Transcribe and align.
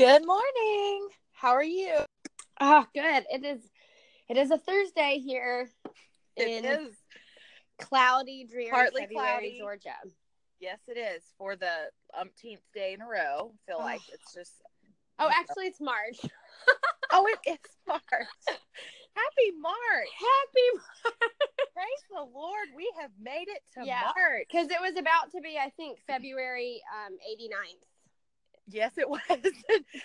Good 0.00 0.24
morning. 0.26 1.08
How 1.34 1.50
are 1.50 1.62
you? 1.62 1.94
Oh, 2.58 2.86
good. 2.94 3.24
It 3.30 3.44
is. 3.44 3.60
It 4.30 4.38
is 4.38 4.50
a 4.50 4.56
Thursday 4.56 5.18
here 5.22 5.68
It 6.36 6.48
in 6.48 6.64
is. 6.64 6.96
cloudy, 7.78 8.46
dreary 8.50 8.70
Partly 8.70 9.02
February, 9.02 9.28
cloudy. 9.28 9.58
Georgia. 9.58 9.94
Yes, 10.58 10.78
it 10.88 10.96
is 10.96 11.22
for 11.36 11.54
the 11.54 11.90
umpteenth 12.18 12.62
day 12.74 12.94
in 12.94 13.02
a 13.02 13.06
row. 13.06 13.52
I 13.52 13.58
feel 13.70 13.76
Oh. 13.78 13.84
like 13.84 14.00
it's 14.10 14.32
just. 14.32 14.52
Oh, 15.18 15.28
actually, 15.30 15.66
it's 15.66 15.82
March. 15.82 16.16
Oh, 17.12 17.26
it 17.26 17.38
is 17.44 17.58
March. 17.86 18.00
Happy 18.48 19.50
March! 19.60 20.08
Happy 20.16 20.80
Praise 21.74 22.04
the 22.08 22.22
Lord, 22.22 22.68
we 22.74 22.90
have 23.00 23.10
made 23.20 23.48
it 23.48 23.60
to 23.74 23.84
Yeah. 23.84 24.12
March. 24.16 24.46
because 24.50 24.70
it 24.70 24.80
was 24.80 24.96
about 24.96 25.30
to 25.32 25.40
be, 25.42 25.58
I 25.58 25.68
think, 25.76 25.98
February 26.06 26.80
um 27.04 27.18
89th. 27.28 27.89
Yes, 28.72 28.92
it 28.98 29.08
was. 29.10 29.20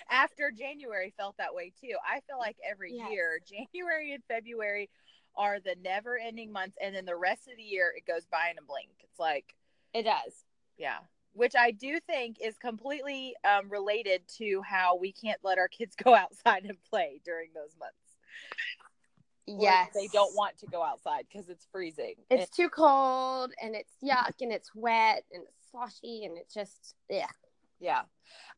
After 0.10 0.52
January 0.52 1.14
felt 1.18 1.38
that 1.38 1.54
way 1.54 1.72
too. 1.82 1.96
I 2.06 2.20
feel 2.28 2.38
like 2.40 2.58
every 2.68 2.94
Yes. 2.94 3.12
year, 3.12 3.40
January 3.74 4.14
and 4.14 4.24
February 4.28 4.90
are 5.36 5.60
the 5.60 5.76
never-ending 5.84 6.52
months, 6.52 6.78
and 6.82 6.96
then 6.96 7.06
the 7.06 7.16
rest 7.16 7.48
of 7.50 7.58
the 7.58 7.64
year 7.64 7.94
it 7.96 8.06
goes 8.06 8.26
by 8.26 8.50
in 8.52 8.58
a 8.58 8.66
blink. 8.66 8.90
It's 9.02 9.20
like 9.20 9.54
It 9.94 10.04
does. 10.04 10.46
Yeah. 10.78 11.00
Which 11.34 11.54
I 11.58 11.72
do 11.72 12.00
think 12.00 12.38
is 12.42 12.58
completely 12.58 13.36
um, 13.44 13.70
related 13.70 14.22
to 14.38 14.62
how 14.62 14.96
we 14.96 15.12
can't 15.12 15.40
let 15.44 15.58
our 15.58 15.68
kids 15.68 15.96
go 16.04 16.16
outside 16.16 16.64
and 16.66 16.78
play 16.90 17.20
during 17.26 17.50
those 17.54 17.76
months. 17.80 17.96
Or 19.48 19.62
Yes, 19.62 19.90
They 19.94 20.08
don't 20.08 20.36
want 20.36 20.58
to 20.60 20.68
go 20.68 20.82
outside 20.82 21.26
because 21.32 21.50
it's 21.50 21.68
freezing. 21.72 22.16
It's 22.30 22.50
too 22.50 22.70
cold 22.70 23.54
and 23.62 23.76
it's 23.76 23.94
yuck 24.04 24.34
and 24.42 24.52
it's 24.52 24.74
wet 24.74 25.24
and 25.32 25.44
it's 25.44 25.72
sloshy 25.72 26.26
and 26.26 26.38
it's 26.38 26.54
just 26.54 26.96
yeah. 27.10 27.28
Yeah. 27.86 28.02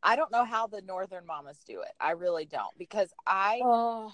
I 0.02 0.16
don't 0.16 0.32
know 0.32 0.44
how 0.44 0.66
the 0.66 0.80
northern 0.80 1.26
mamas 1.26 1.58
do 1.66 1.82
it. 1.82 1.92
I 2.00 2.12
really 2.12 2.46
don't 2.46 2.76
because 2.78 3.12
I, 3.26 3.60
Oh, 3.62 4.10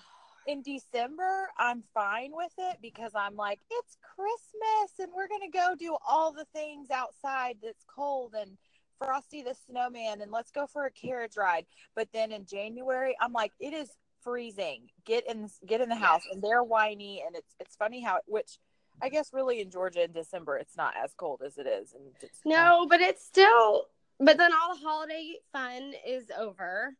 in 0.47 0.63
December, 0.63 1.49
I'm 1.57 1.85
fine 1.95 2.33
with 2.35 2.53
it 2.59 2.79
because 2.83 3.13
I'm 3.15 3.37
like, 3.37 3.61
it's 3.71 3.97
Christmas 4.17 4.99
and 4.99 5.13
we're 5.15 5.29
going 5.29 5.49
to 5.49 5.57
go 5.57 5.75
do 5.79 5.97
all 6.07 6.33
the 6.33 6.47
things 6.53 6.91
outside 6.91 7.59
that's 7.63 7.85
cold 7.87 8.35
and 8.37 8.59
Frosty 8.99 9.43
the 9.43 9.55
Snowman 9.69 10.21
and 10.21 10.33
let's 10.33 10.51
go 10.51 10.67
for 10.67 10.87
a 10.87 10.91
carriage 10.91 11.37
ride. 11.37 11.67
But 11.95 12.09
then 12.13 12.33
in 12.33 12.45
January, 12.45 13.17
I'm 13.21 13.33
like, 13.33 13.53
it 13.61 13.73
is 13.73 13.91
freezing. 14.23 14.89
Get 15.05 15.29
in, 15.31 15.49
get 15.65 15.81
in 15.81 15.89
the 15.89 15.95
house, 15.95 16.23
and 16.33 16.43
they're 16.43 16.65
whiny, 16.65 17.23
and 17.25 17.37
it's 17.37 17.55
it's 17.61 17.77
funny 17.77 18.03
how 18.03 18.19
which 18.27 18.59
I 19.03 19.09
guess 19.11 19.31
really 19.33 19.61
in 19.61 19.71
Georgia 19.71 20.05
in 20.05 20.13
December 20.13 20.57
it's 20.57 20.77
not 20.77 20.95
as 21.03 21.13
cold 21.17 21.43
as 21.45 21.59
it 21.59 21.67
is. 21.67 21.93
And 21.93 22.31
no, 22.45 22.87
but 22.89 23.01
it's 23.01 23.25
still. 23.25 23.87
But 24.21 24.39
then 24.39 24.53
all 24.53 24.75
the 24.75 24.81
holiday 24.81 25.35
fun 25.53 25.93
is 26.07 26.31
over. 26.37 26.97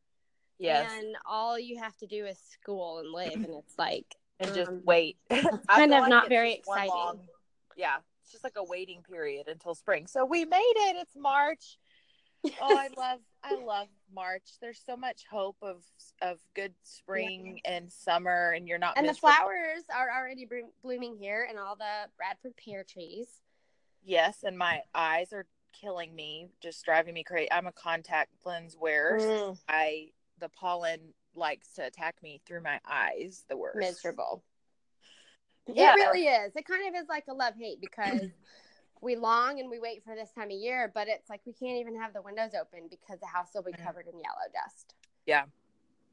yes, 0.59 0.91
And 0.99 1.17
all 1.27 1.59
you 1.59 1.79
have 1.79 1.97
to 1.99 2.07
do 2.07 2.27
is 2.27 2.39
school 2.39 2.99
and 2.99 3.13
live, 3.13 3.35
and 3.35 3.47
it's 3.59 3.79
like 3.79 4.17
and 4.41 4.53
just 4.55 4.71
um, 4.71 4.83
wait. 4.85 5.17
I 5.31 5.41
kind 5.69 5.95
of 5.95 6.01
like 6.01 6.11
not 6.11 6.25
it's 6.25 6.29
very 6.31 6.55
exciting. 6.55 6.91
long- 6.91 7.21
yeah, 7.77 7.97
it's 8.23 8.33
just 8.33 8.45
like 8.45 8.57
a 8.57 8.65
waiting 8.65 9.03
period 9.03 9.49
until 9.49 9.75
spring. 9.75 10.07
So 10.07 10.25
we 10.25 10.45
made 10.45 10.59
it. 10.77 10.97
It's 11.01 11.17
March. 11.17 11.79
oh, 12.45 12.51
I 12.61 12.89
love 12.97 13.21
I 13.43 13.55
love 13.57 13.89
March. 14.13 14.59
There's 14.61 14.81
so 14.85 14.97
much 14.97 15.25
hope 15.31 15.57
of 15.63 15.83
of 16.23 16.39
good 16.55 16.75
spring 16.83 17.61
and 17.65 17.93
summer, 17.93 18.53
and 18.53 18.67
you're 18.67 18.79
not 18.79 18.99
and 18.99 19.09
the 19.09 19.15
flowers 19.15 19.85
are 19.95 20.09
already 20.11 20.49
blooming 20.83 21.17
here, 21.17 21.47
and 21.49 21.59
all 21.59 21.77
the 21.77 22.09
Bradford 22.17 22.55
pear 22.57 22.85
trees. 22.85 23.29
Yes, 24.03 24.39
and 24.43 24.59
my 24.59 24.83
eyes 24.95 25.33
are 25.33 25.47
killing 25.81 26.15
me, 26.15 26.49
just 26.61 26.85
driving 26.85 27.15
me 27.15 27.25
crazy. 27.25 27.51
I'm 27.53 27.67
a 27.67 27.73
contact 27.73 28.31
lens 28.45 28.77
wearer. 28.79 29.19
Mm, 29.19 29.59
I 29.69 30.09
the 30.41 30.49
pollen 30.49 31.15
likes 31.35 31.73
to 31.75 31.87
attack 31.87 32.17
me 32.23 32.41
through 32.47 32.63
my 32.63 32.81
eyes. 32.89 33.45
The 33.49 33.57
worst. 33.57 33.77
miserable. 33.79 34.43
Yeah. 35.67 35.93
It 35.95 35.97
really 35.97 36.27
is. 36.27 36.55
It 36.57 36.67
kind 36.67 36.89
of 36.89 37.01
is 37.01 37.09
like 37.09 37.25
a 37.29 37.35
love 37.35 37.55
hate 37.59 37.81
because 37.81 38.21
we 39.01 39.17
long 39.17 39.61
and 39.61 39.71
we 39.71 39.79
wait 39.79 40.03
for 40.05 40.15
this 40.15 40.31
time 40.33 40.51
of 40.51 40.57
year, 40.57 40.91
but 40.95 41.09
it's 41.09 41.29
like 41.31 41.41
we 41.47 41.53
can't 41.53 41.79
even 41.79 42.01
have 42.01 42.13
the 42.13 42.23
windows 42.23 42.53
open 42.59 42.89
because 42.91 43.21
the 43.21 43.27
house 43.27 43.49
will 43.55 43.63
be 43.63 43.73
Mhm. 43.73 43.85
covered 43.85 44.07
in 44.07 44.15
yellow 44.15 44.49
dust. 44.53 44.95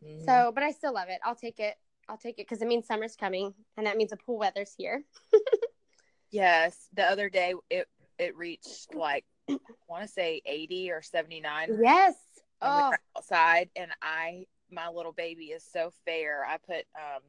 Mhm. 0.04 0.26
So, 0.26 0.52
but 0.54 0.64
I 0.64 0.72
still 0.72 0.94
love 0.94 1.10
it. 1.10 1.20
I'll 1.24 1.36
take 1.36 1.60
it. 1.60 1.78
I'll 2.10 2.18
take 2.18 2.40
it 2.40 2.48
because 2.48 2.62
it 2.62 2.68
means 2.68 2.88
summer's 2.88 3.16
coming, 3.16 3.54
and 3.78 3.86
that 3.86 3.98
means 3.98 4.10
the 4.10 4.18
pool 4.18 4.38
weather's 4.38 4.74
here. 4.74 5.04
yes, 6.32 6.90
the 6.94 7.04
other 7.04 7.30
day 7.30 7.54
it 7.70 7.88
it 8.18 8.36
reached 8.36 8.94
like 8.94 9.26
I 9.50 9.58
want 9.88 10.04
to 10.04 10.08
say 10.10 10.42
80 10.46 10.92
or 10.92 11.02
79. 11.02 11.78
Yes. 11.82 12.16
and 12.62 12.72
Oh, 12.94 12.94
outside 13.18 13.70
and 13.76 13.92
I 14.02 14.46
my 14.72 14.88
little 14.90 15.12
baby 15.12 15.46
is 15.46 15.64
so 15.70 15.92
fair. 16.06 16.46
I 16.46 16.58
put 16.58 16.86
um 16.96 17.22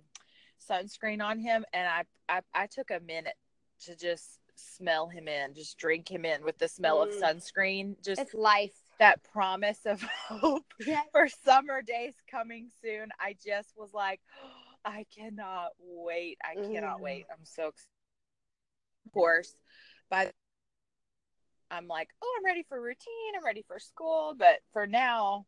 sunscreen 0.70 1.22
on 1.22 1.38
him 1.38 1.64
and 1.72 1.88
I 1.88 2.04
I, 2.28 2.40
I 2.54 2.66
took 2.66 2.90
a 2.90 3.00
minute 3.00 3.34
to 3.84 3.96
just 3.96 4.38
smell 4.54 5.08
him 5.08 5.26
in, 5.26 5.54
just 5.54 5.78
drink 5.78 6.08
him 6.10 6.24
in 6.24 6.44
with 6.44 6.58
the 6.58 6.68
smell 6.68 7.02
of 7.02 7.10
Mm. 7.10 7.20
sunscreen. 7.22 7.96
Just 8.04 8.20
it's 8.20 8.34
life. 8.34 8.74
that 8.98 9.22
promise 9.32 9.80
of 9.86 10.02
hope 10.28 10.64
Yes. 10.78 11.06
for 11.12 11.26
summer 11.28 11.82
days 11.82 12.14
coming 12.30 12.68
soon. 12.82 13.08
I 13.18 13.34
just 13.44 13.70
was 13.76 13.92
like, 13.92 14.20
I 14.84 15.06
cannot 15.16 15.70
wait. 15.80 16.38
I 16.44 16.54
cannot 16.54 16.98
Mm. 16.98 17.02
wait. 17.02 17.26
I'm 17.30 17.44
so 17.44 17.68
excited. 17.68 17.88
Of 19.06 19.12
course, 19.12 19.54
by 20.10 20.30
I'm 21.72 21.88
like, 21.88 22.08
oh, 22.22 22.34
I'm 22.38 22.44
ready 22.44 22.64
for 22.68 22.80
routine. 22.80 23.32
I'm 23.36 23.44
ready 23.44 23.64
for 23.66 23.78
school. 23.78 24.34
But 24.38 24.60
for 24.72 24.86
now, 24.86 25.46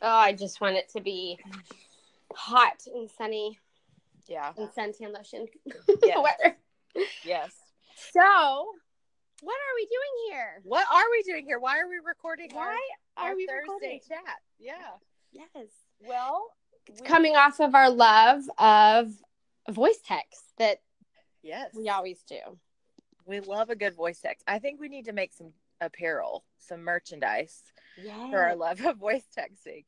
Oh, 0.00 0.08
I 0.08 0.32
just 0.32 0.60
want 0.60 0.76
it 0.76 0.88
to 0.96 1.00
be 1.02 1.38
hot 2.34 2.82
and 2.92 3.08
sunny 3.10 3.60
yeah, 4.26 4.52
and 4.56 4.68
suntan 4.70 5.12
lotion 5.14 5.46
Yeah. 6.02 6.18
weather. 6.18 6.56
yes. 7.24 7.52
So, 8.12 8.20
what 9.42 9.54
are 9.54 9.74
we 9.76 9.84
doing 9.86 10.30
here? 10.30 10.60
What 10.64 10.86
are 10.90 11.04
we 11.10 11.22
doing 11.22 11.44
here? 11.44 11.60
Why 11.60 11.78
are 11.78 11.88
we 11.88 11.96
recording 12.04 12.48
Why 12.52 12.78
our, 13.16 13.24
are 13.26 13.30
our 13.30 13.36
we 13.36 13.46
Thursday 13.46 13.60
recording? 13.62 14.00
chat? 14.08 14.38
Yeah. 14.58 14.72
Yes. 15.32 15.66
Well, 16.00 16.46
we- 16.88 17.06
Coming 17.06 17.36
off 17.36 17.60
of 17.60 17.74
our 17.74 17.90
love 17.90 18.42
of 18.58 19.12
voice 19.70 20.00
text 20.04 20.42
that 20.58 20.78
yes, 21.42 21.70
we 21.76 21.90
always 21.90 22.22
do. 22.26 22.38
We 23.26 23.40
love 23.40 23.70
a 23.70 23.76
good 23.76 23.94
voice 23.94 24.20
text. 24.20 24.44
I 24.46 24.58
think 24.58 24.80
we 24.80 24.88
need 24.88 25.06
to 25.06 25.12
make 25.12 25.32
some 25.32 25.52
apparel, 25.80 26.44
some 26.58 26.82
merchandise. 26.82 27.62
Yeah. 28.02 28.30
for 28.30 28.38
our 28.38 28.56
love 28.56 28.80
of 28.86 28.96
voice 28.96 29.26
texting. 29.36 29.84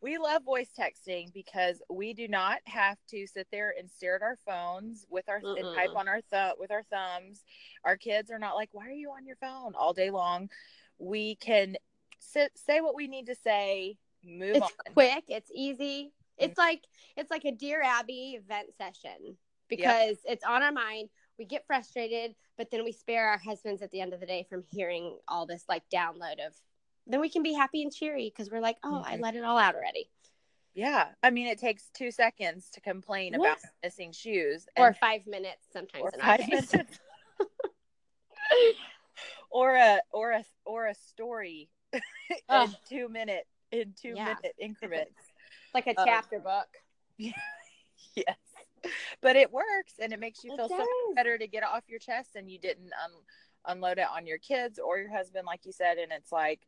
We 0.00 0.16
love 0.18 0.44
voice 0.44 0.70
texting 0.78 1.32
because 1.32 1.82
we 1.90 2.14
do 2.14 2.28
not 2.28 2.58
have 2.66 2.96
to 3.10 3.26
sit 3.26 3.48
there 3.50 3.74
and 3.76 3.90
stare 3.90 4.14
at 4.14 4.22
our 4.22 4.38
phones 4.46 5.04
with 5.10 5.28
our 5.28 5.40
and 5.42 5.74
type 5.74 5.90
on 5.96 6.06
our 6.06 6.20
thumb 6.20 6.52
with 6.60 6.70
our 6.70 6.84
thumbs. 6.84 7.42
Our 7.84 7.96
kids 7.96 8.30
are 8.30 8.38
not 8.38 8.54
like, 8.54 8.68
"Why 8.70 8.86
are 8.86 8.92
you 8.92 9.10
on 9.10 9.26
your 9.26 9.36
phone 9.36 9.74
all 9.74 9.92
day 9.92 10.10
long?" 10.10 10.50
We 10.98 11.34
can 11.34 11.76
sit, 12.20 12.52
say 12.56 12.80
what 12.80 12.94
we 12.94 13.08
need 13.08 13.26
to 13.26 13.34
say, 13.34 13.96
move 14.24 14.56
It's 14.56 14.64
on. 14.64 14.92
quick. 14.92 15.24
It's 15.28 15.50
easy. 15.54 16.12
It's 16.36 16.52
mm-hmm. 16.52 16.60
like 16.60 16.84
it's 17.16 17.30
like 17.30 17.44
a 17.44 17.52
Dear 17.52 17.82
Abby 17.82 18.38
event 18.40 18.68
session 18.76 19.36
because 19.68 20.18
it's 20.24 20.44
on 20.44 20.62
our 20.62 20.72
mind. 20.72 21.08
We 21.38 21.44
get 21.44 21.66
frustrated, 21.66 22.34
but 22.56 22.70
then 22.70 22.84
we 22.84 22.92
spare 22.92 23.28
our 23.28 23.38
husbands 23.38 23.80
at 23.82 23.90
the 23.92 24.00
end 24.00 24.12
of 24.12 24.20
the 24.20 24.26
day 24.26 24.44
from 24.48 24.64
hearing 24.72 25.18
all 25.28 25.46
this 25.46 25.64
like 25.68 25.88
download 25.88 26.44
of. 26.44 26.54
Then 27.06 27.20
we 27.20 27.30
can 27.30 27.42
be 27.42 27.54
happy 27.54 27.82
and 27.82 27.92
cheery 27.92 28.30
because 28.34 28.50
we're 28.50 28.60
like, 28.60 28.76
oh, 28.82 29.02
I 29.06 29.16
Mhm. 29.16 29.20
let 29.22 29.36
it 29.36 29.44
all 29.44 29.56
out 29.56 29.74
already, 29.74 30.10
Yeah, 30.74 31.12
I 31.22 31.30
mean, 31.30 31.46
it 31.46 31.58
takes 31.58 31.88
two 31.90 32.10
seconds 32.10 32.70
to 32.70 32.80
complain 32.80 33.34
about 33.34 33.58
missing 33.82 34.12
shoes, 34.12 34.66
or 34.76 34.92
five 34.94 35.26
minutes 35.26 35.66
sometimes. 35.72 36.02
or 36.02 36.10
in 36.14 36.20
five 36.20 36.48
minutes, 36.48 36.72
or 39.50 39.74
a 39.76 40.00
or 40.12 40.32
a 40.32 40.44
or 40.64 40.86
a 40.86 40.94
story 40.94 41.70
in 41.92 42.00
Ugh. 42.48 42.70
two 42.88 43.08
minute 43.08 43.46
in 43.72 43.94
two 44.00 44.14
Yeah. 44.14 44.24
minute 44.24 44.54
increments. 44.58 45.20
like 45.74 45.86
a 45.86 45.98
Um, 45.98 46.06
chapter 46.06 46.38
book. 46.40 46.68
yes, 47.16 47.34
but 49.20 49.36
it 49.36 49.52
works 49.52 49.94
and 50.00 50.12
it 50.12 50.20
makes 50.20 50.44
you 50.44 50.50
feel 50.56 50.68
so 50.68 50.78
much 50.78 50.88
better 51.16 51.38
to 51.38 51.46
get 51.46 51.62
it 51.62 51.68
off 51.68 51.84
your 51.88 51.98
chest 51.98 52.36
and 52.36 52.50
you 52.50 52.58
didn't 52.58 52.92
un- 53.04 53.22
unload 53.76 53.98
it 53.98 54.06
on 54.14 54.26
your 54.26 54.38
kids 54.38 54.78
or 54.78 54.98
your 54.98 55.10
husband, 55.10 55.46
like 55.46 55.64
you 55.64 55.72
said. 55.72 55.98
And 55.98 56.12
it's 56.12 56.32
like 56.32 56.60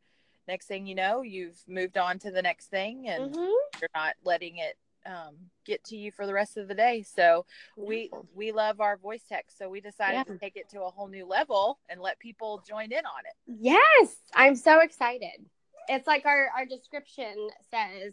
next 0.49 0.67
thing 0.67 0.87
you 0.87 0.95
know, 0.95 1.23
you've 1.23 1.59
moved 1.69 1.97
on 1.99 2.19
to 2.21 2.31
the 2.31 2.43
next 2.43 2.67
thing 2.67 3.09
and 3.09 3.35
Mhm. 3.35 3.53
you're 3.81 3.91
not 3.95 4.15
letting 4.25 4.59
it 4.59 4.77
um, 5.07 5.35
get 5.65 5.83
to 5.85 5.97
you 5.97 6.12
for 6.12 6.27
the 6.27 6.35
rest 6.35 6.59
of 6.59 6.69
the 6.69 6.75
day. 6.75 7.03
So 7.03 7.47
we 7.77 8.11
we 8.35 8.53
love 8.53 8.83
our 8.83 8.99
voice 8.99 9.23
text. 9.27 9.57
So 9.57 9.69
we 9.71 9.81
decided 9.81 10.27
Yeah. 10.27 10.35
to 10.35 10.39
take 10.39 10.57
it 10.57 10.69
to 10.71 10.83
a 10.83 10.91
whole 10.91 11.09
new 11.09 11.25
level 11.25 11.79
and 11.89 12.03
let 12.03 12.19
people 12.19 12.62
join 12.69 12.93
in 12.93 13.07
on 13.07 13.25
it. 13.25 13.33
Yes, 13.47 14.17
I'm 14.35 14.55
so 14.57 14.81
excited. 14.81 15.49
It's 15.89 16.07
like 16.07 16.27
our, 16.27 16.51
our 16.55 16.67
description 16.67 17.49
says 17.71 18.12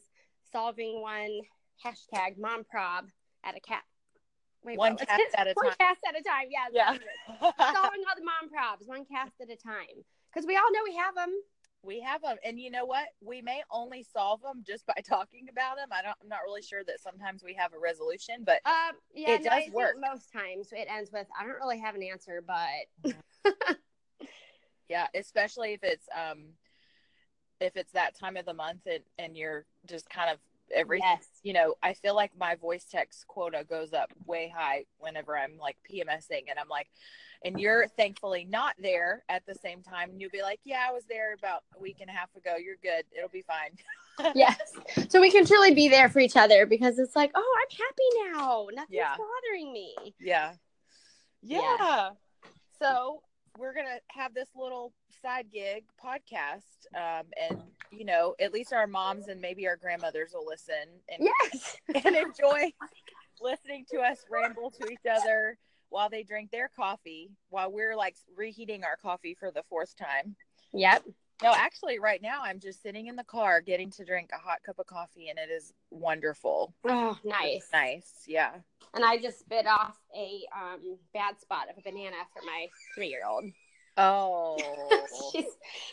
solving 0.51 1.01
one 1.01 1.41
hashtag 1.83 2.37
mom 2.37 2.63
prob 2.63 3.09
at 3.47 3.55
a 3.55 3.59
cat. 3.61 3.83
Wait, 4.63 4.77
One 4.77 4.97
cast 4.97 5.21
at 5.37 5.47
a 5.47 5.53
One 5.53 5.67
time. 5.67 5.75
cast 5.79 5.99
at 6.07 6.19
a 6.19 6.23
time. 6.23 6.47
Yeah. 6.49 6.67
Yeah. 6.71 6.91
solving 7.73 8.01
all 8.07 8.15
the 8.17 8.25
mom 8.25 8.49
probs 8.51 8.87
one 8.87 9.05
cast 9.05 9.33
at 9.41 9.49
a 9.49 9.55
time 9.55 10.03
because 10.31 10.45
we 10.45 10.55
all 10.57 10.71
know 10.73 10.79
we 10.83 10.95
have 10.95 11.15
them. 11.15 11.31
we 11.83 12.01
have 12.01 12.21
them, 12.21 12.35
and 12.43 12.59
you 12.59 12.69
know 12.69 12.85
what? 12.85 13.05
We 13.21 13.41
may 13.41 13.61
only 13.71 14.03
solve 14.03 14.41
them 14.41 14.63
just 14.67 14.85
by 14.85 14.95
talking 15.07 15.47
about 15.49 15.77
them. 15.77 15.87
I 15.91 16.01
don't. 16.01 16.15
I'm 16.21 16.27
not 16.27 16.39
really 16.45 16.61
sure 16.61 16.83
that 16.85 16.99
sometimes 16.99 17.43
we 17.43 17.53
have 17.53 17.73
a 17.73 17.79
resolution, 17.79 18.43
but 18.45 18.59
Um, 18.65 18.97
yeah, 19.13 19.31
It 19.35 19.43
no, 19.45 19.51
does 19.51 19.71
work. 19.71 19.95
most 19.99 20.33
times. 20.33 20.69
It 20.73 20.87
ends 20.89 21.11
with 21.13 21.27
I 21.39 21.45
don't 21.45 21.55
really 21.55 21.79
have 21.79 21.95
an 21.95 22.03
answer, 22.03 22.43
but 22.45 23.13
yeah, 24.89 25.07
especially 25.15 25.73
if 25.73 25.83
it's 25.83 26.07
um, 26.15 26.39
if 27.61 27.77
it's 27.77 27.93
that 27.93 28.17
time 28.19 28.35
of 28.37 28.45
the 28.45 28.53
month 28.53 28.81
and 28.85 29.03
and 29.17 29.37
you're 29.37 29.65
just 29.85 30.09
kind 30.09 30.29
of 30.29 30.39
every 30.73 30.99
yes, 30.99 31.25
you 31.43 31.53
know, 31.53 31.75
I 31.81 31.93
feel 31.93 32.15
like 32.15 32.31
my 32.37 32.55
voice 32.55 32.85
text 32.89 33.25
quota 33.27 33.65
goes 33.69 33.93
up 33.93 34.11
way 34.25 34.51
high 34.55 34.85
whenever 34.99 35.37
I'm 35.37 35.57
like 35.59 35.77
PMSing 35.89 36.49
and 36.49 36.59
I'm 36.59 36.69
like, 36.69 36.87
and 37.45 37.59
you're 37.59 37.87
thankfully 37.89 38.45
not 38.49 38.75
there 38.79 39.23
at 39.29 39.45
the 39.45 39.53
same 39.55 39.83
time. 39.83 40.09
And 40.09 40.19
you'll 40.19 40.31
be 40.31 40.41
like, 40.41 40.59
yeah, 40.65 40.85
I 40.89 40.91
was 40.91 41.03
there 41.07 41.33
about 41.33 41.63
a 41.77 41.79
week 41.81 41.97
and 42.01 42.09
a 42.09 42.13
half 42.13 42.35
ago. 42.35 42.55
You're 42.57 42.77
good. 42.81 43.03
It'll 43.15 43.29
be 43.29 43.43
fine. 43.43 44.31
yes. 44.35 44.57
So 45.09 45.21
we 45.21 45.31
can 45.31 45.45
truly 45.45 45.73
be 45.73 45.87
there 45.87 46.09
for 46.09 46.19
each 46.19 46.35
other 46.35 46.65
because 46.65 46.97
it's 46.97 47.15
like, 47.15 47.31
oh, 47.35 47.57
I'm 47.61 47.77
happy 47.77 48.33
now. 48.39 48.67
Nothing's 48.73 48.95
Yeah. 48.97 49.15
bothering 49.15 49.71
me. 49.71 49.95
Yeah. 50.19 50.53
Yeah. 51.43 51.75
Yeah. 51.79 52.09
So 52.81 53.21
we're 53.59 53.73
going 53.73 53.85
to 53.85 53.99
have 54.19 54.33
this 54.33 54.49
little 54.55 54.91
side 55.21 55.47
gig 55.51 55.83
podcast. 56.03 56.61
Um, 56.95 57.25
and, 57.49 57.61
you 57.91 58.05
know, 58.05 58.35
at 58.39 58.53
least 58.53 58.73
our 58.73 58.87
moms 58.87 59.27
and 59.27 59.41
maybe 59.41 59.67
our 59.67 59.75
grandmothers 59.75 60.31
will 60.33 60.45
listen 60.45 60.75
and, 61.09 61.29
Yes. 61.53 61.77
and 62.05 62.15
enjoy 62.15 62.71
listening 63.41 63.85
to 63.91 63.99
us 63.99 64.19
ramble 64.29 64.71
to 64.71 64.87
each 64.91 65.05
other 65.09 65.57
while 65.89 66.09
they 66.09 66.23
drink 66.23 66.51
their 66.51 66.69
coffee 66.75 67.31
while 67.49 67.71
we're 67.71 67.95
like 67.95 68.15
reheating 68.35 68.83
our 68.83 68.97
coffee 68.97 69.35
for 69.39 69.51
the 69.51 69.63
fourth 69.69 69.95
time. 69.95 70.35
Yep. 70.73 71.03
No, 71.43 71.53
actually, 71.55 71.99
right 71.99 72.21
now 72.21 72.41
I'm 72.43 72.59
just 72.59 72.81
sitting 72.81 73.07
in 73.07 73.15
the 73.15 73.23
car 73.23 73.61
getting 73.61 73.91
to 73.91 74.03
drink 74.03 74.31
a 74.33 74.39
hot 74.39 74.63
cup 74.65 74.79
of 74.79 74.87
coffee, 74.87 75.29
and 75.29 75.37
it 75.37 75.51
is 75.51 75.71
wonderful. 75.91 76.73
Oh, 76.83 77.15
nice. 77.23 77.67
Nice, 77.71 78.23
yeah. 78.25 78.53
And 78.95 79.05
I 79.05 79.17
just 79.19 79.47
bit 79.47 79.67
off 79.67 79.95
a 80.15 80.41
um, 80.55 80.97
bad 81.13 81.39
spot 81.39 81.69
of 81.69 81.77
a 81.77 81.81
banana 81.81 82.15
for 82.33 82.43
my 82.43 82.67
three 82.95 83.09
year 83.09 83.21
old. 83.29 83.45
Oh, 83.97 84.57
she 85.31 85.47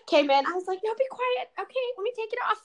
came 0.06 0.30
in. 0.30 0.46
I 0.46 0.52
was 0.52 0.64
like, 0.66 0.80
no, 0.84 0.94
be 0.94 1.04
quiet. 1.10 1.48
Okay, 1.60 1.80
let 1.96 2.02
me 2.04 2.12
take 2.16 2.32
it 2.32 2.38
off. 2.50 2.62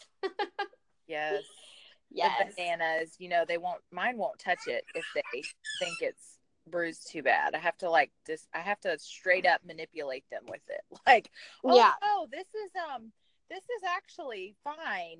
yes. 1.07 1.43
yes. 2.11 2.31
The 2.39 2.53
bananas, 2.55 3.15
you 3.19 3.29
know, 3.29 3.45
they 3.47 3.57
won't. 3.57 3.81
Mine 3.91 4.17
won't 4.17 4.39
touch 4.39 4.67
it 4.67 4.83
if 4.95 5.05
they 5.15 5.41
think 5.79 5.97
it's 6.01 6.37
bruised 6.69 7.09
too 7.11 7.23
bad. 7.23 7.55
I 7.55 7.59
have 7.59 7.77
to 7.77 7.89
like 7.89 8.11
just. 8.27 8.47
I 8.53 8.59
have 8.59 8.79
to 8.81 8.97
straight 8.99 9.45
up 9.45 9.61
manipulate 9.65 10.25
them 10.29 10.43
with 10.49 10.61
it. 10.69 10.81
Like, 11.07 11.29
oh, 11.63 11.75
Yeah. 11.75 11.93
oh, 12.03 12.27
this 12.31 12.47
is 12.47 12.71
um, 12.93 13.11
this 13.49 13.63
is 13.63 13.83
actually 13.97 14.55
fine. 14.63 15.19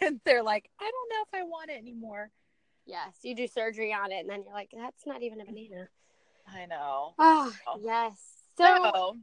and 0.00 0.20
they're 0.24 0.42
like, 0.42 0.68
I 0.80 0.84
don't 0.90 1.10
know 1.10 1.22
if 1.26 1.40
I 1.40 1.42
want 1.44 1.70
it 1.70 1.78
anymore. 1.78 2.30
Yes. 2.84 3.16
You 3.22 3.34
do 3.34 3.46
surgery 3.48 3.92
on 3.92 4.12
it, 4.12 4.20
and 4.20 4.30
then 4.30 4.42
you're 4.44 4.54
like, 4.54 4.70
that's 4.76 5.06
not 5.06 5.22
even 5.22 5.40
a 5.40 5.44
banana. 5.44 5.88
I 6.52 6.66
know. 6.66 7.14
Oh, 7.18 7.52
Oh. 7.66 7.80
yes. 7.82 8.12
So, 8.56 8.64
So, 8.94 9.16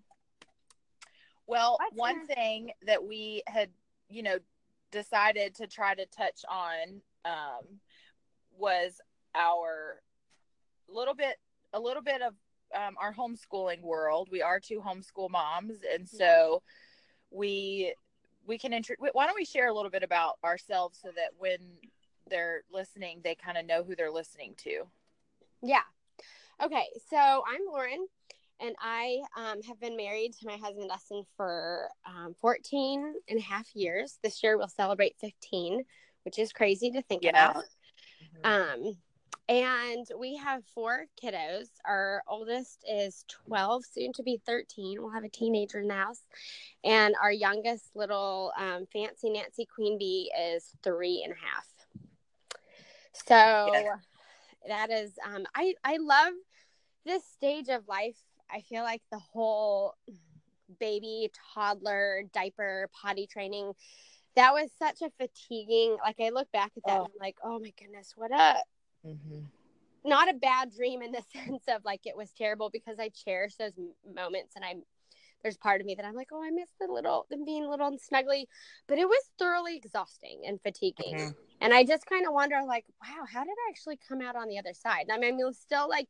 well, 1.48 1.78
What's 1.80 1.96
one 1.96 2.26
thing 2.28 2.72
that 2.86 3.04
we 3.04 3.44
had, 3.48 3.70
you 4.10 4.24
know, 4.24 4.38
decided 4.92 5.56
to 5.56 5.68
try 5.68 5.96
to 5.96 6.06
touch 6.06 6.42
on 6.50 7.02
um, 7.26 7.80
was 8.58 9.02
our 9.36 10.02
little 10.88 11.16
bit, 11.16 11.38
a 11.74 11.80
little 11.80 12.04
bit 12.04 12.22
of 12.22 12.34
um, 12.76 12.96
our 13.00 13.14
homeschooling 13.14 13.82
world. 13.82 14.30
We 14.32 14.42
are 14.42 14.60
two 14.60 14.82
homeschool 14.86 15.30
moms, 15.30 15.78
and 15.94 16.08
so 16.08 16.62
we 17.32 17.94
we 18.46 18.58
can 18.58 18.74
intro. 18.74 18.96
Why 19.00 19.26
don't 19.26 19.36
we 19.36 19.46
share 19.46 19.68
a 19.68 19.74
little 19.74 19.92
bit 19.92 20.04
about 20.04 20.38
ourselves 20.44 21.00
so 21.02 21.10
that 21.16 21.32
when 21.38 21.60
they're 22.30 22.62
listening, 22.72 23.22
they 23.24 23.36
kind 23.36 23.58
of 23.58 23.66
know 23.66 23.84
who 23.84 23.96
they're 23.96 24.12
listening 24.12 24.56
to. 24.58 24.84
yeah. 25.62 25.82
Okay. 26.62 26.86
So, 27.10 27.18
I'm 27.18 27.62
Lauren, 27.68 28.08
and 28.60 28.76
I 28.80 29.20
um, 29.36 29.62
have 29.64 29.80
been 29.80 29.98
married 29.98 30.34
to 30.34 30.48
my 30.48 30.58
husband, 30.58 30.90
Dustin, 30.90 31.24
for 31.36 31.90
um, 32.06 32.36
14 32.42 33.14
and 33.30 33.40
a 33.40 33.42
half 33.42 33.68
years. 33.76 34.20
This 34.24 34.44
year, 34.44 34.58
we'll 34.58 34.68
celebrate 34.68 35.16
15, 35.20 35.84
which 36.24 36.40
is 36.40 36.54
crazy 36.54 36.92
to 36.92 37.02
think 37.02 37.24
Yeah. 37.24 37.52
about. 37.52 37.66
Um, 38.44 38.98
and 39.50 40.08
we 40.18 40.38
have 40.38 40.64
four 40.74 41.06
kiddos. 41.22 41.68
Our 41.86 42.24
oldest 42.28 42.84
is 42.90 43.26
12, 43.46 43.84
soon 43.86 44.14
to 44.14 44.24
be 44.24 44.42
13. 44.46 45.02
We'll 45.02 45.12
have 45.12 45.26
a 45.26 45.30
teenager 45.30 45.80
in 45.80 45.88
the 45.90 45.96
house. 45.96 46.22
And 46.84 47.16
our 47.22 47.32
youngest 47.32 47.96
little 47.96 48.54
um, 48.58 48.86
fancy 48.94 49.30
Nancy 49.30 49.66
Queen 49.66 49.98
Bee 49.98 50.32
is 50.40 50.72
three 50.82 51.22
and 51.24 51.34
a 51.34 51.36
half. 51.36 51.68
So 53.14 53.36
Yeah. 53.74 53.96
that 54.68 54.90
is, 54.92 55.12
um, 55.26 55.46
I, 55.56 55.76
I 55.84 55.98
love 55.98 56.34
this 57.06 57.26
stage 57.26 57.68
of 57.68 57.88
life. 57.88 58.18
I 58.54 58.62
feel 58.62 58.84
like 58.84 59.02
the 59.12 59.20
whole 59.20 59.96
baby, 60.80 61.30
toddler, 61.54 62.24
diaper, 62.34 62.90
potty 63.02 63.28
training, 63.28 63.74
that 64.36 64.54
was 64.54 64.70
such 64.80 65.02
a 65.02 65.12
fatiguing, 65.20 65.98
like 66.04 66.20
I 66.20 66.30
look 66.30 66.52
back 66.52 66.72
at 66.78 66.84
that 66.86 66.94
Oh. 67.00 67.04
and 67.06 67.08
I'm 67.14 67.20
like, 67.20 67.38
oh 67.44 67.60
my 67.60 67.72
goodness, 67.80 68.14
what 68.16 68.32
a, 68.32 68.56
Mm-hmm. 69.06 69.40
not 70.06 70.30
a 70.30 70.34
bad 70.34 70.72
dream 70.74 71.02
in 71.02 71.12
the 71.12 71.22
sense 71.34 71.64
of 71.68 71.84
like 71.86 72.02
it 72.06 72.16
was 72.16 72.32
terrible 72.32 72.70
because 72.70 73.00
I 73.00 73.10
cherish 73.10 73.56
those 73.56 73.74
moments 74.16 74.56
and 74.56 74.64
I'm 74.64 74.84
there's 75.42 75.58
part 75.58 75.82
of 75.82 75.88
me 75.88 75.96
that 75.96 76.06
I'm 76.06 76.16
like, 76.16 76.30
oh, 76.32 76.42
I 76.42 76.52
miss 76.52 76.70
the 76.80 76.88
little 76.92 77.26
them 77.30 77.44
being 77.46 77.70
little 77.70 77.88
and 77.88 78.00
snuggly, 78.00 78.46
but 78.88 78.98
it 78.98 79.08
was 79.08 79.30
thoroughly 79.38 79.76
exhausting 79.76 80.44
and 80.48 80.62
fatiguing. 80.62 81.16
Mhm. 81.16 81.36
And 81.60 81.74
I 81.74 81.84
just 81.84 82.06
kind 82.06 82.26
of 82.26 82.34
wonder, 82.34 82.62
like, 82.66 82.86
wow, 83.02 83.26
how 83.32 83.44
did 83.44 83.52
I 83.52 83.70
actually 83.70 83.98
come 83.98 84.22
out 84.22 84.36
on 84.38 84.48
the 84.48 84.58
other 84.58 84.74
side? 84.74 85.08
I 85.12 85.18
mean, 85.18 85.38
it's 85.42 85.60
still 85.60 85.90
like 85.90 86.08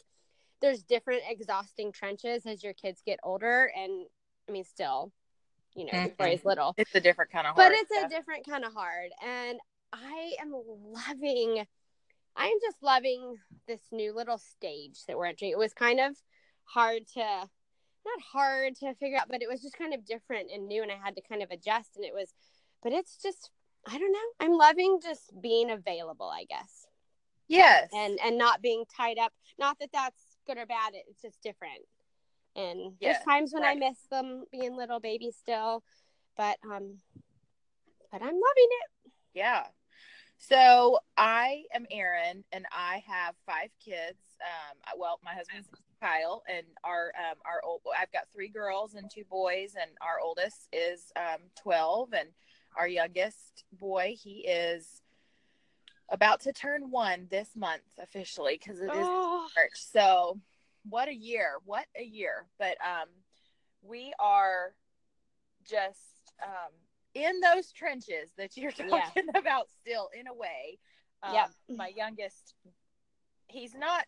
there's 0.63 0.81
different 0.81 1.21
exhausting 1.29 1.91
trenches 1.91 2.47
as 2.47 2.63
your 2.63 2.73
kids 2.73 3.03
get 3.05 3.19
older, 3.21 3.69
and 3.77 4.07
I 4.49 4.51
mean, 4.51 4.63
still, 4.63 5.11
you 5.75 5.85
know, 5.85 5.91
before 5.91 6.25
Mhm. 6.25 6.31
he's 6.31 6.45
little. 6.45 6.73
It's 6.77 6.95
a 6.95 7.01
different 7.01 7.31
kind 7.31 7.45
of 7.45 7.55
hard 7.55 7.71
but 7.71 7.75
hard 7.75 7.85
it's 7.91 8.05
a 8.13 8.15
different 8.15 8.45
kind 8.47 8.63
of 8.65 8.73
hard 8.73 9.11
and 9.21 9.59
i 9.91 10.33
am 10.39 10.51
loving 10.51 11.65
i 12.35 12.47
am 12.47 12.57
just 12.61 12.81
loving 12.81 13.37
this 13.67 13.81
new 13.91 14.13
little 14.13 14.37
stage 14.39 15.05
that 15.07 15.17
we're 15.17 15.25
entering. 15.27 15.51
It 15.51 15.57
was 15.57 15.73
kind 15.73 15.99
of 15.99 16.15
hard 16.63 17.05
to 17.13 17.19
not 17.19 18.21
hard 18.31 18.75
to 18.77 18.93
figure 18.95 19.17
out 19.17 19.27
but 19.29 19.41
it 19.41 19.49
was 19.49 19.61
just 19.61 19.77
kind 19.77 19.93
of 19.93 20.05
different 20.05 20.49
and 20.51 20.67
new 20.67 20.81
and 20.81 20.91
i 20.91 20.95
had 20.95 21.15
to 21.15 21.21
kind 21.21 21.43
of 21.43 21.51
adjust 21.51 21.95
and 21.95 22.05
it 22.05 22.13
was 22.13 22.33
but 22.81 22.91
it's 22.91 23.17
just 23.17 23.51
i 23.87 23.97
don't 23.97 24.11
know. 24.11 24.29
I'm 24.39 24.53
loving 24.57 24.99
just 25.03 25.31
being 25.41 25.69
available 25.69 26.29
i 26.33 26.45
guess. 26.45 26.87
Yes. 27.47 27.89
And 27.93 28.17
and 28.23 28.37
not 28.37 28.61
being 28.61 28.85
tied 28.97 29.19
up. 29.19 29.33
Not 29.59 29.77
that 29.79 29.89
that's 29.93 30.32
good 30.45 30.57
or 30.57 30.65
bad 30.65 30.93
it's 30.93 31.21
just 31.21 31.41
different 31.41 31.81
and 32.55 32.93
Yeah, 32.99 33.13
there's 33.13 33.23
times 33.23 33.51
when 33.53 33.63
i 33.63 33.75
miss 33.75 33.97
them 34.11 34.43
being 34.51 34.75
little 34.75 34.99
babies 34.99 35.35
still 35.39 35.83
but 36.37 36.57
um 36.63 36.97
but 38.11 38.21
i'm 38.21 38.27
loving 38.27 38.69
it 38.83 39.11
Yeah. 39.33 39.63
So 40.37 40.99
I 41.15 41.63
am 41.73 41.85
Erin, 41.89 42.43
and 42.51 42.65
I 42.71 43.01
have 43.07 43.35
five 43.45 43.69
kids. 43.83 44.19
Um, 44.41 44.99
well, 44.99 45.19
my 45.23 45.33
husband's 45.33 45.69
Kyle, 46.01 46.43
and 46.49 46.65
our 46.83 47.13
um, 47.17 47.37
our 47.45 47.61
old. 47.63 47.81
I've 47.97 48.11
got 48.11 48.23
three 48.33 48.49
girls 48.49 48.95
and 48.95 49.09
two 49.09 49.23
boys, 49.29 49.75
and 49.79 49.91
our 50.01 50.19
oldest 50.21 50.67
is 50.73 51.13
um, 51.15 51.39
twelve, 51.57 52.13
and 52.13 52.27
our 52.77 52.87
youngest 52.87 53.63
boy 53.71 54.15
he 54.21 54.39
is 54.45 55.01
about 56.09 56.41
to 56.41 56.53
turn 56.53 56.91
one 56.91 57.27
this 57.29 57.49
month 57.55 57.81
officially 58.01 58.59
because 58.61 58.79
it 58.79 58.93
is 58.93 59.07
oh, 59.09 59.47
March. 59.55 59.71
So 59.75 60.39
what 60.89 61.07
a 61.07 61.13
year. 61.13 61.53
What 61.65 61.85
a 61.97 62.03
year. 62.03 62.47
But 62.59 62.77
um 62.85 63.07
we 63.81 64.13
are 64.19 64.73
just 65.67 65.99
um 66.43 66.71
in 67.13 67.39
those 67.41 67.71
trenches 67.71 68.31
that 68.37 68.57
you're 68.57 68.71
Yeah. 68.77 69.01
talking 69.01 69.29
about 69.35 69.67
still 69.81 70.09
in 70.17 70.27
a 70.27 70.33
way. 70.33 70.79
Um, 71.21 71.33
Yep. 71.33 71.51
my 71.77 71.87
youngest 71.87 72.53
he's 73.47 73.73
not 73.75 74.05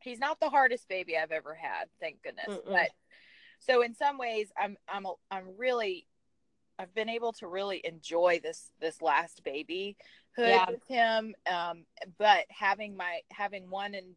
he's 0.00 0.18
not 0.18 0.40
the 0.40 0.48
hardest 0.48 0.88
baby 0.88 1.16
I've 1.18 1.32
ever 1.32 1.54
had, 1.54 1.88
thank 2.00 2.22
goodness. 2.22 2.46
Mm-mm. 2.48 2.72
But 2.72 2.90
so 3.58 3.82
in 3.82 3.94
some 3.94 4.16
ways 4.18 4.50
I'm 4.58 4.76
I'm 4.88 5.04
a- 5.06 5.14
I'm 5.30 5.56
really 5.58 6.06
I've 6.78 6.94
been 6.94 7.10
able 7.10 7.34
to 7.34 7.46
really 7.46 7.82
enjoy 7.84 8.40
this 8.42 8.72
this 8.80 9.02
last 9.02 9.44
baby 9.44 9.98
hood 10.36 10.48
Yeah. 10.48 10.66
with 10.68 10.86
him 10.88 11.34
um 11.50 11.84
but 12.18 12.44
having 12.50 12.96
my 12.96 13.20
having 13.30 13.68
one 13.68 13.94
in 13.94 14.14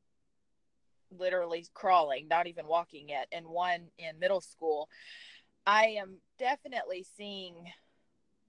literally 1.17 1.65
crawling 1.73 2.27
not 2.27 2.47
even 2.47 2.67
walking 2.67 3.09
yet 3.09 3.27
and 3.31 3.45
one 3.47 3.81
in 3.97 4.19
middle 4.19 4.41
school 4.41 4.89
i 5.65 5.85
am 5.85 6.17
definitely 6.39 7.05
seeing 7.17 7.55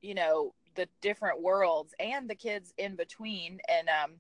you 0.01 0.15
know 0.15 0.55
the 0.75 0.89
different 1.01 1.43
worlds 1.43 1.95
and 1.99 2.29
the 2.29 2.35
kids 2.35 2.73
in 2.79 2.97
between 2.97 3.59
and 3.69 3.89
um 3.89 4.13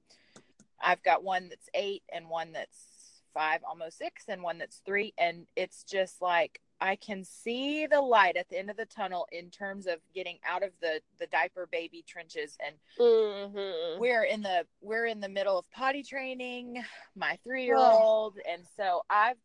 i've 0.83 1.03
got 1.03 1.25
one 1.25 1.49
that's 1.49 1.69
eight 1.75 2.03
and 2.13 2.29
one 2.29 2.53
that's 2.53 3.23
five 3.33 3.61
almost 3.69 3.99
six 3.99 4.25
and 4.29 4.43
one 4.43 4.59
that's 4.59 4.81
three 4.87 5.13
and 5.19 5.47
it's 5.57 5.83
just 5.85 6.23
like 6.23 6.61
I 6.81 6.97
can 6.97 7.25
see 7.25 7.87
the 7.87 8.01
light 8.01 8.37
at 8.37 8.49
the 8.49 8.59
end 8.59 8.71
of 8.71 8.77
the 8.77 8.87
tunnel 8.87 9.27
in 9.33 9.51
terms 9.51 9.87
of 9.87 9.99
getting 10.15 10.39
out 10.47 10.63
of 10.63 10.71
the 10.81 11.01
the 11.19 11.27
diaper 11.27 11.67
baby 11.71 12.05
trenches 12.07 12.57
and 12.65 12.77
Mhm. 12.99 13.99
we're 13.99 14.25
in 14.25 14.43
the 14.43 14.67
we're 14.81 15.07
in 15.07 15.21
the 15.21 15.29
middle 15.29 15.59
of 15.59 15.71
potty 15.71 16.03
training 16.03 16.85
my 17.17 17.39
3-year-old 17.47 18.39
and 18.49 18.63
so 18.77 19.03
I've 19.09 19.37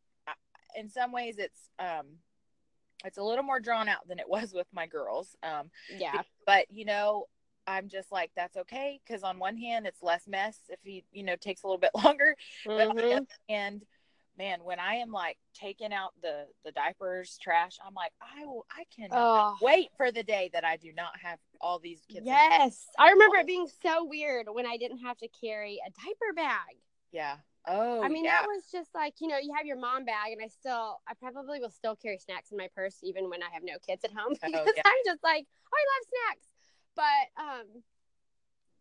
in 0.76 0.90
some 0.90 1.12
ways 1.12 1.38
it's 1.38 1.70
um 1.80 2.06
it's 3.06 3.18
a 3.18 3.24
little 3.24 3.44
more 3.44 3.60
drawn 3.60 3.88
out 3.88 4.08
than 4.08 4.20
it 4.20 4.28
was 4.30 4.54
with 4.54 4.68
my 4.74 4.86
girls 4.88 5.36
um 5.44 5.70
Yeah. 5.88 6.22
but 6.46 6.66
you 6.70 6.86
know 6.86 7.28
I'm 7.68 7.88
just 7.88 8.12
like 8.12 8.32
that's 8.36 8.58
okay 8.58 9.00
cuz 9.08 9.24
on 9.24 9.40
one 9.40 9.56
hand 9.58 9.86
it's 9.88 10.02
less 10.02 10.28
mess 10.28 10.60
if 10.70 10.80
he 10.84 11.06
you 11.12 11.24
know 11.24 11.36
takes 11.36 11.64
a 11.64 11.68
little 11.68 11.80
bit 11.80 11.92
longer 12.04 12.36
but 12.66 12.90
on 12.90 12.96
the 12.96 13.04
Mhm. 13.04 13.12
other 13.14 13.26
hand, 13.48 13.86
man, 14.40 14.64
when 14.64 14.80
I 14.80 14.96
am 14.96 15.12
like 15.12 15.38
taking 15.54 15.94
out 15.94 16.14
the 16.24 16.46
the 16.66 16.72
diapers, 16.72 17.38
trash, 17.40 17.78
I'm 17.86 17.94
like, 17.94 18.12
I 18.22 18.46
will, 18.46 18.66
I 18.72 18.86
can 18.96 19.10
Oh. 19.12 19.56
wait 19.62 19.90
for 19.98 20.12
the 20.12 20.24
day 20.24 20.50
that 20.54 20.66
I 20.66 20.78
do 20.78 20.92
not 20.94 21.12
have 21.22 21.38
all 21.62 21.78
these 21.78 22.02
kids. 22.10 22.26
Yes. 22.26 22.88
I 22.98 23.12
remember 23.12 23.36
it 23.38 23.46
being 23.46 23.68
so 23.84 24.06
weird 24.06 24.48
when 24.50 24.66
I 24.66 24.78
didn't 24.78 25.00
have 25.00 25.18
to 25.20 25.28
carry 25.28 25.80
a 25.86 25.92
diaper 25.92 26.34
bag. 26.36 26.78
yeah. 27.12 27.36
Oh, 27.68 28.02
I 28.02 28.08
mean, 28.08 28.24
yeah. 28.24 28.40
that 28.40 28.48
was 28.48 28.64
just 28.72 28.96
like, 28.96 29.16
you 29.20 29.28
know, 29.28 29.38
you 29.38 29.54
have 29.56 29.66
your 29.66 29.78
mom 29.78 30.06
bag, 30.06 30.32
and 30.32 30.42
I 30.42 30.48
still, 30.48 31.02
I 31.08 31.14
probably 31.14 31.60
will 31.60 31.70
still 31.70 31.96
carry 31.96 32.18
snacks 32.18 32.52
in 32.52 32.58
my 32.58 32.70
purse 32.74 32.98
even 33.04 33.30
when 33.30 33.44
I 33.44 33.50
have 33.54 33.64
no 33.64 33.74
kids 33.86 34.04
at 34.06 34.12
home 34.12 34.30
because 34.34 34.50
Oh, 34.56 34.74
yeah. 34.76 34.82
I'm 34.86 34.98
just 35.06 35.22
like, 35.24 35.46
oh, 35.68 35.78
I 35.78 35.84
love 35.92 36.08
snacks. 36.10 36.48
But 36.96 37.44
um, 37.44 37.84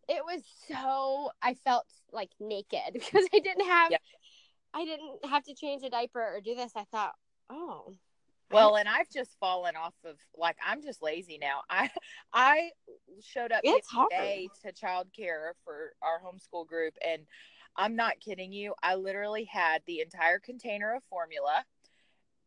it 0.07 0.23
was 0.25 0.41
so, 0.67 1.29
I 1.41 1.53
felt 1.55 1.85
like 2.11 2.29
naked 2.39 2.79
because 2.93 3.25
I 3.33 3.39
didn't 3.39 3.65
have, 3.67 3.91
Yeah. 3.91 3.97
I 4.73 4.85
didn't 4.85 5.25
have 5.29 5.43
to 5.45 5.55
change 5.55 5.83
a 5.83 5.89
diaper 5.89 6.21
or 6.21 6.41
do 6.41 6.55
this. 6.55 6.71
I 6.75 6.85
thought, 6.91 7.13
oh, 7.49 7.93
well, 8.51 8.75
and 8.77 8.89
I've 8.89 9.09
just 9.09 9.37
fallen 9.39 9.75
off 9.75 9.93
of 10.05 10.15
like 10.35 10.57
I'm 10.65 10.81
just 10.81 11.01
lazy 11.01 11.37
now. 11.39 11.61
I 11.69 11.89
I 12.33 12.69
showed 13.21 13.51
up 13.51 13.61
It's 13.63 13.87
hard. 13.87 14.09
today 14.11 14.49
to 14.63 14.73
childcare 14.73 15.51
for 15.63 15.93
our 16.01 16.19
homeschool 16.19 16.67
group, 16.67 16.93
and 17.07 17.23
I'm 17.75 17.95
not 17.95 18.19
kidding 18.19 18.51
you. 18.51 18.73
I 18.81 18.95
literally 18.95 19.45
had 19.45 19.81
the 19.85 20.01
entire 20.01 20.39
container 20.39 20.95
of 20.95 21.03
formula, 21.09 21.63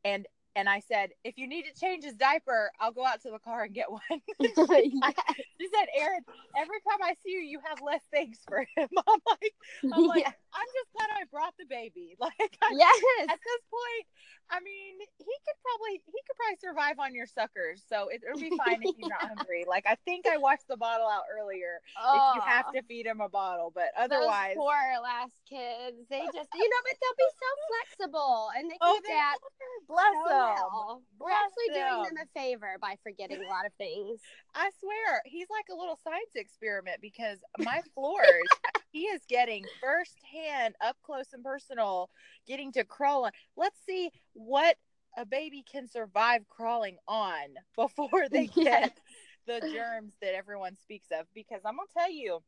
and 0.05 0.27
and 0.55 0.69
I 0.69 0.81
said, 0.81 1.11
if 1.25 1.39
you 1.39 1.47
need 1.47 1.65
to 1.65 1.81
change 1.81 2.05
his 2.05 2.15
diaper, 2.15 2.71
I'll 2.79 2.93
go 2.93 3.07
out 3.07 3.23
to 3.23 3.31
the 3.31 3.39
car 3.39 3.65
and 3.65 3.75
get 3.75 3.91
one. 3.91 4.01
Yes. 4.39 5.15
She 5.59 5.69
said, 5.73 5.87
Erin, 5.97 6.21
every 6.57 6.79
time 6.87 6.99
I 7.03 7.15
see 7.25 7.31
you, 7.31 7.39
you 7.39 7.61
have 7.65 7.81
less 7.81 8.03
things 8.11 8.39
for 8.47 8.59
him. 8.77 8.89
I'm 8.99 9.21
like, 9.27 9.55
I'm 9.95 10.07
like, 10.07 10.21
Yeah. 10.25 10.33
I'm 10.55 10.67
just 10.75 10.93
glad 10.93 11.09
I 11.11 11.25
brought 11.31 11.52
the 11.63 11.71
baby. 11.71 12.17
Like, 12.23 12.55
yes. 12.71 13.03
at 13.31 13.39
this 13.43 13.63
point, 13.67 14.05
I 14.51 14.61
mean, 14.63 14.95
he 15.19 15.35
could 15.47 15.59
probably 15.65 15.99
he 16.07 16.19
could 16.27 16.37
probably 16.39 16.59
survive 16.63 16.99
on 17.03 17.15
your 17.15 17.27
suckers, 17.27 17.83
so 17.89 18.09
it, 18.09 18.23
it'll 18.23 18.39
be 18.41 18.53
fine 18.55 18.79
if 18.83 18.95
he's 18.95 19.09
not 19.11 19.23
hungry. 19.35 19.65
Like, 19.67 19.85
I 19.91 19.97
think 20.05 20.27
I 20.27 20.37
washed 20.39 20.69
the 20.69 20.77
bottle 20.77 21.09
out 21.09 21.27
earlier. 21.33 21.81
If 21.99 22.35
you 22.37 22.43
have 22.47 22.67
Oh. 22.69 22.73
to 22.79 22.83
feed 22.87 23.07
him 23.07 23.21
a 23.21 23.29
bottle, 23.29 23.73
but 23.75 23.91
Those 23.99 24.11
otherwise, 24.13 24.55
poor 24.57 24.77
last 25.03 25.35
kids, 25.49 25.99
they 26.11 26.23
just, 26.31 26.51
you 26.55 26.67
know, 26.69 26.81
but 26.87 26.95
they'll 27.01 27.19
be 27.19 27.33
so 27.35 27.51
flexible 27.73 28.51
and 28.57 28.65
they 28.71 28.79
can 28.79 28.93
oh, 28.93 29.01
adapt 29.03 29.43
bless 29.89 30.15
so 30.15 30.29
them. 30.29 30.55
well. 30.71 31.03
We're 31.19 31.29
Bless 31.29 31.43
actually 31.51 31.71
doing 31.75 32.03
them. 32.07 32.15
them 32.15 32.27
a 32.27 32.39
favor 32.39 32.77
by 32.81 32.95
forgetting 33.03 33.43
a 33.43 33.49
lot 33.49 33.67
of 33.67 33.73
things. 33.79 34.21
I 34.55 34.71
swear, 34.79 35.23
he's 35.27 35.49
like 35.51 35.67
a 35.71 35.77
little 35.77 35.99
science 36.05 36.35
experiment 36.35 36.99
because 37.01 37.39
my 37.59 37.81
floors, 37.95 38.47
he 38.93 39.05
is 39.05 39.23
getting 39.27 39.65
firsthand, 39.81 40.75
up 40.85 40.97
close 41.03 41.33
and 41.33 41.43
personal, 41.43 42.11
getting 42.47 42.71
to 42.73 42.85
crawl 42.85 43.25
on. 43.25 43.33
Let's 43.57 43.79
see 43.87 44.11
what 44.35 44.77
a 45.17 45.25
baby 45.25 45.65
can 45.71 45.89
survive 45.89 46.47
crawling 46.49 46.99
on 47.09 47.57
before 47.77 48.29
they 48.31 48.47
get 48.63 48.99
the 49.47 49.61
germs 49.73 50.13
that 50.21 50.35
everyone 50.35 50.77
speaks 50.77 51.09
of. 51.11 51.27
Because 51.35 51.63
I'm 51.65 51.77
gonna 51.77 51.89
tell 51.97 52.11
you, 52.13 52.43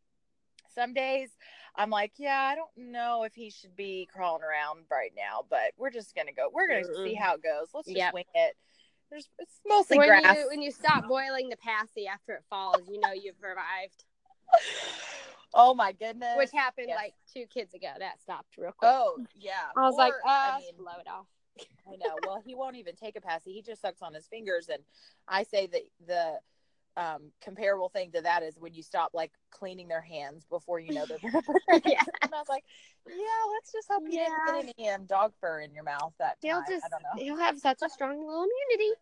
some 0.75 0.93
days 0.93 1.31
I'm 1.77 1.91
like, 1.91 2.13
yeah, 2.19 2.41
I 2.41 2.55
don't 2.55 2.91
know 2.93 3.25
if 3.25 3.35
he 3.35 3.51
should 3.51 3.75
be 3.75 4.07
crawling 4.15 4.43
around 4.43 4.85
right 4.91 5.13
now, 5.17 5.45
but 5.49 5.73
we're 5.79 5.91
just 5.91 6.15
gonna 6.15 6.33
go. 6.33 6.51
We're 6.53 6.69
gonna 6.69 6.95
see 7.05 7.15
how 7.15 7.35
it 7.35 7.43
goes. 7.43 7.69
Let's 7.75 7.87
just 7.87 7.97
Yep. 7.97 8.15
wing 8.15 8.25
it. 8.35 8.55
There's 9.11 9.29
it's 9.39 9.61
mostly 9.67 9.97
When 9.97 10.09
grass. 10.09 10.37
you 10.37 10.49
when 10.49 10.61
you 10.61 10.71
stop 10.71 11.09
boiling 11.09 11.49
the 11.49 11.57
passy 11.57 12.07
after 12.07 12.35
it 12.35 12.45
falls, 12.51 12.83
you 12.89 13.01
know 13.01 13.13
you've 13.13 13.37
survived. 13.37 14.05
oh 15.54 15.75
my 15.75 15.92
goodness. 15.92 16.37
Which 16.37 16.50
happened 16.52 16.87
Yes. 16.88 16.96
like 16.96 17.14
two 17.32 17.46
kids 17.46 17.75
ago. 17.75 17.88
That 17.99 18.20
stopped 18.20 18.56
real 18.58 18.73
quick. 18.73 18.90
Oh 18.92 19.18
yeah. 19.34 19.52
I 19.76 19.80
was 19.88 19.96
like, 19.96 20.12
Or, 20.12 20.26
uh, 20.28 20.30
I 20.54 20.58
mean, 20.58 20.76
blow 20.76 20.92
it 21.00 21.08
off. 21.08 21.26
I 21.88 21.92
know. 21.96 22.16
Well, 22.26 22.42
he 22.44 22.54
won't 22.54 22.76
even 22.76 22.96
take 22.96 23.16
a 23.16 23.20
passy. 23.20 23.52
He 23.52 23.62
just 23.62 23.80
sucks 23.80 24.02
on 24.02 24.12
his 24.14 24.26
fingers, 24.26 24.68
and 24.68 24.82
I 25.28 25.44
say 25.44 25.66
that 25.68 25.82
the 26.06 26.38
um, 27.00 27.30
comparable 27.40 27.88
thing 27.88 28.11
to 28.12 28.20
that 28.23 28.42
is 28.42 28.56
when 28.58 28.73
you 28.75 28.82
stop 28.82 29.11
like 29.14 29.32
cleaning 29.50 29.88
their 29.88 30.00
hands 30.00 30.44
before 30.50 30.78
you 30.80 30.92
know 30.94 31.06
they're 31.06 31.18
gonna 31.18 31.42
put 31.42 31.56
their 31.68 31.80
hands. 31.80 31.84
Yeah. 31.87 32.02
And 32.23 32.34
I 32.34 32.38
was 32.38 32.49
like, 32.49 32.64
yeah, 33.08 33.14
let's 33.52 33.73
just 33.73 33.88
hope 33.90 34.02
you 34.08 34.18
Yeah. 34.18 34.28
didn't 34.46 34.66
get 34.66 34.75
any 34.78 34.90
um, 34.90 35.04
dog 35.06 35.32
fur 35.40 35.61
in 35.61 35.73
your 35.75 35.84
mouth 35.84 36.12
that 36.18 36.37
He'll 36.42 36.58
time. 36.62 36.64
just 36.68 36.84
I 36.84 36.88
don't 36.88 37.02
know. 37.02 37.23
he'll 37.23 37.37
have 37.44 37.58
such 37.58 37.78
a 37.84 37.88
strong 37.88 38.18
little 38.25 38.44
immunity. 38.70 38.94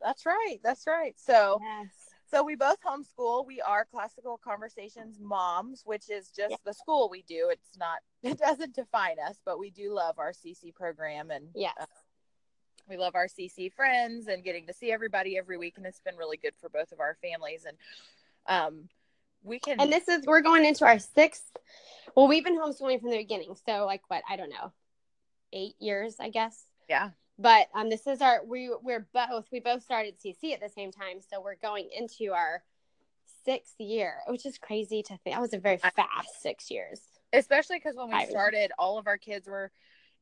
That's 0.00 0.26
right. 0.26 0.58
That's 0.64 0.86
right. 0.86 1.14
So. 1.18 1.60
Yes. 1.62 2.01
So 2.32 2.42
we 2.42 2.54
both 2.56 2.78
homeschool. 2.80 3.46
We 3.46 3.60
are 3.60 3.84
classical 3.84 4.38
conversations 4.42 5.18
moms, 5.20 5.82
which 5.84 6.08
is 6.08 6.28
just 6.30 6.52
Yeah. 6.52 6.56
the 6.64 6.72
school 6.72 7.08
we 7.10 7.22
do. 7.22 7.48
It's 7.50 7.76
not 7.76 7.98
it 8.22 8.38
doesn't 8.38 8.74
define 8.74 9.16
us, 9.20 9.36
but 9.44 9.58
we 9.58 9.70
do 9.70 9.92
love 9.92 10.18
our 10.18 10.32
CC 10.32 10.74
program 10.74 11.30
and 11.30 11.48
Yes. 11.54 11.74
uh, 11.78 11.86
we 12.88 12.96
love 12.96 13.14
our 13.14 13.26
CC 13.26 13.70
friends 13.72 14.26
and 14.28 14.42
getting 14.42 14.66
to 14.66 14.72
see 14.72 14.90
everybody 14.90 15.36
every 15.36 15.56
week 15.58 15.74
and 15.76 15.86
it's 15.86 16.00
been 16.00 16.16
really 16.16 16.36
good 16.38 16.54
for 16.60 16.68
both 16.68 16.90
of 16.90 17.00
our 17.00 17.16
families 17.22 17.64
and 17.66 17.76
um 18.48 18.88
we 19.44 19.58
can 19.60 19.80
And 19.80 19.92
this 19.92 20.08
is 20.08 20.24
we're 20.26 20.40
going 20.40 20.64
into 20.64 20.84
our 20.86 20.98
sixth. 20.98 21.56
Well, 22.16 22.28
we've 22.28 22.44
been 22.44 22.58
homeschooling 22.58 23.00
from 23.00 23.10
the 23.10 23.18
beginning, 23.18 23.54
so 23.66 23.84
like 23.86 24.02
what 24.08 24.22
I 24.28 24.36
don't 24.36 24.50
know, 24.50 24.72
eight 25.52 25.74
years, 25.80 26.16
I 26.18 26.30
guess. 26.30 26.64
yeah. 26.88 27.10
But 27.42 27.68
um, 27.74 27.90
this 27.90 28.06
is 28.06 28.22
our 28.22 28.44
we 28.44 28.70
we're 28.82 29.06
both 29.12 29.46
we 29.50 29.58
both 29.58 29.82
started 29.82 30.14
CC 30.24 30.52
at 30.54 30.60
the 30.60 30.68
same 30.68 30.92
time, 30.92 31.18
so 31.20 31.40
we're 31.40 31.56
going 31.56 31.88
into 31.96 32.32
our 32.32 32.62
sixth 33.44 33.74
year, 33.80 34.18
which 34.28 34.46
is 34.46 34.58
crazy 34.58 35.02
to 35.02 35.16
think. 35.18 35.34
That 35.34 35.40
was 35.42 35.52
a 35.52 35.58
very 35.58 35.78
fast 35.78 36.40
six 36.40 36.70
years. 36.70 37.00
Especially 37.32 37.80
cuz 37.80 37.96
when 37.96 38.08
we 38.08 38.14
I- 38.14 38.26
started 38.26 38.70
all 38.78 38.96
of 38.98 39.06
our 39.08 39.18
kids 39.18 39.48
were 39.48 39.72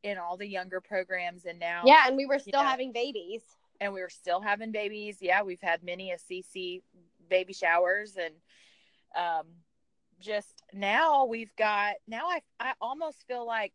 in 0.03 0.17
all 0.17 0.39
the 0.39 0.47
younger 0.49 0.81
programs 0.81 1.45
and 1.45 1.59
now 1.59 1.83
Yeah, 1.85 2.05
and 2.07 2.17
we 2.17 2.25
were 2.25 2.39
still 2.39 2.62
having 2.62 2.91
babies. 2.93 3.43
and 3.83 3.93
we 3.93 4.00
were 4.00 4.09
still 4.09 4.41
having 4.41 4.73
babies. 4.73 5.19
Yeah, 5.21 5.43
we've 5.43 5.61
had 5.61 5.83
many 5.83 6.11
a 6.12 6.17
CC 6.19 6.83
baby 7.29 7.53
showers 7.53 8.17
and 8.17 8.35
um 9.15 9.47
just 10.21 10.62
now 10.73 11.25
we've 11.27 11.55
got 11.57 11.97
now 12.07 12.29
I 12.29 12.41
I 12.59 12.73
almost 12.81 13.27
feel 13.27 13.47
like 13.47 13.73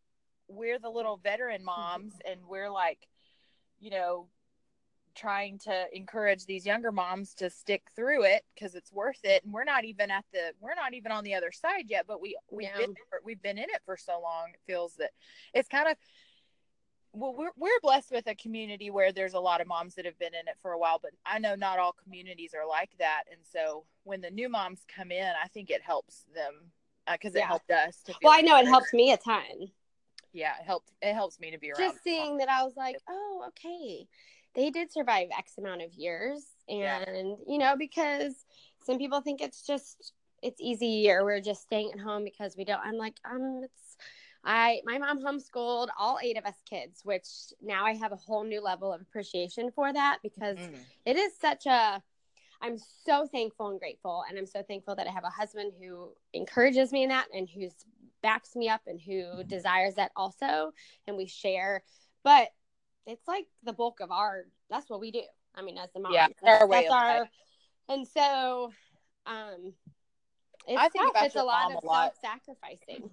we're 0.48 0.80
the 0.80 0.90
little 0.90 1.18
veteran 1.18 1.64
moms 1.64 2.14
and 2.28 2.40
we're 2.48 2.70
like 2.72 3.08
you 3.86 3.92
know 3.92 4.26
trying 5.14 5.60
to 5.60 5.86
encourage 5.94 6.46
these 6.46 6.66
younger 6.66 6.92
moms 6.92 7.36
to 7.36 7.50
stick 7.50 7.84
through 7.96 8.24
it 8.24 8.42
because 8.54 8.74
it's 8.76 8.92
worth 8.92 9.20
it 9.24 9.46
and 9.46 9.54
we're 9.54 9.64
not 9.64 9.86
even 9.86 10.10
at 10.12 10.26
the 10.34 10.52
we're 10.60 10.76
not 10.76 10.94
even 10.94 11.12
on 11.12 11.24
the 11.24 11.36
other 11.36 11.52
side 11.52 11.86
yet 11.88 12.06
but 12.08 12.20
we 12.20 12.36
we've 12.52 12.68
Yeah. 12.68 12.78
been 12.80 12.96
we've 13.24 13.42
been 13.42 13.60
in 13.60 13.66
it 13.70 13.82
for 13.86 13.96
so 13.96 14.20
long 14.22 14.48
it 14.54 14.60
feels 14.66 14.96
that 14.96 15.12
it's 15.54 15.70
kind 15.70 15.88
of 15.88 15.96
well 17.14 17.34
we're, 17.38 17.52
we're 17.56 17.80
blessed 17.82 18.12
with 18.12 18.28
a 18.28 18.36
community 18.36 18.90
where 18.90 19.14
there's 19.14 19.36
a 19.36 19.40
lot 19.40 19.62
of 19.62 19.68
moms 19.68 19.94
that 19.96 20.06
have 20.06 20.18
been 20.20 20.34
in 20.34 20.48
it 20.48 20.58
for 20.62 20.72
a 20.72 20.80
while 20.80 21.00
but 21.00 21.12
i 21.26 21.38
know 21.38 21.54
not 21.56 21.78
all 21.80 21.94
communities 22.04 22.54
are 22.54 22.68
like 22.68 22.92
that 22.98 23.24
and 23.32 23.40
so 23.44 23.86
when 24.04 24.20
the 24.20 24.32
new 24.32 24.50
moms 24.50 24.82
come 24.94 25.12
in 25.12 25.32
i 25.42 25.48
think 25.48 25.70
it 25.70 25.82
helps 25.84 26.26
them 26.34 26.72
uh, 27.08 27.14
because 27.14 27.36
it 27.36 27.40
Yeah. 27.40 27.48
helped 27.48 27.70
us 27.70 28.02
Well, 28.24 28.34
I 28.34 28.42
know 28.42 28.58
it 28.58 28.66
helped 28.66 28.94
me 28.94 29.12
a 29.12 29.18
ton. 29.18 29.70
Yeah 30.36 30.54
it 30.60 30.66
helped 30.66 30.92
it 31.02 31.14
helps 31.14 31.40
me 31.40 31.50
to 31.52 31.58
be 31.58 31.72
around 31.72 31.80
Just 31.80 32.04
seeing 32.04 32.38
that, 32.38 32.50
I 32.50 32.64
was 32.64 32.74
like, 32.76 32.98
oh, 33.10 33.46
okay, 33.48 34.08
they 34.54 34.70
did 34.70 34.92
survive 34.92 35.30
X 35.38 35.58
amount 35.58 35.82
of 35.82 35.94
years, 35.94 36.46
and 36.70 36.80
Yeah. 36.80 37.24
you 37.48 37.58
know, 37.58 37.76
because 37.78 38.46
some 38.86 38.98
people 38.98 39.22
think 39.22 39.42
it's 39.42 39.66
just 39.66 40.14
it's 40.44 40.62
easy 40.62 41.10
or 41.10 41.24
we're 41.24 41.42
just 41.42 41.62
staying 41.64 41.92
at 41.94 42.00
home 42.00 42.24
because 42.24 42.56
we 42.58 42.66
don't. 42.66 42.82
I'm 42.84 42.98
like, 42.98 43.16
um, 43.30 43.62
it's. 43.64 43.98
I 44.44 44.82
my 44.86 45.00
mom 45.00 45.24
homeschooled 45.24 45.88
all 45.98 46.20
eight 46.22 46.38
of 46.38 46.46
us 46.46 46.62
kids, 46.70 47.02
which 47.04 47.26
now 47.64 47.84
I 47.86 47.94
have 47.96 48.12
a 48.12 48.16
whole 48.18 48.44
new 48.44 48.62
level 48.62 48.94
of 48.94 49.02
appreciation 49.02 49.72
for 49.72 49.92
that 49.92 50.20
because 50.22 50.60
Mm. 50.60 50.76
it 51.06 51.16
is 51.16 51.32
such 51.40 51.66
a 51.66 52.02
i'm 52.62 52.78
so 53.06 53.28
thankful 53.28 53.68
and 53.70 53.80
grateful 53.80 54.24
and 54.30 54.38
i'm 54.40 54.46
so 54.46 54.64
thankful 54.64 54.96
that 54.96 55.08
i 55.08 55.12
have 55.12 55.26
a 55.26 55.30
husband 55.30 55.74
who 55.78 56.10
encourages 56.34 56.94
me 56.94 57.04
in 57.04 57.10
that 57.10 57.28
and 57.34 57.50
who's 57.50 57.74
backs 58.26 58.56
me 58.56 58.68
up 58.70 58.82
and 58.88 59.00
who 59.00 59.44
desires 59.44 59.96
that 59.96 60.12
also 60.16 60.72
and 61.08 61.16
we 61.16 61.28
share 61.28 61.84
but 62.24 62.50
it's 63.06 63.28
like 63.28 63.46
the 63.64 63.74
bulk 63.74 64.00
of 64.00 64.12
our 64.12 64.46
that's 64.70 64.90
what 64.90 65.00
we 65.00 65.12
do 65.12 65.22
i 65.54 65.62
mean 65.62 65.78
as 65.78 65.90
the 65.94 66.00
mom 66.00 66.12
Yeah, 66.14 66.28
that's, 66.42 66.64
our 66.64 66.70
that's 66.70 66.92
our 66.92 67.30
and 67.90 68.08
so 68.08 68.72
um 69.28 69.74
it's 70.68 70.80
I 70.80 70.90
think 70.90 71.14
tough. 71.14 71.26
it's 71.26 71.36
a 71.36 71.44
lot 71.44 71.72
of 71.72 71.84
a 71.84 71.86
lot. 71.86 72.14
self-sacrificing 72.24 73.10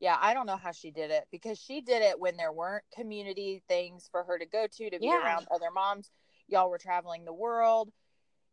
Yeah, 0.00 0.16
I 0.20 0.34
don't 0.34 0.46
know 0.46 0.56
how 0.56 0.72
she 0.72 0.90
did 0.90 1.10
it 1.10 1.24
because 1.30 1.58
she 1.58 1.80
did 1.80 2.02
it 2.02 2.18
when 2.18 2.36
there 2.36 2.52
weren't 2.52 2.84
community 2.92 3.62
things 3.68 4.08
for 4.10 4.24
her 4.24 4.38
to 4.38 4.46
go 4.46 4.66
to 4.66 4.90
to 4.90 4.98
be 4.98 5.06
Yeah. 5.06 5.22
around 5.22 5.46
other 5.54 5.70
moms. 5.70 6.10
Y'all 6.48 6.70
were 6.70 6.78
traveling 6.78 7.24
the 7.24 7.32
world 7.32 7.92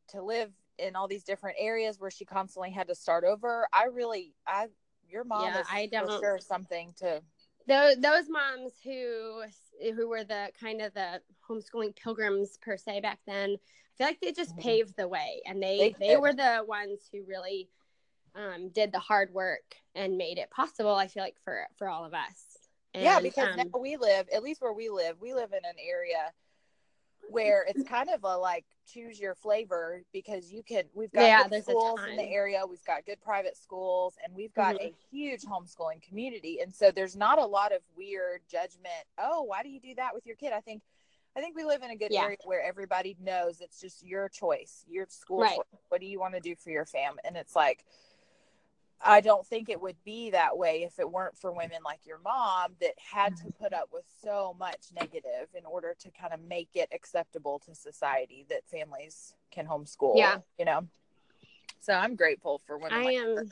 to 0.09 0.21
live 0.21 0.51
in 0.77 0.95
all 0.95 1.07
these 1.07 1.23
different 1.23 1.57
areas 1.59 1.99
where 1.99 2.11
she 2.11 2.25
constantly 2.25 2.69
had 2.71 2.87
to 2.89 2.95
start 2.95 3.23
over. 3.23 3.67
I 3.73 3.85
really, 3.85 4.35
I, 4.45 4.67
your 5.09 5.23
mom 5.23 5.43
Yeah, 5.43 5.61
is 5.61 5.67
I 5.69 5.89
for 5.91 6.09
sure 6.09 6.39
something 6.39 6.93
to. 6.99 7.21
those 7.67 7.97
those 7.97 8.29
moms 8.29 8.73
who 8.83 9.43
who 9.95 10.07
were 10.07 10.23
the 10.23 10.51
kind 10.59 10.81
of 10.81 10.93
the 10.93 11.21
homeschooling 11.49 11.95
pilgrims 11.95 12.57
per 12.61 12.77
se 12.77 13.01
back 13.01 13.19
then 13.27 13.51
i 13.51 13.97
feel 13.97 14.07
like 14.07 14.19
they 14.21 14.31
just 14.31 14.55
Mhm. 14.55 14.61
paved 14.61 14.95
the 14.97 15.07
way 15.07 15.41
and 15.45 15.61
they 15.61 15.95
They 15.99 16.07
they, 16.07 16.17
were 16.17 16.33
the 16.33 16.63
ones 16.67 17.09
who 17.11 17.23
really 17.27 17.69
um, 18.35 18.69
did 18.69 18.91
the 18.91 18.99
hard 18.99 19.33
work 19.33 19.75
and 19.95 20.17
made 20.17 20.37
it 20.37 20.49
possible 20.51 20.95
i 20.95 21.07
feel 21.07 21.23
like 21.23 21.37
for 21.43 21.67
for 21.77 21.89
all 21.89 22.05
of 22.05 22.13
us 22.13 22.57
yeah, 22.93 23.19
because 23.21 23.49
um, 23.49 23.57
now 23.57 23.79
we 23.79 23.95
live, 23.97 24.27
at 24.33 24.41
least 24.41 24.59
where 24.61 24.73
we 24.73 24.89
live, 24.89 25.17
we 25.21 25.33
live 25.33 25.51
in 25.51 25.63
an 25.63 25.75
area 25.79 26.33
where 27.29 27.65
it's 27.67 27.83
kind 27.83 28.09
of 28.09 28.23
a 28.23 28.37
like 28.37 28.65
choose 28.91 29.19
your 29.19 29.35
flavor 29.35 30.01
because 30.13 30.51
you 30.51 30.63
can 30.63 30.83
we've 30.93 31.11
got 31.11 31.23
Yeah, 31.23 31.47
good 31.47 31.63
schools 31.63 31.99
in 32.09 32.15
the 32.15 32.23
area 32.23 32.61
we've 32.67 32.83
got 32.85 33.05
good 33.05 33.19
private 33.21 33.57
schools 33.57 34.15
and 34.23 34.33
we've 34.35 34.53
got 34.53 34.75
Mhm. 34.75 34.85
a 34.85 34.93
huge 35.11 35.41
homeschooling 35.41 36.01
community 36.01 36.59
and 36.61 36.73
so 36.73 36.91
there's 36.91 37.15
not 37.15 37.37
a 37.39 37.45
lot 37.45 37.71
of 37.73 37.81
weird 37.95 38.41
judgment 38.47 39.05
oh 39.17 39.41
why 39.43 39.61
do 39.63 39.69
you 39.69 39.79
do 39.79 39.93
that 39.95 40.13
with 40.13 40.25
your 40.25 40.35
kid 40.37 40.53
i 40.53 40.61
think 40.61 40.81
i 41.35 41.41
think 41.41 41.55
we 41.55 41.65
live 41.65 41.83
in 41.83 41.91
a 41.91 41.95
good 41.95 42.11
Yeah. 42.11 42.23
area 42.23 42.37
where 42.45 42.61
everybody 42.63 43.17
knows 43.19 43.59
it's 43.61 43.79
just 43.81 44.03
your 44.05 44.29
choice 44.29 44.85
your 44.87 45.05
school 45.09 45.39
Right. 45.39 45.55
choice. 45.55 45.81
what 45.89 45.99
do 46.01 46.07
you 46.07 46.19
want 46.19 46.33
to 46.33 46.39
do 46.39 46.55
for 46.55 46.69
your 46.69 46.85
fam 46.85 47.17
and 47.25 47.35
it's 47.35 47.55
like 47.55 47.83
I 49.03 49.21
don't 49.21 49.45
think 49.45 49.69
it 49.69 49.79
would 49.79 49.97
be 50.03 50.31
that 50.31 50.57
way 50.57 50.83
if 50.83 50.99
it 50.99 51.09
weren't 51.09 51.37
for 51.37 51.51
women 51.51 51.79
like 51.85 51.99
your 52.05 52.19
mom 52.23 52.73
that 52.81 52.93
had 52.97 53.37
to 53.37 53.51
put 53.59 53.73
up 53.73 53.89
with 53.93 54.05
so 54.23 54.55
much 54.59 54.87
negative 54.95 55.49
in 55.55 55.65
order 55.65 55.95
to 55.99 56.09
kind 56.11 56.33
of 56.33 56.39
make 56.41 56.69
it 56.73 56.89
acceptable 56.91 57.59
to 57.67 57.75
society 57.75 58.45
that 58.49 58.67
families 58.67 59.33
can 59.51 59.67
homeschool. 59.67 60.13
Yeah. 60.15 60.39
You 60.57 60.65
know? 60.65 60.87
So 61.79 61.93
I'm 61.93 62.15
grateful 62.15 62.61
for 62.65 62.77
women. 62.77 62.93
i 62.93 63.03
like 63.03 63.15
am 63.15 63.35
her. 63.37 63.45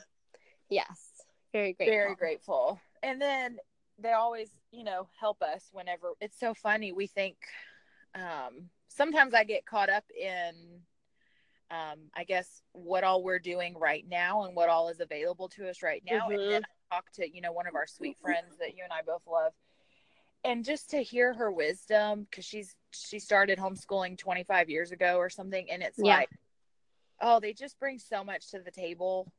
yes 0.68 1.16
very 1.52 1.72
grateful 1.72 1.94
very 1.94 2.14
grateful. 2.16 2.80
And 3.02 3.20
then 3.20 3.58
they 3.98 4.12
always, 4.12 4.50
you 4.72 4.84
know, 4.84 5.08
help 5.18 5.42
us 5.42 5.68
whenever 5.72 6.08
it's 6.20 6.38
so 6.38 6.54
funny. 6.54 6.92
We 6.92 7.06
think 7.06 7.36
um, 8.14 8.68
sometimes 8.88 9.34
I 9.34 9.44
get 9.44 9.64
caught 9.64 9.88
up 9.88 10.04
in, 10.18 10.54
um, 11.70 11.98
I 12.14 12.24
guess, 12.24 12.62
what 12.72 13.04
all 13.04 13.22
we're 13.22 13.38
doing 13.38 13.76
right 13.76 14.04
now 14.08 14.44
and 14.44 14.54
what 14.54 14.68
all 14.68 14.88
is 14.88 15.00
available 15.00 15.48
to 15.50 15.68
us 15.68 15.82
right 15.82 16.02
now. 16.08 16.28
And 16.28 16.50
then 16.50 16.62
I 16.64 16.94
talk 16.94 17.10
to, 17.14 17.28
you 17.28 17.40
know, 17.40 17.52
one 17.52 17.66
of 17.66 17.74
our 17.74 17.86
sweet 17.86 18.16
friends 18.20 18.56
that 18.60 18.76
you 18.76 18.84
and 18.84 18.92
I 18.92 19.02
both 19.02 19.22
love. 19.26 19.52
And 20.44 20.64
just 20.64 20.90
to 20.90 21.02
hear 21.02 21.34
her 21.34 21.50
wisdom, 21.50 22.26
because 22.30 22.44
she's 22.44 22.76
she 22.92 23.18
started 23.18 23.58
homeschooling 23.58 24.16
25 24.16 24.70
years 24.70 24.92
ago 24.92 25.16
or 25.16 25.28
something, 25.28 25.68
and 25.70 25.82
it's 25.82 25.98
Yeah. 25.98 26.18
like, 26.18 26.30
oh, 27.20 27.40
they 27.40 27.52
just 27.52 27.78
bring 27.80 27.98
so 27.98 28.22
much 28.22 28.50
to 28.50 28.60
the 28.60 28.70
table. 28.70 29.32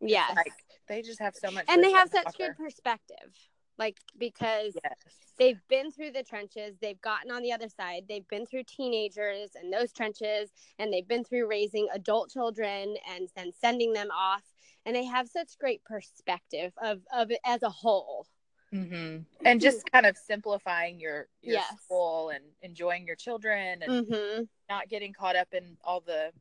yes 0.00 0.32
Like 0.34 0.52
they 0.88 1.02
just 1.02 1.20
have 1.20 1.34
so 1.34 1.50
much, 1.50 1.66
and 1.68 1.84
they 1.84 1.92
have 1.92 2.08
such 2.08 2.38
good 2.38 2.56
perspective 2.56 3.32
like 3.78 3.98
because 4.18 4.76
Yes. 4.84 4.94
they've 5.38 5.60
been 5.68 5.90
through 5.90 6.12
the 6.12 6.22
trenches 6.22 6.76
they've 6.80 7.00
gotten 7.00 7.30
on 7.30 7.42
the 7.42 7.52
other 7.52 7.68
side 7.68 8.04
they've 8.08 8.28
been 8.28 8.46
through 8.46 8.62
teenagers 8.64 9.50
and 9.54 9.72
those 9.72 9.92
trenches 9.92 10.50
and 10.78 10.92
they've 10.92 11.08
been 11.08 11.24
through 11.24 11.46
raising 11.48 11.88
adult 11.92 12.30
children 12.30 12.96
and 13.14 13.28
then 13.36 13.52
sending 13.52 13.92
them 13.92 14.08
off 14.10 14.42
and 14.84 14.94
they 14.94 15.04
have 15.04 15.28
such 15.28 15.58
great 15.58 15.82
perspective 15.84 16.72
of 16.82 17.00
of 17.12 17.30
it 17.30 17.40
as 17.44 17.62
a 17.62 17.70
whole 17.70 18.26
hmm 18.72 19.18
And 19.44 19.60
just 19.60 19.90
kind 19.92 20.06
of 20.06 20.16
simplifying 20.16 20.98
your 20.98 21.28
your 21.42 21.54
Yes. 21.54 21.74
school 21.84 22.30
and 22.30 22.44
enjoying 22.62 23.06
your 23.06 23.16
children 23.16 23.82
and 23.82 24.06
mm-hmm. 24.06 24.42
not 24.68 24.88
getting 24.88 25.12
caught 25.12 25.36
up 25.36 25.48
in 25.52 25.76
all 25.84 26.00
the 26.00 26.32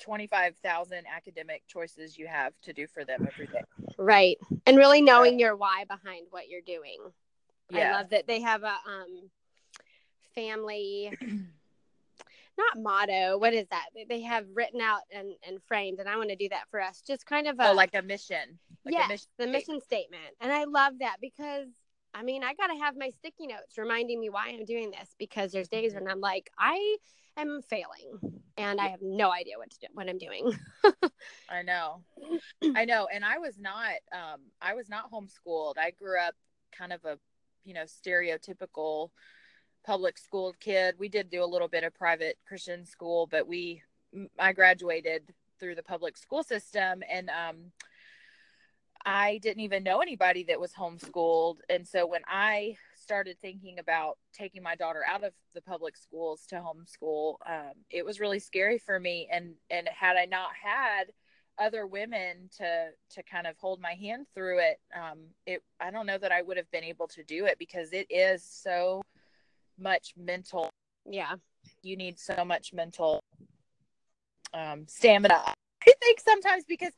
twenty 0.00 0.26
five 0.26 0.56
thousand 0.62 1.04
academic 1.06 1.62
choices 1.68 2.18
you 2.18 2.26
have 2.26 2.52
to 2.62 2.72
do 2.72 2.86
for 2.86 3.04
them 3.04 3.24
every 3.26 3.46
day. 3.46 3.62
Right. 4.00 4.38
And 4.66 4.76
really 4.76 5.02
knowing 5.02 5.38
your 5.38 5.54
why 5.56 5.84
behind 5.84 6.26
what 6.30 6.48
you're 6.48 6.60
doing. 6.60 6.98
I 7.72 7.92
love 7.92 8.10
that 8.10 8.26
they 8.26 8.40
have 8.40 8.64
a 8.64 8.74
um 8.86 9.30
family 10.34 11.12
not 12.58 12.76
motto 12.76 13.38
what 13.38 13.54
is 13.54 13.66
that? 13.70 13.86
They- 13.94 14.04
they 14.04 14.20
have 14.22 14.46
written 14.54 14.80
out 14.80 15.02
and 15.12 15.34
and 15.46 15.62
framed 15.62 15.98
and 16.00 16.08
i 16.08 16.16
want 16.16 16.30
to 16.30 16.36
do 16.36 16.48
that 16.48 16.68
for 16.70 16.80
us. 16.80 17.02
Just 17.06 17.26
kind 17.26 17.46
of 17.46 17.58
a 17.60 17.70
oh, 17.70 17.74
like 17.74 17.94
a 17.94 18.02
mission. 18.02 18.58
Like 18.84 19.08
mission 19.08 19.28
the 19.38 19.46
mission 19.46 19.80
statement. 19.80 20.34
And 20.40 20.52
I 20.52 20.64
love 20.64 20.94
that 21.00 21.16
because 21.20 21.68
I 22.14 22.22
mean, 22.22 22.42
I 22.42 22.54
got 22.54 22.68
to 22.68 22.78
have 22.78 22.96
my 22.96 23.10
sticky 23.10 23.46
notes 23.46 23.78
reminding 23.78 24.20
me 24.20 24.30
why 24.30 24.48
I'm 24.48 24.64
doing 24.64 24.90
this 24.90 25.14
because 25.18 25.52
there's 25.52 25.68
days 25.68 25.94
when 25.94 26.08
I'm 26.08 26.20
like, 26.20 26.50
I 26.58 26.96
am 27.36 27.60
failing 27.62 28.42
and 28.56 28.80
I 28.80 28.88
have 28.88 29.00
no 29.02 29.32
idea 29.32 29.58
what 29.58 29.70
to 29.70 29.78
do, 29.78 29.86
what 29.92 30.08
I'm 30.08 30.18
doing. 30.18 30.52
I 31.48 31.62
know. 31.62 32.02
I 32.76 32.84
know. 32.84 33.08
And 33.12 33.24
I 33.24 33.38
was 33.38 33.58
not 33.58 33.92
um 34.12 34.40
I 34.60 34.74
was 34.74 34.88
not 34.88 35.10
homeschooled. 35.10 35.78
I 35.78 35.92
grew 35.92 36.20
up 36.20 36.34
kind 36.76 36.92
of 36.92 37.04
a, 37.04 37.18
you 37.64 37.74
know, 37.74 37.84
stereotypical 37.84 39.10
public 39.84 40.18
school 40.18 40.54
kid. 40.60 40.96
We 40.98 41.08
did 41.08 41.30
do 41.30 41.42
a 41.42 41.46
little 41.46 41.68
bit 41.68 41.84
of 41.84 41.94
private 41.94 42.38
Christian 42.46 42.84
school, 42.84 43.28
but 43.30 43.46
we 43.46 43.82
I 44.38 44.52
graduated 44.52 45.32
through 45.58 45.74
the 45.76 45.82
public 45.82 46.16
school 46.16 46.42
system 46.42 47.02
and 47.10 47.30
um 47.30 47.72
I 49.04 49.38
didn't 49.38 49.62
even 49.62 49.82
know 49.82 50.00
anybody 50.00 50.44
that 50.44 50.60
was 50.60 50.72
homeschooled. 50.72 51.56
And 51.68 51.86
so 51.86 52.06
when 52.06 52.22
I 52.28 52.76
started 52.94 53.36
thinking 53.40 53.78
about 53.78 54.18
taking 54.32 54.62
my 54.62 54.76
daughter 54.76 55.02
out 55.10 55.24
of 55.24 55.32
the 55.54 55.62
public 55.62 55.96
schools 55.96 56.44
to 56.48 56.56
homeschool, 56.56 57.36
um, 57.46 57.72
it 57.90 58.04
was 58.04 58.20
really 58.20 58.38
scary 58.38 58.78
for 58.78 59.00
me. 59.00 59.28
And 59.32 59.54
and 59.70 59.88
had 59.88 60.16
I 60.16 60.26
not 60.26 60.50
had 60.62 61.04
other 61.58 61.86
women 61.86 62.50
to 62.58 62.90
to 63.10 63.22
kind 63.22 63.46
of 63.46 63.56
hold 63.58 63.80
my 63.80 63.94
hand 63.94 64.26
through 64.34 64.58
it, 64.58 64.80
um, 64.94 65.20
it 65.46 65.62
I 65.80 65.90
don't 65.90 66.06
know 66.06 66.18
that 66.18 66.32
I 66.32 66.42
would 66.42 66.56
have 66.56 66.70
been 66.70 66.84
able 66.84 67.08
to 67.08 67.24
do 67.24 67.46
it 67.46 67.58
because 67.58 67.92
it 67.92 68.06
is 68.10 68.44
so 68.44 69.02
much 69.78 70.14
mental. 70.16 70.70
yeah. 71.08 71.34
You 71.82 71.96
need 71.96 72.18
so 72.18 72.42
much 72.44 72.72
mental 72.72 73.22
um, 74.54 74.86
stamina. 74.88 75.54
I 75.86 75.92
think 76.00 76.20
sometimes 76.20 76.64
because 76.66 76.92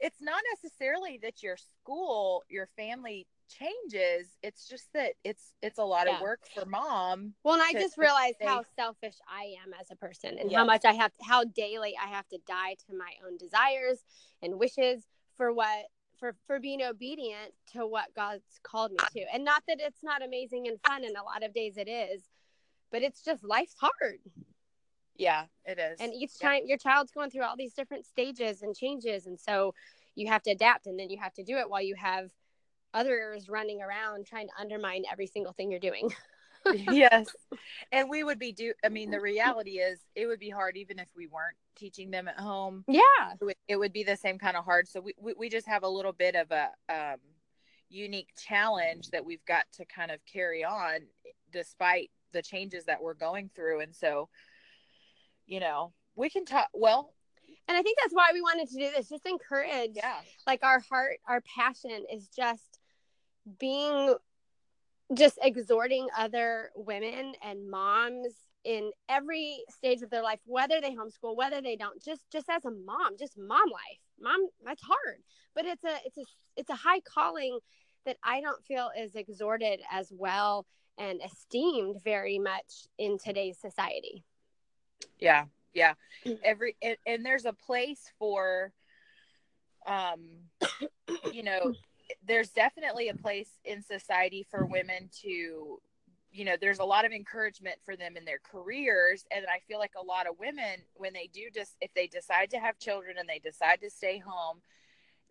it's 0.00 0.20
not 0.20 0.42
necessarily 0.52 1.18
that 1.22 1.42
your 1.42 1.56
school, 1.56 2.42
your 2.48 2.68
family 2.76 3.26
changes. 3.48 4.36
It's 4.42 4.66
just 4.68 4.92
that 4.94 5.12
it's 5.22 5.52
it's 5.62 5.78
a 5.78 5.84
lot 5.84 6.06
Yeah. 6.06 6.16
of 6.16 6.22
work 6.22 6.40
for 6.54 6.64
mom. 6.64 7.34
Well, 7.44 7.54
and 7.54 7.62
I 7.62 7.72
to- 7.72 7.78
just 7.78 7.98
realized 7.98 8.36
how 8.42 8.64
selfish 8.76 9.16
I 9.28 9.54
am 9.64 9.74
as 9.78 9.90
a 9.90 9.96
person 9.96 10.38
and 10.38 10.50
Yes. 10.50 10.58
how 10.58 10.64
much 10.64 10.84
I 10.84 10.92
have 10.92 11.12
to, 11.16 11.24
how 11.24 11.44
daily 11.44 11.96
I 11.96 12.08
have 12.08 12.26
to 12.28 12.38
die 12.38 12.74
to 12.86 12.94
my 12.94 13.12
own 13.26 13.36
desires 13.36 14.04
and 14.42 14.58
wishes 14.58 15.06
for 15.36 15.52
what 15.52 15.86
for 16.18 16.36
for 16.46 16.58
being 16.60 16.82
obedient 16.82 17.52
to 17.72 17.86
what 17.86 18.14
God's 18.14 18.58
called 18.62 18.92
me 18.92 18.98
to. 19.12 19.34
And 19.34 19.44
not 19.44 19.62
that 19.66 19.78
it's 19.80 20.02
not 20.02 20.22
amazing 20.22 20.68
and 20.68 20.80
fun 20.86 21.04
and 21.04 21.16
a 21.16 21.22
lot 21.22 21.42
of 21.42 21.52
days 21.52 21.76
it 21.76 21.88
is, 21.88 22.22
but 22.90 23.02
it's 23.02 23.22
just 23.22 23.44
life's 23.44 23.74
hard. 23.78 24.20
Yeah, 25.16 25.44
it 25.64 25.78
is. 25.78 26.00
And 26.00 26.12
each 26.12 26.32
Yeah. 26.40 26.48
time 26.48 26.62
your 26.66 26.78
child's 26.78 27.12
going 27.12 27.30
through 27.30 27.44
all 27.44 27.56
these 27.56 27.74
different 27.74 28.06
stages 28.06 28.62
and 28.62 28.74
changes 28.76 29.26
and 29.26 29.38
so 29.38 29.74
you 30.14 30.28
have 30.28 30.42
to 30.42 30.50
adapt 30.50 30.86
and 30.86 30.98
then 30.98 31.10
you 31.10 31.18
have 31.20 31.34
to 31.34 31.42
do 31.42 31.56
it 31.56 31.68
while 31.68 31.82
you 31.82 31.94
have 31.96 32.30
others 32.92 33.48
running 33.48 33.82
around 33.82 34.26
trying 34.26 34.46
to 34.46 34.52
undermine 34.60 35.04
every 35.10 35.26
single 35.26 35.52
thing 35.52 35.70
you're 35.70 35.80
doing. 35.80 36.12
yes 36.90 37.26
and 37.92 38.08
we 38.08 38.24
would 38.24 38.38
be 38.38 38.50
do 38.50 38.72
i 38.84 38.88
mean 38.88 39.10
the 39.10 39.20
reality 39.20 39.72
is 39.72 40.00
it 40.14 40.26
would 40.26 40.38
be 40.40 40.48
hard 40.48 40.78
even 40.78 40.98
if 40.98 41.08
we 41.14 41.26
weren't 41.26 41.56
teaching 41.76 42.10
them 42.10 42.26
at 42.26 42.38
home 42.40 42.84
Yeah. 42.88 43.00
it 43.38 43.44
would, 43.44 43.56
it 43.68 43.76
would 43.76 43.92
be 43.92 44.02
the 44.02 44.16
same 44.16 44.38
kind 44.38 44.56
of 44.56 44.64
hard 44.64 44.88
so 44.88 45.00
we, 45.00 45.12
we, 45.20 45.34
we 45.36 45.48
just 45.50 45.66
have 45.66 45.82
a 45.82 45.88
little 45.88 46.12
bit 46.12 46.34
of 46.36 46.50
a 46.52 46.70
um, 46.88 47.18
unique 47.90 48.30
challenge 48.38 49.10
that 49.10 49.26
we've 49.26 49.44
got 49.44 49.64
to 49.74 49.84
kind 49.84 50.10
of 50.10 50.20
carry 50.24 50.64
on 50.64 51.00
despite 51.52 52.10
the 52.32 52.40
changes 52.40 52.86
that 52.86 53.02
we're 53.02 53.12
going 53.12 53.50
through 53.54 53.80
and 53.80 53.94
so 53.94 54.30
you 55.46 55.60
know 55.60 55.92
we 56.16 56.30
can 56.30 56.44
talk 56.44 56.68
well 56.72 57.12
And 57.68 57.76
I 57.76 57.82
think 57.82 57.98
that's 58.02 58.14
why 58.14 58.30
we 58.32 58.40
wanted 58.42 58.68
to 58.68 58.74
do 58.74 58.90
this, 58.94 59.08
just 59.08 59.26
encourage 59.26 59.92
yeah 59.94 60.20
like 60.46 60.62
our 60.62 60.80
heart, 60.90 61.18
our 61.26 61.42
passion 61.56 62.04
is 62.12 62.28
just 62.28 62.78
being 63.58 64.14
just 65.12 65.38
exhorting 65.42 66.08
other 66.18 66.70
women 66.74 67.34
and 67.42 67.70
moms 67.70 68.34
in 68.64 68.90
every 69.08 69.62
stage 69.68 70.00
of 70.02 70.08
their 70.10 70.22
life, 70.22 70.40
whether 70.46 70.80
they 70.80 70.94
homeschool, 70.94 71.36
whether 71.36 71.60
they 71.60 71.76
don't, 71.76 72.02
just 72.02 72.22
just 72.32 72.48
as 72.48 72.64
a 72.64 72.70
mom, 72.70 73.16
just 73.18 73.36
mom 73.36 73.68
life. 73.70 74.00
Mom, 74.20 74.48
that's 74.64 74.82
hard. 74.82 75.18
But 75.54 75.66
it's 75.66 75.84
a 75.84 75.96
it's 76.06 76.18
a 76.18 76.24
it's 76.56 76.70
a 76.70 76.74
high 76.74 77.00
calling 77.00 77.58
that 78.06 78.16
I 78.22 78.40
don't 78.40 78.64
feel 78.64 78.90
is 78.98 79.14
exhorted 79.14 79.80
as 79.90 80.10
well 80.10 80.66
and 80.98 81.20
esteemed 81.24 81.96
very 82.04 82.38
much 82.38 82.86
in 82.98 83.18
today's 83.18 83.58
society. 83.58 84.24
Yeah 85.18 85.44
yeah. 85.74 85.94
Every 86.42 86.76
and, 86.80 86.96
and 87.04 87.26
there's 87.26 87.44
a 87.44 87.52
place 87.52 88.10
for 88.18 88.72
um 89.86 90.20
you 91.32 91.42
know 91.42 91.74
there's 92.26 92.50
definitely 92.50 93.08
a 93.08 93.14
place 93.14 93.50
in 93.64 93.82
society 93.82 94.46
for 94.50 94.64
women 94.64 95.10
to 95.22 95.80
you 96.32 96.44
know 96.44 96.54
there's 96.58 96.78
a 96.78 96.84
lot 96.84 97.04
of 97.04 97.12
encouragement 97.12 97.76
for 97.84 97.96
them 97.96 98.16
in 98.16 98.24
their 98.24 98.38
careers. 98.50 99.26
And 99.34 99.44
i 99.46 99.58
feel 99.68 99.78
like 99.78 99.92
a 100.00 100.04
lot 100.04 100.26
of 100.26 100.38
women 100.38 100.80
when 100.94 101.12
they 101.12 101.28
do 101.32 101.50
just 101.52 101.76
if 101.80 101.92
they 101.94 102.06
decide 102.06 102.50
to 102.50 102.58
have 102.58 102.78
children 102.78 103.16
and 103.18 103.28
they 103.28 103.40
decide 103.40 103.80
to 103.82 103.90
stay 103.90 104.18
home 104.18 104.60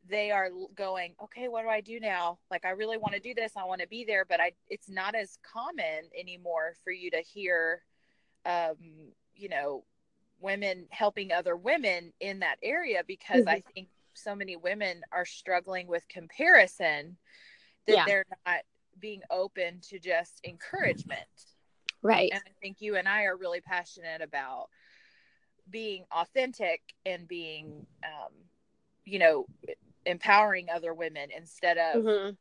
they 0.10 0.32
are 0.32 0.50
going 0.76 1.16
okay 1.24 1.48
what 1.48 1.64
do 1.64 1.70
i 1.70 1.80
do 1.80 2.00
now? 2.00 2.38
Like 2.52 2.66
i 2.66 2.72
really 2.72 2.98
want 2.98 3.14
to 3.14 3.22
do 3.22 3.34
this. 3.34 3.54
I 3.56 3.64
want 3.64 3.82
to 3.82 3.88
be 3.88 4.04
there. 4.04 4.26
But 4.26 4.42
i 4.42 4.52
it's 4.68 4.90
not 4.90 5.16
as 5.16 5.40
common 5.42 6.10
anymore 6.20 6.74
for 6.84 6.92
you 6.92 7.10
to 7.12 7.22
hear 7.22 7.82
um 8.46 8.76
you 9.36 9.50
know 9.50 9.84
women 10.40 10.86
helping 10.90 11.32
other 11.32 11.56
women 11.56 12.12
in 12.20 12.40
that 12.40 12.58
area 12.62 13.04
because 13.08 13.42
mm-hmm. 13.42 13.50
i 13.50 13.64
think 13.74 13.88
so 14.14 14.36
many 14.36 14.56
women 14.56 15.02
are 15.12 15.26
struggling 15.26 15.88
with 15.88 16.08
comparison 16.08 17.18
that 17.88 17.96
yeah. 17.96 18.06
they're 18.06 18.26
not 18.46 18.60
being 19.00 19.22
open 19.32 19.80
to 19.82 20.00
just 20.00 20.40
encouragement 20.44 21.22
right 22.02 22.32
and 22.32 22.42
i 22.46 22.52
think 22.62 22.78
you 22.80 22.96
and 22.96 23.08
i 23.08 23.24
are 23.24 23.38
really 23.38 23.62
passionate 23.62 24.22
about 24.22 24.68
being 25.70 26.04
authentic 26.12 26.82
and 27.06 27.28
being 27.28 27.86
um 28.04 28.32
you 29.06 29.20
know 29.20 29.46
empowering 30.06 30.68
other 30.70 30.94
women 30.94 31.30
instead 31.36 31.78
of 31.78 32.04
mm-hmm. 32.04 32.32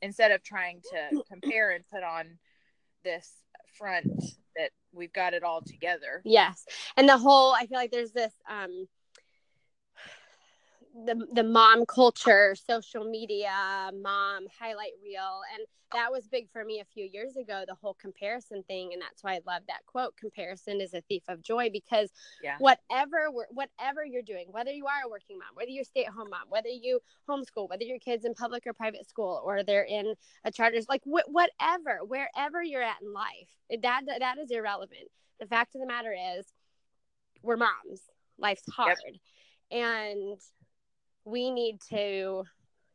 instead 0.00 0.32
of 0.32 0.42
trying 0.42 0.80
to 0.80 1.22
compare 1.30 1.70
and 1.70 1.84
put 1.88 2.02
on 2.02 2.38
this 3.04 3.30
front 3.76 4.06
we've 4.92 5.12
got 5.12 5.34
it 5.34 5.42
all 5.42 5.62
together. 5.62 6.22
Yes. 6.24 6.64
And 6.96 7.08
the 7.08 7.18
whole 7.18 7.52
i 7.54 7.66
feel 7.66 7.78
like 7.78 7.90
there's 7.90 8.12
this 8.12 8.32
um 8.50 8.86
the 10.94 11.26
the 11.32 11.42
mom 11.42 11.86
culture, 11.86 12.54
social 12.54 13.04
media, 13.04 13.90
mom 13.94 14.46
highlight 14.58 14.92
reel, 15.02 15.40
and 15.54 15.66
that 15.92 16.10
was 16.10 16.26
big 16.28 16.50
for 16.50 16.64
me 16.64 16.80
a 16.80 16.84
few 16.84 17.04
years 17.04 17.36
ago. 17.36 17.64
The 17.66 17.74
whole 17.74 17.94
comparison 17.94 18.62
thing, 18.64 18.92
and 18.92 19.00
that's 19.00 19.22
why 19.22 19.34
I 19.34 19.40
love 19.46 19.62
that 19.68 19.84
quote: 19.86 20.16
"Comparison 20.16 20.80
is 20.80 20.92
a 20.92 21.00
thief 21.02 21.22
of 21.28 21.42
joy." 21.42 21.70
Because 21.72 22.10
yeah. 22.42 22.56
whatever 22.58 23.30
whatever 23.50 24.04
you're 24.04 24.22
doing, 24.22 24.46
whether 24.50 24.70
you 24.70 24.86
are 24.86 25.06
a 25.06 25.08
working 25.08 25.38
mom, 25.38 25.48
whether 25.54 25.70
you're 25.70 25.82
a 25.82 25.86
stay 25.86 26.04
at 26.04 26.12
home 26.12 26.28
mom, 26.30 26.42
whether 26.48 26.68
you 26.68 27.00
homeschool, 27.28 27.68
whether 27.68 27.84
your 27.84 27.98
kids 27.98 28.24
in 28.24 28.34
public 28.34 28.66
or 28.66 28.72
private 28.72 29.08
school, 29.08 29.40
or 29.44 29.62
they're 29.62 29.84
in 29.84 30.14
a 30.44 30.52
charters, 30.52 30.86
like 30.88 31.02
wh- 31.04 31.28
whatever, 31.28 32.00
wherever 32.06 32.62
you're 32.62 32.82
at 32.82 33.00
in 33.02 33.12
life, 33.12 33.48
that 33.82 34.02
that 34.18 34.38
is 34.38 34.50
irrelevant. 34.50 35.08
The 35.40 35.46
fact 35.46 35.74
of 35.74 35.80
the 35.80 35.86
matter 35.86 36.14
is, 36.38 36.46
we're 37.42 37.56
moms. 37.56 38.02
Life's 38.38 38.68
hard. 38.70 38.98
Yep. 39.04 39.14
And 39.70 40.38
we 41.24 41.50
need 41.50 41.80
to 41.90 42.44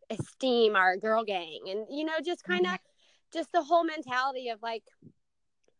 esteem 0.10 0.76
our 0.76 0.96
girl 0.96 1.24
gang 1.24 1.60
and 1.68 1.86
you 1.90 2.06
know 2.06 2.13
just 2.24 2.44
kind 2.44 2.66
of 2.66 2.72
mm-hmm. 2.72 3.38
just 3.38 3.52
the 3.52 3.62
whole 3.62 3.84
mentality 3.84 4.50
of 4.50 4.62
like 4.62 4.84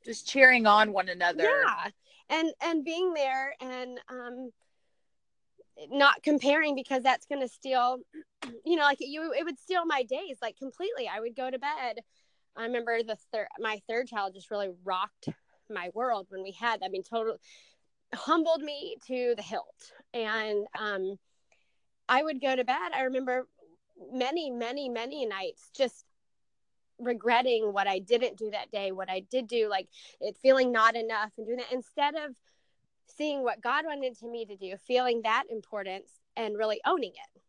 just 0.08 0.28
cheering 0.28 0.66
on 0.66 0.94
one 0.94 1.10
another. 1.10 1.44
Yeah. 1.44 1.90
And 2.30 2.52
and 2.62 2.84
being 2.84 3.14
there 3.14 3.54
and 3.62 4.00
um 4.10 4.52
not 5.90 6.24
comparing 6.24 6.76
because 6.76 7.04
that's 7.04 7.28
going 7.28 7.42
to 7.42 7.48
steal 7.48 8.00
you 8.66 8.76
know 8.76 8.84
like 8.84 8.98
you 9.00 9.32
it 9.34 9.44
would 9.44 9.60
steal 9.60 9.86
my 9.86 10.04
days 10.04 10.38
like 10.42 10.58
completely. 10.58 11.10
I 11.14 11.20
would 11.20 11.36
go 11.36 11.50
to 11.50 11.60
bed. 11.60 12.00
I 12.56 12.64
remember 12.64 13.04
the 13.04 13.18
third 13.32 13.48
my 13.60 13.80
third 13.88 14.08
child 14.08 14.34
just 14.34 14.50
really 14.50 14.70
rocked 14.84 15.30
my 15.70 15.90
world 15.94 16.28
when 16.30 16.42
we 16.42 16.52
had 16.54 16.80
i 16.82 16.88
mean 16.88 17.04
totally 17.04 17.38
humbled 18.16 18.62
me 18.62 18.96
to 19.08 19.34
the 19.36 19.44
hilt. 19.44 19.92
And 20.14 20.66
um 20.80 21.18
I 22.10 22.24
would 22.24 22.42
go 22.42 22.56
to 22.56 22.64
bed. 22.64 22.92
I 22.96 23.04
remember 23.04 23.48
many, 24.12 24.50
many, 24.50 24.90
many 24.90 25.26
nights 25.26 25.70
just 25.76 26.06
regretting 27.00 27.74
what 27.74 27.88
I 27.88 28.00
didn't 28.00 28.38
do 28.38 28.52
that 28.52 28.72
day, 28.72 28.92
what 28.92 29.10
I 29.10 29.20
did 29.20 29.48
do, 29.48 29.70
like 29.70 29.88
it 30.20 30.38
feeling 30.42 30.72
not 30.72 30.96
enough 30.96 31.32
and 31.38 31.46
doing 31.46 31.60
that 31.60 31.72
instead 31.72 32.16
of 32.16 32.36
seeing 33.18 33.44
what 33.44 33.62
God 33.62 33.86
wanted 33.86 34.18
to 34.20 34.28
me 34.28 34.46
to 34.46 34.56
do, 34.56 34.76
feeling 34.88 35.22
that 35.24 35.44
importance 35.50 36.12
and 36.36 36.58
really 36.58 36.82
owning 36.86 37.12
it. 37.12 37.42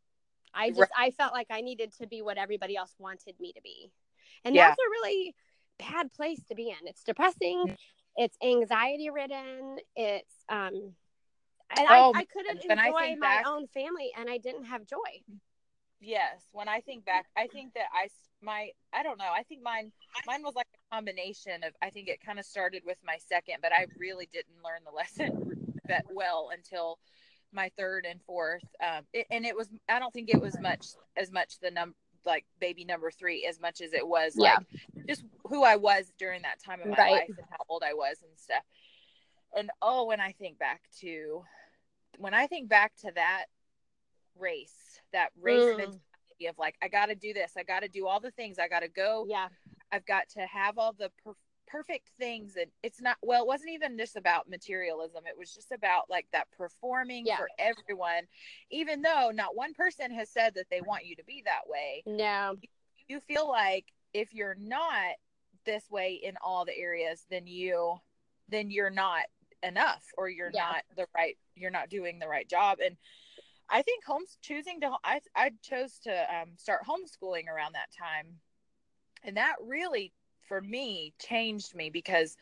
I 0.54 0.70
just 0.70 0.80
right. 0.80 0.90
I 0.98 1.10
felt 1.10 1.32
like 1.32 1.48
I 1.50 1.60
needed 1.60 1.92
to 2.00 2.06
be 2.06 2.22
what 2.22 2.38
everybody 2.38 2.76
else 2.76 2.94
wanted 2.98 3.34
me 3.38 3.52
to 3.52 3.62
be. 3.62 3.90
And 4.44 4.54
yeah. 4.54 4.68
that's 4.68 4.78
a 4.78 4.90
really 4.90 5.34
bad 5.78 6.12
place 6.12 6.40
to 6.48 6.54
be 6.54 6.70
in. 6.70 6.86
It's 6.86 7.04
depressing, 7.04 7.64
mm. 7.68 7.76
it's 8.16 8.36
anxiety 8.42 9.10
ridden, 9.10 9.76
it's 9.94 10.34
um 10.48 10.94
and 11.76 11.87
oh, 11.90 12.12
I, 12.14 12.20
I 12.20 12.24
couldn't 12.24 12.64
enjoy 12.64 12.76
my 12.76 13.16
back, 13.20 13.46
own 13.46 13.66
family 13.68 14.11
and 14.16 14.28
I 14.28 14.38
didn't 14.38 14.64
have 14.64 14.87
joy. 14.87 15.22
Yes, 16.00 16.42
when 16.52 16.68
I 16.68 16.81
think 16.81 17.04
back, 17.04 17.26
I 17.37 17.48
think 17.48 17.74
that 17.74 17.87
I 17.92 18.09
my 18.40 18.70
I 18.92 19.02
don't 19.02 19.18
know. 19.18 19.33
I 19.35 19.42
think 19.42 19.62
mine 19.62 19.90
mine 20.26 20.42
was 20.42 20.54
like 20.54 20.66
a 20.74 20.94
combination 20.94 21.64
of 21.64 21.72
I 21.83 21.90
think 21.90 22.09
it 22.09 22.24
kind 22.24 22.38
of 22.38 22.44
started 22.44 22.83
with 22.87 22.98
my 23.04 23.16
second, 23.18 23.57
but 23.61 23.72
I 23.72 23.87
really 23.98 24.28
didn't 24.33 24.62
learn 24.64 24.81
the 24.85 24.92
lesson 24.96 25.74
that 25.87 26.04
well 26.11 26.50
until 26.52 26.98
my 27.52 27.70
third 27.76 28.07
and 28.09 28.20
fourth. 28.22 28.64
Um, 28.81 29.04
it, 29.12 29.26
and 29.31 29.44
it 29.44 29.57
was 29.57 29.68
I 29.88 29.98
don't 29.98 30.12
think 30.12 30.31
it 30.31 30.40
was 30.40 30.59
much 30.61 30.87
as 31.16 31.33
much 31.33 31.59
the 31.61 31.70
number 31.70 31.96
like 32.24 32.44
baby 32.61 32.85
number 32.85 33.11
three 33.11 33.46
as 33.48 33.61
much 33.61 33.81
as 33.81 33.92
it 33.92 34.07
was 34.07 34.35
yeah. 34.37 34.57
like 34.57 35.07
just 35.09 35.24
who 35.44 35.64
I 35.64 35.76
was 35.76 36.12
during 36.18 36.42
that 36.42 36.62
time 36.62 36.81
of 36.81 36.88
my 36.88 36.96
right. 36.96 37.12
life 37.12 37.28
and 37.28 37.46
how 37.50 37.64
old 37.68 37.83
I 37.85 37.94
was 37.94 38.16
and 38.22 38.38
stuff. 38.38 38.62
And 39.56 39.70
oh, 39.82 40.06
when 40.06 40.20
I 40.20 40.32
think 40.32 40.58
back 40.58 40.82
to 41.00 41.44
when 42.18 42.34
I 42.34 42.46
think 42.46 42.68
back 42.68 42.92
to 43.02 43.12
that 43.14 43.46
race, 44.38 45.00
that 45.12 45.30
race 45.40 45.61
mm. 45.61 45.78
mentality 45.78 46.46
of 46.48 46.58
like, 46.58 46.76
I 46.82 46.88
got 46.88 47.06
to 47.06 47.14
do 47.14 47.32
this, 47.32 47.52
I 47.56 47.62
got 47.62 47.80
to 47.80 47.88
do 47.88 48.06
all 48.06 48.20
the 48.20 48.30
things, 48.30 48.58
I 48.58 48.68
got 48.68 48.80
to 48.80 48.88
go. 48.88 49.26
Yeah. 49.28 49.48
I've 49.90 50.06
got 50.06 50.28
to 50.30 50.40
have 50.40 50.78
all 50.78 50.94
the 50.98 51.11
per- 51.24 51.34
perfect 51.66 52.11
things. 52.18 52.56
And 52.56 52.66
it's 52.82 53.00
not, 53.00 53.16
well, 53.22 53.42
it 53.42 53.46
wasn't 53.46 53.70
even 53.70 53.96
just 53.96 54.16
about 54.16 54.48
materialism. 54.48 55.24
It 55.26 55.38
was 55.38 55.52
just 55.52 55.72
about 55.72 56.04
like 56.11 56.26
that 56.32 56.48
performing 56.56 57.26
yeah. 57.26 57.37
for 57.37 57.48
everyone, 57.58 58.22
even 58.70 59.02
though 59.02 59.30
not 59.32 59.56
one 59.56 59.74
person 59.74 60.11
has 60.12 60.30
said 60.30 60.54
that 60.56 60.66
they 60.70 60.80
want 60.80 61.06
you 61.06 61.16
to 61.16 61.24
be 61.24 61.42
that 61.44 61.68
way. 61.68 62.02
No. 62.06 62.56
You, 62.61 62.68
you 63.08 63.20
feel 63.20 63.48
like 63.48 63.87
if 64.12 64.34
you're 64.34 64.56
not 64.58 65.14
this 65.64 65.84
way 65.90 66.20
in 66.22 66.34
all 66.42 66.64
the 66.64 66.76
areas, 66.76 67.24
then 67.30 67.46
you, 67.46 67.96
then 68.48 68.70
you're 68.70 68.90
not 68.90 69.24
enough 69.62 70.04
or 70.16 70.28
you're 70.28 70.50
yeah. 70.52 70.60
not 70.60 70.82
the 70.96 71.06
right 71.14 71.36
you're 71.56 71.70
not 71.70 71.88
doing 71.88 72.18
the 72.18 72.28
right 72.28 72.48
job 72.48 72.78
and 72.84 72.96
i 73.68 73.82
think 73.82 74.04
homes 74.04 74.38
choosing 74.40 74.80
to 74.80 74.90
i 75.04 75.20
i 75.34 75.50
chose 75.62 75.98
to 75.98 76.10
um, 76.10 76.50
start 76.56 76.80
homeschooling 76.88 77.48
around 77.48 77.74
that 77.74 77.88
time 77.96 78.26
and 79.24 79.36
that 79.36 79.56
really 79.66 80.12
for 80.46 80.60
me 80.60 81.12
changed 81.18 81.74
me 81.74 81.90
because 81.90 82.36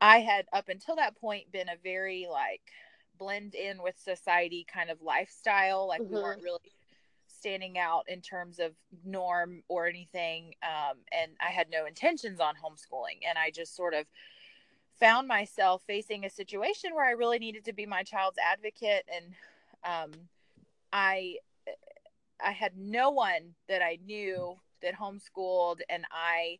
i 0.00 0.18
had 0.18 0.46
up 0.52 0.68
until 0.68 0.96
that 0.96 1.16
point 1.16 1.50
been 1.52 1.68
a 1.68 1.76
very 1.82 2.26
like 2.30 2.62
blend 3.18 3.54
in 3.54 3.82
with 3.82 3.98
society 3.98 4.66
kind 4.72 4.90
of 4.90 5.02
lifestyle 5.02 5.86
like 5.86 6.00
mm-hmm. 6.00 6.14
we 6.14 6.22
weren't 6.22 6.42
really 6.42 6.72
standing 7.26 7.78
out 7.78 8.04
in 8.08 8.20
terms 8.20 8.58
of 8.58 8.72
norm 9.04 9.62
or 9.68 9.86
anything 9.86 10.54
um, 10.62 10.96
and 11.12 11.32
i 11.40 11.50
had 11.50 11.68
no 11.70 11.84
intentions 11.84 12.40
on 12.40 12.54
homeschooling 12.54 13.20
and 13.28 13.36
i 13.36 13.50
just 13.50 13.76
sort 13.76 13.92
of 13.92 14.06
found 15.00 15.28
myself 15.28 15.82
facing 15.86 16.24
a 16.24 16.30
situation 16.30 16.94
where 16.94 17.04
I 17.04 17.12
really 17.12 17.38
needed 17.38 17.64
to 17.66 17.72
be 17.72 17.86
my 17.86 18.02
child's 18.02 18.38
advocate. 18.38 19.04
And 19.14 19.34
um, 19.84 20.12
I 20.92 21.36
I 22.44 22.52
had 22.52 22.76
no 22.76 23.10
one 23.10 23.54
that 23.68 23.82
I 23.82 23.98
knew 24.04 24.56
that 24.82 24.94
homeschooled 24.94 25.80
and 25.88 26.04
I 26.12 26.58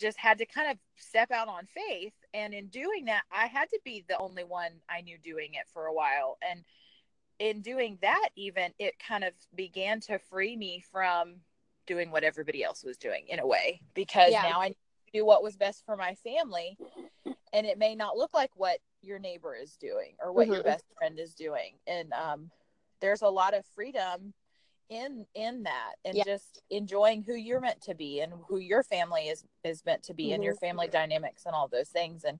just 0.00 0.18
had 0.18 0.38
to 0.38 0.46
kind 0.46 0.70
of 0.70 0.78
step 0.96 1.30
out 1.30 1.46
on 1.46 1.66
faith. 1.66 2.14
And 2.34 2.52
in 2.52 2.66
doing 2.68 3.04
that 3.06 3.22
I 3.32 3.46
had 3.46 3.68
to 3.70 3.78
be 3.84 4.04
the 4.08 4.18
only 4.18 4.44
one 4.44 4.72
I 4.88 5.00
knew 5.00 5.18
doing 5.18 5.50
it 5.54 5.66
for 5.72 5.86
a 5.86 5.94
while. 5.94 6.38
And 6.48 6.64
in 7.38 7.60
doing 7.60 7.98
that 8.02 8.28
even 8.36 8.72
it 8.78 8.94
kind 8.98 9.24
of 9.24 9.32
began 9.54 10.00
to 10.00 10.18
free 10.18 10.56
me 10.56 10.84
from 10.92 11.36
doing 11.86 12.10
what 12.10 12.22
everybody 12.22 12.62
else 12.62 12.84
was 12.84 12.96
doing 12.96 13.24
in 13.28 13.40
a 13.40 13.46
way 13.46 13.80
because 13.94 14.30
yeah. 14.30 14.42
now 14.42 14.60
I 14.60 14.74
do 15.12 15.26
what 15.26 15.42
was 15.42 15.56
best 15.56 15.84
for 15.84 15.96
my 15.96 16.14
family 16.14 16.78
and 17.52 17.66
it 17.66 17.78
may 17.78 17.94
not 17.94 18.16
look 18.16 18.34
like 18.34 18.50
what 18.54 18.78
your 19.02 19.18
neighbor 19.18 19.54
is 19.54 19.76
doing 19.76 20.14
or 20.22 20.32
what 20.32 20.44
mm-hmm. 20.44 20.54
your 20.54 20.62
best 20.62 20.84
friend 20.96 21.18
is 21.18 21.34
doing 21.34 21.74
and 21.86 22.12
um, 22.12 22.50
there's 23.00 23.22
a 23.22 23.28
lot 23.28 23.54
of 23.54 23.64
freedom 23.74 24.32
in 24.88 25.24
in 25.34 25.62
that 25.62 25.94
and 26.04 26.16
yeah. 26.16 26.24
just 26.24 26.62
enjoying 26.70 27.22
who 27.22 27.34
you're 27.34 27.60
meant 27.60 27.80
to 27.80 27.94
be 27.94 28.20
and 28.20 28.32
who 28.48 28.58
your 28.58 28.82
family 28.82 29.22
is 29.22 29.44
is 29.64 29.84
meant 29.86 30.02
to 30.02 30.14
be 30.14 30.24
mm-hmm. 30.24 30.34
and 30.34 30.44
your 30.44 30.54
mm-hmm. 30.54 30.66
family 30.66 30.88
dynamics 30.88 31.46
and 31.46 31.54
all 31.54 31.68
those 31.68 31.88
things 31.88 32.24
and 32.24 32.38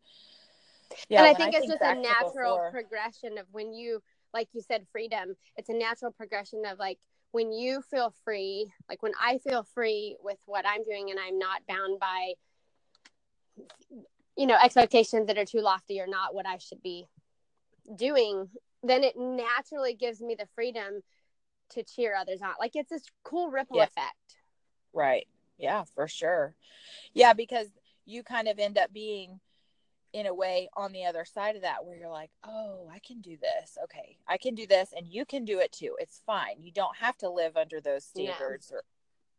yeah 1.08 1.20
and 1.20 1.28
i 1.28 1.34
think 1.34 1.54
I 1.54 1.58
it's 1.58 1.68
just 1.68 1.82
a 1.82 1.94
natural 1.94 2.56
before, 2.56 2.70
progression 2.70 3.38
of 3.38 3.46
when 3.52 3.72
you 3.72 4.02
like 4.34 4.48
you 4.52 4.60
said 4.60 4.86
freedom 4.92 5.34
it's 5.56 5.70
a 5.70 5.74
natural 5.74 6.12
progression 6.12 6.64
of 6.66 6.78
like 6.78 6.98
when 7.30 7.52
you 7.52 7.80
feel 7.90 8.12
free 8.24 8.70
like 8.88 9.02
when 9.02 9.12
i 9.20 9.38
feel 9.38 9.62
free 9.74 10.16
with 10.22 10.38
what 10.44 10.66
i'm 10.66 10.84
doing 10.84 11.10
and 11.10 11.18
i'm 11.18 11.38
not 11.38 11.62
bound 11.66 11.98
by 11.98 12.34
you 14.36 14.46
know 14.46 14.56
expectations 14.62 15.26
that 15.26 15.38
are 15.38 15.44
too 15.44 15.60
lofty 15.60 16.00
or 16.00 16.06
not 16.06 16.34
what 16.34 16.46
i 16.46 16.58
should 16.58 16.82
be 16.82 17.06
doing 17.96 18.48
then 18.82 19.04
it 19.04 19.16
naturally 19.16 19.94
gives 19.94 20.20
me 20.20 20.34
the 20.34 20.46
freedom 20.54 21.02
to 21.70 21.82
cheer 21.82 22.14
others 22.14 22.40
on 22.42 22.50
like 22.60 22.72
it's 22.74 22.90
this 22.90 23.04
cool 23.24 23.48
ripple 23.48 23.76
yes. 23.76 23.88
effect 23.88 24.36
Right. 24.92 25.26
Yeah, 25.58 25.84
for 25.94 26.08
sure. 26.08 26.54
Yeah, 27.14 27.32
because 27.32 27.68
you 28.04 28.22
kind 28.22 28.48
of 28.48 28.58
end 28.58 28.78
up 28.78 28.92
being 28.92 29.40
in 30.12 30.26
a 30.26 30.34
way 30.34 30.68
on 30.76 30.92
the 30.92 31.06
other 31.06 31.24
side 31.24 31.56
of 31.56 31.62
that 31.62 31.84
where 31.84 31.96
you're 31.96 32.10
like, 32.10 32.30
oh, 32.44 32.88
I 32.92 32.98
can 32.98 33.20
do 33.20 33.36
this. 33.40 33.78
Okay, 33.84 34.18
I 34.28 34.36
can 34.36 34.54
do 34.54 34.66
this, 34.66 34.92
and 34.96 35.06
you 35.06 35.24
can 35.24 35.44
do 35.44 35.58
it 35.58 35.72
too. 35.72 35.96
It's 35.98 36.20
fine. 36.26 36.56
You 36.60 36.72
don't 36.72 36.96
have 36.96 37.16
to 37.18 37.30
live 37.30 37.56
under 37.56 37.80
those 37.80 38.04
standards 38.04 38.70
or, 38.72 38.82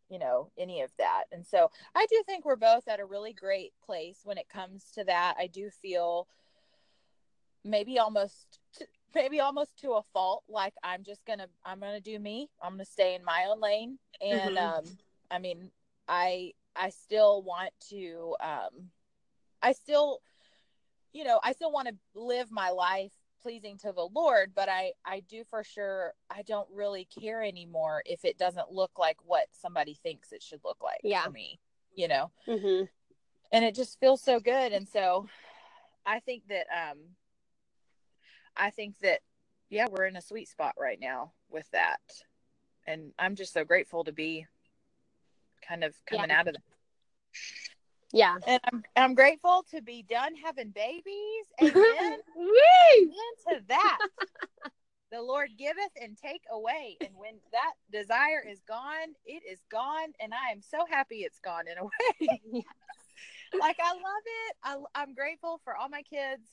you 0.09 0.19
know, 0.19 0.51
any 0.57 0.81
of 0.81 0.91
that. 0.97 1.23
And 1.31 1.45
so 1.45 1.69
I 1.95 2.05
do 2.09 2.21
think 2.25 2.45
we're 2.45 2.55
both 2.55 2.87
at 2.87 2.99
a 2.99 3.05
really 3.05 3.33
great 3.33 3.73
place 3.85 4.19
when 4.23 4.37
it 4.37 4.49
comes 4.49 4.85
to 4.95 5.03
that. 5.05 5.35
I 5.39 5.47
do 5.47 5.69
feel 5.69 6.27
maybe 7.63 7.99
almost. 7.99 8.59
maybe 9.15 9.39
almost 9.39 9.77
to 9.77 9.91
a 9.91 10.01
fault 10.11 10.43
like 10.49 10.73
i'm 10.83 11.03
just 11.03 11.23
gonna 11.23 11.45
i'm 11.63 11.79
gonna 11.79 12.01
do 12.01 12.17
me 12.17 12.49
i'm 12.63 12.71
gonna 12.71 12.83
stay 12.83 13.13
in 13.13 13.23
my 13.23 13.45
own 13.47 13.61
lane 13.61 13.99
and 14.25 14.57
mm-hmm. 14.57 14.79
um 14.79 14.83
i 15.29 15.37
mean 15.37 15.69
i 16.07 16.51
i 16.75 16.89
still 16.89 17.43
want 17.43 17.69
to 17.79 18.35
um 18.41 18.89
i 19.61 19.71
still 19.71 20.19
you 21.13 21.23
know, 21.23 21.39
I 21.43 21.53
still 21.53 21.71
want 21.71 21.87
to 21.87 21.95
live 22.15 22.51
my 22.51 22.71
life 22.71 23.13
pleasing 23.43 23.77
to 23.79 23.91
the 23.91 24.07
Lord, 24.15 24.53
but 24.55 24.69
I 24.69 24.93
I 25.05 25.19
do 25.19 25.43
for 25.49 25.63
sure 25.63 26.13
I 26.29 26.41
don't 26.41 26.67
really 26.73 27.07
care 27.21 27.43
anymore 27.43 28.01
if 28.05 28.25
it 28.25 28.37
doesn't 28.37 28.71
look 28.71 28.97
like 28.97 29.17
what 29.25 29.45
somebody 29.51 29.99
thinks 30.01 30.31
it 30.31 30.41
should 30.41 30.61
look 30.63 30.81
like 30.81 31.01
yeah. 31.03 31.25
for 31.25 31.31
me, 31.31 31.59
you 31.93 32.07
know. 32.07 32.31
Mm-hmm. 32.47 32.85
And 33.51 33.65
it 33.65 33.75
just 33.75 33.99
feels 33.99 34.21
so 34.23 34.39
good, 34.39 34.71
and 34.71 34.87
so 34.87 35.27
I 36.05 36.19
think 36.21 36.43
that 36.47 36.65
um 36.73 36.97
I 38.55 38.69
think 38.71 38.95
that 39.01 39.19
yeah, 39.69 39.87
we're 39.91 40.05
in 40.05 40.15
a 40.15 40.21
sweet 40.21 40.47
spot 40.47 40.73
right 40.79 40.99
now 40.99 41.33
with 41.51 41.69
that, 41.71 42.01
and 42.87 43.11
I'm 43.19 43.35
just 43.35 43.53
so 43.53 43.63
grateful 43.65 44.05
to 44.05 44.11
be 44.11 44.47
kind 45.67 45.83
of 45.83 45.93
coming 46.05 46.29
yeah. 46.29 46.39
out 46.39 46.47
of 46.47 46.53
that. 46.53 46.63
Yeah. 48.13 48.37
And 48.45 48.61
I'm 48.71 48.83
I'm 48.95 49.15
grateful 49.15 49.65
to 49.71 49.81
be 49.81 50.05
done 50.07 50.35
having 50.35 50.69
babies. 50.69 51.03
Amen. 51.61 52.19
Amen 52.97 53.33
to 53.49 53.63
that. 53.67 53.97
the 55.11 55.21
Lord 55.21 55.49
giveth 55.57 55.91
and 56.01 56.15
take 56.15 56.43
away. 56.51 56.97
And 57.01 57.09
when 57.15 57.35
that 57.51 57.73
desire 57.91 58.43
is 58.47 58.61
gone, 58.67 59.15
it 59.25 59.41
is 59.49 59.59
gone. 59.69 60.13
And 60.19 60.31
I 60.33 60.51
am 60.51 60.61
so 60.61 60.85
happy 60.89 61.17
it's 61.17 61.39
gone 61.39 61.67
in 61.67 61.77
a 61.77 61.83
way. 61.83 62.63
like 63.59 63.77
I 63.83 63.93
love 63.93 64.23
it. 64.25 64.55
I, 64.63 64.77
I'm 64.95 65.15
grateful 65.15 65.59
for 65.63 65.75
all 65.75 65.89
my 65.89 66.03
kids. 66.03 66.43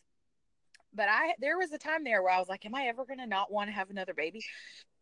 But 0.95 1.09
I 1.09 1.35
there 1.41 1.59
was 1.59 1.73
a 1.73 1.79
time 1.79 2.05
there 2.05 2.23
where 2.23 2.33
I 2.33 2.39
was 2.39 2.49
like, 2.49 2.65
Am 2.65 2.75
I 2.75 2.87
ever 2.87 3.05
gonna 3.05 3.27
not 3.27 3.53
want 3.53 3.69
to 3.69 3.75
have 3.75 3.91
another 3.91 4.15
baby? 4.15 4.43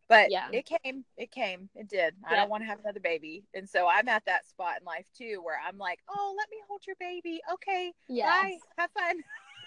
But 0.09 0.31
yeah. 0.31 0.47
it 0.51 0.65
came 0.65 1.05
it 1.15 1.31
came 1.31 1.69
it 1.75 1.87
did. 1.87 2.15
I 2.27 2.35
don't 2.35 2.49
want 2.49 2.63
to 2.63 2.67
have 2.67 2.79
another 2.79 2.99
baby. 2.99 3.43
And 3.53 3.69
so 3.69 3.87
i'm 3.87 4.09
at 4.09 4.25
that 4.25 4.47
spot 4.47 4.79
in 4.81 4.85
life 4.85 5.05
too 5.17 5.39
where 5.43 5.57
i'm 5.65 5.77
like 5.77 5.99
oh 6.09 6.35
let 6.37 6.49
me 6.49 6.57
hold 6.67 6.81
your 6.85 6.97
baby. 6.99 7.39
Okay 7.53 7.93
yeah 8.09 8.25
bye 8.25 8.57
have 8.77 8.91
fun. 8.91 9.15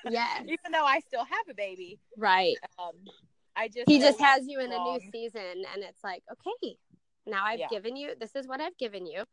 Yeah 0.10 0.40
even 0.42 0.72
though 0.72 0.84
i 0.84 0.98
still 1.00 1.24
have 1.24 1.48
a 1.48 1.54
baby. 1.54 1.98
Right. 2.18 2.56
Um 2.78 2.92
i 3.56 3.68
just 3.68 3.88
he 3.88 4.00
just 4.00 4.20
has 4.20 4.42
you 4.46 4.58
in 4.58 4.72
a 4.72 4.78
new 4.78 5.00
season 5.12 5.64
and 5.74 5.84
it's 5.84 6.02
like 6.02 6.22
okay 6.30 6.76
now 7.26 7.44
i've 7.44 7.60
yeah. 7.60 7.68
given 7.70 7.96
you 7.96 8.12
this 8.18 8.34
is 8.34 8.46
what 8.48 8.60
i've 8.60 8.76
given 8.76 9.06
you. 9.06 9.24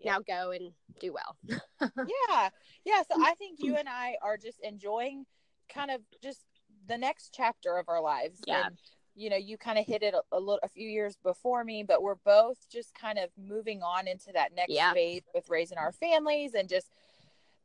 Yeah. 0.00 0.12
now 0.12 0.20
go 0.26 0.50
and 0.50 0.72
do 1.00 1.14
well. 1.14 1.36
Yeah. 1.80 2.48
Yeah. 2.84 3.02
So 3.10 3.22
i 3.22 3.34
think 3.34 3.58
you 3.60 3.76
and 3.78 3.88
i 3.88 4.16
are 4.22 4.36
just 4.36 4.58
enjoying 4.60 5.24
kind 5.72 5.92
of 5.92 6.00
just 6.20 6.40
the 6.88 6.98
next 6.98 7.32
chapter 7.32 7.78
of 7.78 7.88
our 7.88 8.02
lives 8.02 8.40
yeah. 8.46 8.66
and 8.66 8.76
you 9.14 9.30
know 9.30 9.36
you 9.36 9.56
kind 9.56 9.78
of 9.78 9.86
hit 9.86 10.02
it 10.02 10.14
a, 10.14 10.22
a, 10.32 10.38
little 10.38 10.60
a 10.62 10.68
few 10.68 10.88
years 10.88 11.16
before 11.22 11.64
me 11.64 11.82
but 11.82 12.02
we're 12.02 12.14
both 12.14 12.68
just 12.70 12.94
kind 12.94 13.18
of 13.18 13.30
moving 13.36 13.82
on 13.82 14.08
into 14.08 14.32
that 14.32 14.54
next 14.54 14.72
yeah. 14.72 14.92
phase 14.92 15.22
with 15.34 15.48
raising 15.48 15.78
our 15.78 15.92
families 15.92 16.54
and 16.54 16.68
just 16.68 16.90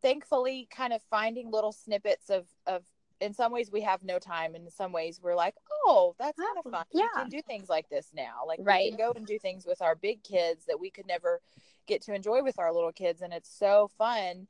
thankfully 0.02 0.68
kind 0.70 0.94
of 0.94 1.02
finding 1.10 1.52
little 1.52 1.72
snippets 1.72 2.30
of 2.30 2.46
of 2.66 2.84
in 3.20 3.34
some 3.34 3.52
ways 3.52 3.72
we 3.72 3.82
have 3.82 4.04
no 4.04 4.20
time 4.20 4.56
in 4.56 4.70
some 4.70 4.92
ways 4.92 5.20
we're 5.24 5.36
like 5.36 5.56
oh 5.86 6.16
that's 6.20 6.38
kind 6.38 6.58
of 6.58 6.64
oh, 6.68 6.72
fun 6.72 6.86
yeah. 6.94 7.08
we 7.16 7.22
can 7.22 7.30
do 7.30 7.42
things 7.42 7.70
like 7.70 7.90
this 7.90 8.10
now 8.14 8.42
like 8.46 8.60
right. 8.62 8.86
we 8.86 8.90
can 8.90 8.98
go 8.98 9.14
and 9.16 9.26
do 9.26 9.40
things 9.40 9.66
with 9.66 9.82
our 9.82 9.96
big 9.96 10.24
kids 10.24 10.66
that 10.66 10.80
we 10.80 10.90
could 10.90 11.08
never 11.08 11.42
get 11.88 12.02
to 12.02 12.14
enjoy 12.14 12.44
with 12.44 12.60
our 12.60 12.74
little 12.74 12.92
kids 12.92 13.22
and 13.22 13.34
it's 13.34 13.50
so 13.50 13.90
fun 13.98 14.48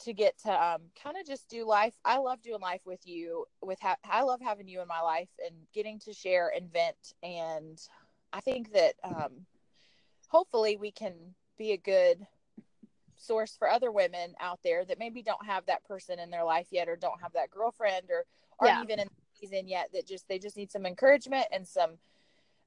to 0.00 0.12
get 0.12 0.38
to 0.38 0.50
um, 0.50 0.82
kind 1.02 1.16
of 1.20 1.26
just 1.26 1.48
do 1.48 1.66
life. 1.66 1.94
I 2.04 2.18
love 2.18 2.40
doing 2.42 2.60
life 2.60 2.82
with 2.84 3.06
you. 3.06 3.46
With 3.62 3.80
ha- 3.80 3.96
I 4.08 4.22
love 4.22 4.40
having 4.40 4.68
you 4.68 4.80
in 4.80 4.88
my 4.88 5.00
life 5.00 5.30
and 5.44 5.54
getting 5.74 5.98
to 6.00 6.12
share 6.12 6.52
and 6.54 6.72
vent. 6.72 7.14
And 7.22 7.80
I 8.32 8.40
think 8.40 8.72
that 8.72 8.94
um, 9.02 9.46
hopefully 10.28 10.76
we 10.76 10.90
can 10.92 11.14
be 11.56 11.72
a 11.72 11.76
good 11.76 12.26
source 13.16 13.56
for 13.58 13.68
other 13.68 13.90
women 13.90 14.34
out 14.40 14.60
there 14.62 14.84
that 14.84 14.98
maybe 14.98 15.22
don't 15.22 15.44
have 15.44 15.66
that 15.66 15.84
person 15.84 16.20
in 16.20 16.30
their 16.30 16.44
life 16.44 16.68
yet, 16.70 16.88
or 16.88 16.96
don't 16.96 17.20
have 17.20 17.32
that 17.32 17.50
girlfriend, 17.50 18.10
or 18.10 18.24
aren't 18.60 18.78
yeah. 18.78 18.82
even 18.82 19.00
in 19.00 19.08
the 19.08 19.40
season 19.40 19.66
yet. 19.66 19.88
That 19.92 20.06
just 20.06 20.28
they 20.28 20.38
just 20.38 20.56
need 20.56 20.70
some 20.70 20.86
encouragement 20.86 21.46
and 21.50 21.66
some 21.66 21.92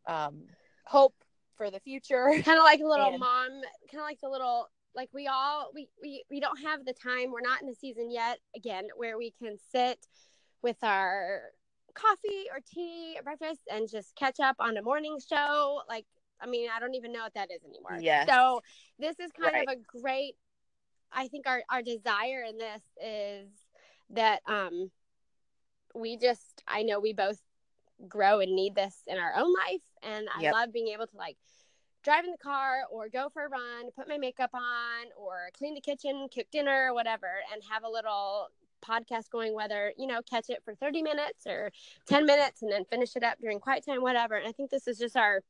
um, 0.05 0.43
hope 0.83 1.15
for 1.55 1.71
the 1.71 1.79
future. 1.79 2.31
Kind 2.43 2.57
of 2.57 2.63
like 2.63 2.81
a 2.81 2.87
little 2.87 3.11
and, 3.11 3.19
mom, 3.19 3.49
kind 3.89 4.01
of 4.01 4.03
like 4.03 4.19
the 4.19 4.29
little 4.29 4.67
like 4.95 5.10
we 5.13 5.27
all 5.27 5.71
we, 5.73 5.88
we 6.01 6.23
we 6.30 6.39
don't 6.39 6.60
have 6.62 6.86
the 6.86 6.93
time 6.93 7.32
we're 7.32 7.41
not 7.41 7.62
in 7.62 7.67
the 7.67 7.75
season 7.75 8.12
yet 8.12 8.39
again 8.56 8.88
where 8.95 9.17
we 9.17 9.32
can 9.32 9.58
sit 9.71 10.06
with 10.62 10.77
our 10.84 11.41
coffee 11.93 12.45
or 12.51 12.60
tea 12.73 13.15
or 13.17 13.23
breakfast 13.23 13.62
and 13.71 13.89
just 13.89 14.15
catch 14.15 14.39
up 14.39 14.56
on 14.60 14.77
a 14.77 14.82
morning 14.82 15.17
show 15.27 15.82
like 15.89 16.06
i 16.41 16.45
mean 16.45 16.69
i 16.75 16.80
don't 16.80 16.95
even 16.95 17.12
know 17.12 17.21
what 17.21 17.34
that 17.34 17.49
is 17.51 17.62
anymore 17.65 17.97
yeah 17.99 18.25
so 18.25 18.62
this 18.99 19.19
is 19.19 19.32
kind 19.39 19.54
right. 19.54 19.67
of 19.67 19.75
a 19.75 19.99
great 19.99 20.36
i 21.12 21.27
think 21.27 21.47
our 21.47 21.62
our 21.69 21.82
desire 21.82 22.43
in 22.47 22.58
this 22.58 22.82
is 23.04 23.49
that 24.10 24.41
um 24.47 24.89
we 25.93 26.17
just 26.17 26.63
i 26.67 26.84
know 26.84 26.99
we 26.99 27.13
both 27.13 27.39
grow 28.08 28.39
and 28.39 28.56
need 28.56 28.73
this 28.73 29.04
in 29.08 29.17
our 29.17 29.34
own 29.36 29.54
life 29.67 29.82
and 30.04 30.27
i 30.36 30.41
yep. 30.41 30.54
love 30.54 30.73
being 30.73 30.88
able 30.88 31.06
to 31.06 31.17
like 31.17 31.38
drive 32.03 32.25
in 32.25 32.31
the 32.31 32.37
car 32.37 32.81
or 32.91 33.09
go 33.09 33.29
for 33.29 33.45
a 33.45 33.49
run, 33.49 33.91
put 33.95 34.07
my 34.07 34.17
makeup 34.17 34.51
on 34.53 35.07
or 35.17 35.49
clean 35.57 35.75
the 35.75 35.81
kitchen, 35.81 36.27
cook 36.33 36.47
dinner 36.51 36.87
or 36.89 36.93
whatever 36.93 37.27
and 37.53 37.61
have 37.69 37.83
a 37.83 37.89
little 37.89 38.47
podcast 38.85 39.29
going 39.29 39.53
whether, 39.53 39.93
you 39.97 40.07
know, 40.07 40.21
catch 40.27 40.49
it 40.49 40.61
for 40.65 40.73
30 40.73 41.03
minutes 41.03 41.45
or 41.45 41.71
10 42.07 42.25
minutes 42.25 42.63
and 42.63 42.71
then 42.71 42.83
finish 42.85 43.15
it 43.15 43.23
up 43.23 43.37
during 43.39 43.59
quiet 43.59 43.85
time 43.85 44.01
whatever. 44.01 44.35
And 44.35 44.47
I 44.47 44.51
think 44.51 44.71
this 44.71 44.87
is 44.87 44.97
just 44.97 45.15
our 45.15 45.41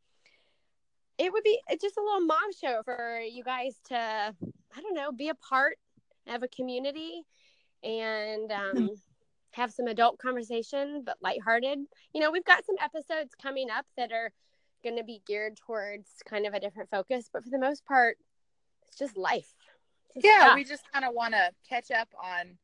it 1.17 1.31
would 1.31 1.43
be 1.43 1.59
just 1.79 1.97
a 1.97 2.01
little 2.01 2.25
mom 2.25 2.51
show 2.59 2.81
for 2.83 3.19
you 3.19 3.43
guys 3.43 3.79
to 3.89 3.95
I 3.95 4.81
don't 4.81 4.95
know, 4.95 5.11
be 5.11 5.29
a 5.29 5.35
part 5.35 5.77
of 6.27 6.43
a 6.43 6.47
community 6.47 7.23
and 7.83 8.51
um 8.51 8.89
have 9.53 9.71
some 9.71 9.87
adult 9.87 10.17
conversation 10.17 11.03
but 11.05 11.17
lighthearted. 11.21 11.79
You 12.13 12.21
know, 12.21 12.31
we've 12.31 12.45
got 12.45 12.65
some 12.65 12.75
episodes 12.81 13.35
coming 13.41 13.69
up 13.69 13.85
that 13.97 14.11
are 14.11 14.31
going 14.83 14.97
to 14.97 15.03
be 15.03 15.21
geared 15.25 15.57
towards 15.57 16.07
kind 16.25 16.45
of 16.45 16.53
a 16.53 16.59
different 16.59 16.89
focus, 16.89 17.29
but 17.31 17.43
for 17.43 17.49
the 17.49 17.59
most 17.59 17.85
part, 17.85 18.17
it's 18.87 18.97
just 18.97 19.17
life. 19.17 19.53
Just 20.13 20.25
yeah, 20.25 20.45
stuff. 20.45 20.55
we 20.55 20.63
just 20.63 20.83
kind 20.91 21.05
of 21.05 21.13
want 21.13 21.33
to 21.33 21.51
catch 21.69 21.91
up 21.91 22.09
on 22.21 22.57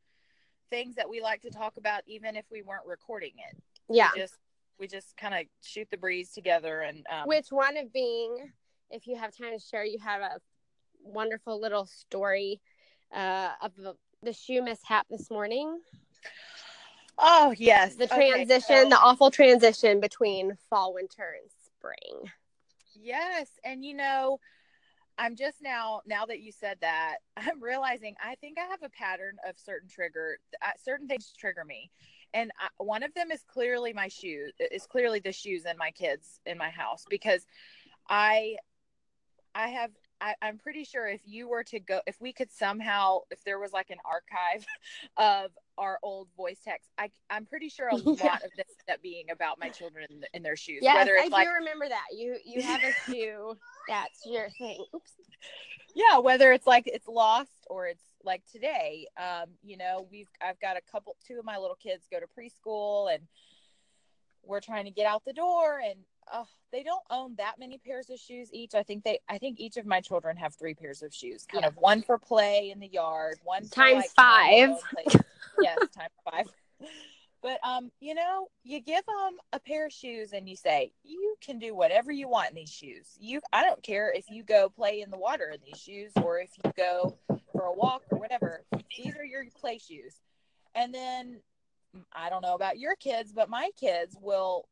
things 0.70 0.96
that 0.96 1.10
we 1.10 1.22
like 1.22 1.42
to 1.44 1.50
talk 1.50 1.78
about, 1.78 2.02
even 2.06 2.36
if 2.36 2.46
we 2.52 2.62
weren't 2.62 2.86
recording 2.86 3.34
it. 3.50 3.58
Yeah, 3.90 4.10
we 4.14 4.22
just 4.22 4.36
we 4.80 4.88
just 4.88 5.16
kind 5.18 5.34
of 5.34 5.42
shoot 5.64 5.88
the 5.90 5.98
breeze 5.98 6.32
together, 6.32 6.82
and 6.82 7.06
um, 7.10 7.28
which 7.28 7.48
one 7.50 7.78
of 7.78 7.94
being, 7.94 8.52
if 8.92 9.08
you 9.08 9.16
have 9.16 9.36
time 9.36 9.58
to 9.58 9.60
share, 9.60 9.86
you 9.86 10.00
have 10.00 10.22
a 10.22 10.40
wonderful 11.04 11.60
little 11.60 11.86
story 11.86 12.60
uh, 13.16 13.50
of 13.62 13.76
the, 13.76 13.96
the 14.24 14.34
shoe 14.34 14.62
mishap 14.62 15.08
this 15.10 15.32
morning. 15.32 15.80
Oh 17.18 17.54
yes, 17.58 17.96
the 17.96 18.08
transition, 18.08 18.76
okay, 18.76 18.84
so... 18.84 18.90
the 18.90 19.00
awful 19.00 19.32
transition 19.32 20.00
between 20.00 20.58
fall, 20.70 20.94
winter, 20.94 21.36
and 21.42 21.50
spring. 21.88 22.32
Yes. 22.94 23.50
And 23.64 23.84
you 23.84 23.94
know, 23.96 24.40
I'm 25.18 25.36
just 25.36 25.62
now, 25.62 26.02
now 26.06 26.26
that 26.26 26.42
you 26.42 26.52
said 26.52 26.78
that, 26.82 27.18
I'm 27.38 27.62
realizing 27.62 28.16
I 28.24 28.36
think 28.36 28.58
I 28.58 28.70
have 28.70 28.84
a 28.84 28.90
pattern 28.90 29.38
of 29.48 29.58
certain 29.58 29.90
trigger, 29.90 30.40
uh, 30.62 30.72
certain 30.84 31.08
things 31.08 31.34
trigger 31.38 31.64
me. 31.66 31.92
And 32.34 32.52
I, 32.60 32.68
one 32.84 33.04
of 33.04 33.14
them 33.14 33.32
is 33.32 33.44
clearly 33.48 33.94
my 33.94 34.10
shoes, 34.10 34.54
is 34.60 34.86
clearly 34.86 35.20
the 35.20 35.32
shoes 35.32 35.66
in 35.66 35.78
my 35.78 35.92
kids 35.92 36.40
in 36.46 36.58
my 36.58 36.70
house 36.70 37.06
because 37.10 37.46
I, 38.10 38.58
I 39.56 39.70
have 39.70 39.92
I, 40.20 40.36
am 40.42 40.58
pretty 40.58 40.84
sure 40.84 41.08
if 41.08 41.22
you 41.26 41.48
were 41.48 41.64
to 41.66 41.80
go, 41.80 42.02
if 42.08 42.20
we 42.20 42.34
could 42.34 42.52
somehow, 42.52 43.20
if 43.32 43.44
there 43.44 43.60
was 43.60 43.72
like 43.72 43.90
an 43.90 43.98
archive 44.04 44.66
of 45.18 45.52
our 45.78 46.00
old 46.04 46.28
voice 46.36 46.60
text, 46.64 46.90
I, 46.98 47.12
I'm 47.30 47.46
pretty 47.46 47.70
sure 47.70 47.88
a 47.90 47.96
lot 47.96 48.20
yeah. 48.24 48.36
of 48.36 48.52
this 48.56 48.68
ended 48.68 48.94
up 48.94 49.02
being 49.02 49.30
about 49.32 49.60
my 49.60 49.70
children 49.70 50.08
in, 50.10 50.24
in 50.34 50.44
their 50.44 50.56
shoes. 50.56 50.80
It's 50.82 50.88
I 50.88 51.28
like, 51.28 51.48
do 51.48 51.54
remember 51.54 51.88
that. 51.90 52.06
You 52.16 52.38
you 52.46 52.62
have 52.62 52.82
a 52.84 52.94
shoe 53.12 53.58
that's 53.88 54.26
your 54.26 54.50
thing. 54.58 54.86
Oops. 54.94 55.12
Yeah, 55.96 56.20
whether 56.20 56.52
it's 56.52 56.68
like 56.68 56.84
it's 56.88 57.08
lost 57.08 57.66
or 57.70 57.88
it's 57.88 58.04
like 58.24 58.44
today. 58.52 59.08
Um, 59.18 59.50
you 59.64 59.78
know, 59.78 60.08
we've 60.12 60.30
I've 60.42 60.60
got 60.60 60.78
a 60.78 60.82
couple, 60.92 61.16
two 61.26 61.40
of 61.40 61.46
my 61.46 61.58
little 61.58 61.78
kids 61.82 62.04
go 62.12 62.20
to 62.20 62.28
preschool, 62.28 63.14
and 63.14 63.24
we're 64.44 64.60
trying 64.60 64.86
to 64.86 64.92
get 64.92 65.06
out 65.06 65.24
the 65.26 65.34
door, 65.34 65.80
and 65.84 66.00
uh, 66.34 66.44
they 66.72 66.84
don't 66.84 67.04
own 67.10 67.36
that 67.38 67.56
many 67.60 67.78
pairs 67.78 68.10
of 68.10 68.20
shoes 68.20 68.50
each. 68.54 68.76
I 68.76 68.84
think 68.84 69.04
they 69.04 69.20
I 69.30 69.38
think 69.38 69.60
each 69.60 69.78
of 69.78 69.86
my 69.86 70.02
children 70.02 70.38
have 70.38 70.56
three 70.56 70.74
pairs 70.74 71.02
of 71.02 71.14
shoes. 71.14 71.46
Kind 71.46 71.64
Yeah. 71.64 71.70
of 71.70 71.78
one 71.78 72.02
for 72.02 72.18
play 72.18 72.72
in 72.72 72.80
the 72.80 72.88
yard, 72.88 73.40
one 73.44 73.64
for, 73.66 73.76
Times 73.76 73.96
like, 73.98 74.12
five. 74.12 74.78
yes, 75.62 75.78
times 75.96 76.12
five. 76.30 76.46
But 77.44 77.60
um, 77.64 77.92
you 78.00 78.16
know, 78.16 78.48
you 78.64 78.80
give 78.82 79.06
them 79.06 79.38
a 79.54 79.60
pair 79.60 79.86
of 79.86 79.94
shoes 79.94 80.34
and 80.34 80.50
you 80.50 80.56
say, 80.56 80.92
"You 81.04 81.36
can 81.40 81.60
do 81.60 81.76
whatever 81.76 82.12
you 82.12 82.28
want 82.28 82.50
in 82.50 82.56
these 82.56 82.72
shoes. 82.72 83.16
You 83.20 83.42
I 83.54 83.64
don't 83.64 83.82
care 83.84 84.12
if 84.12 84.26
you 84.32 84.44
go 84.44 84.70
play 84.70 85.02
in 85.02 85.12
the 85.12 85.20
water 85.20 85.52
in 85.54 85.60
these 85.64 85.80
shoes 85.80 86.12
or 86.24 86.40
if 86.40 86.50
you 86.64 86.72
go 86.76 87.16
for 87.52 87.62
a 87.62 87.74
walk 87.74 88.02
or 88.10 88.18
whatever. 88.18 88.66
These 88.98 89.16
are 89.18 89.24
your 89.24 89.46
play 89.62 89.78
shoes." 89.78 90.16
And 90.74 90.92
then 90.94 91.40
I 92.12 92.30
don't 92.32 92.42
know 92.42 92.56
about 92.56 92.80
your 92.80 92.96
kids, 92.96 93.32
but 93.32 93.50
my 93.50 93.70
kids 93.80 94.18
will 94.20 94.68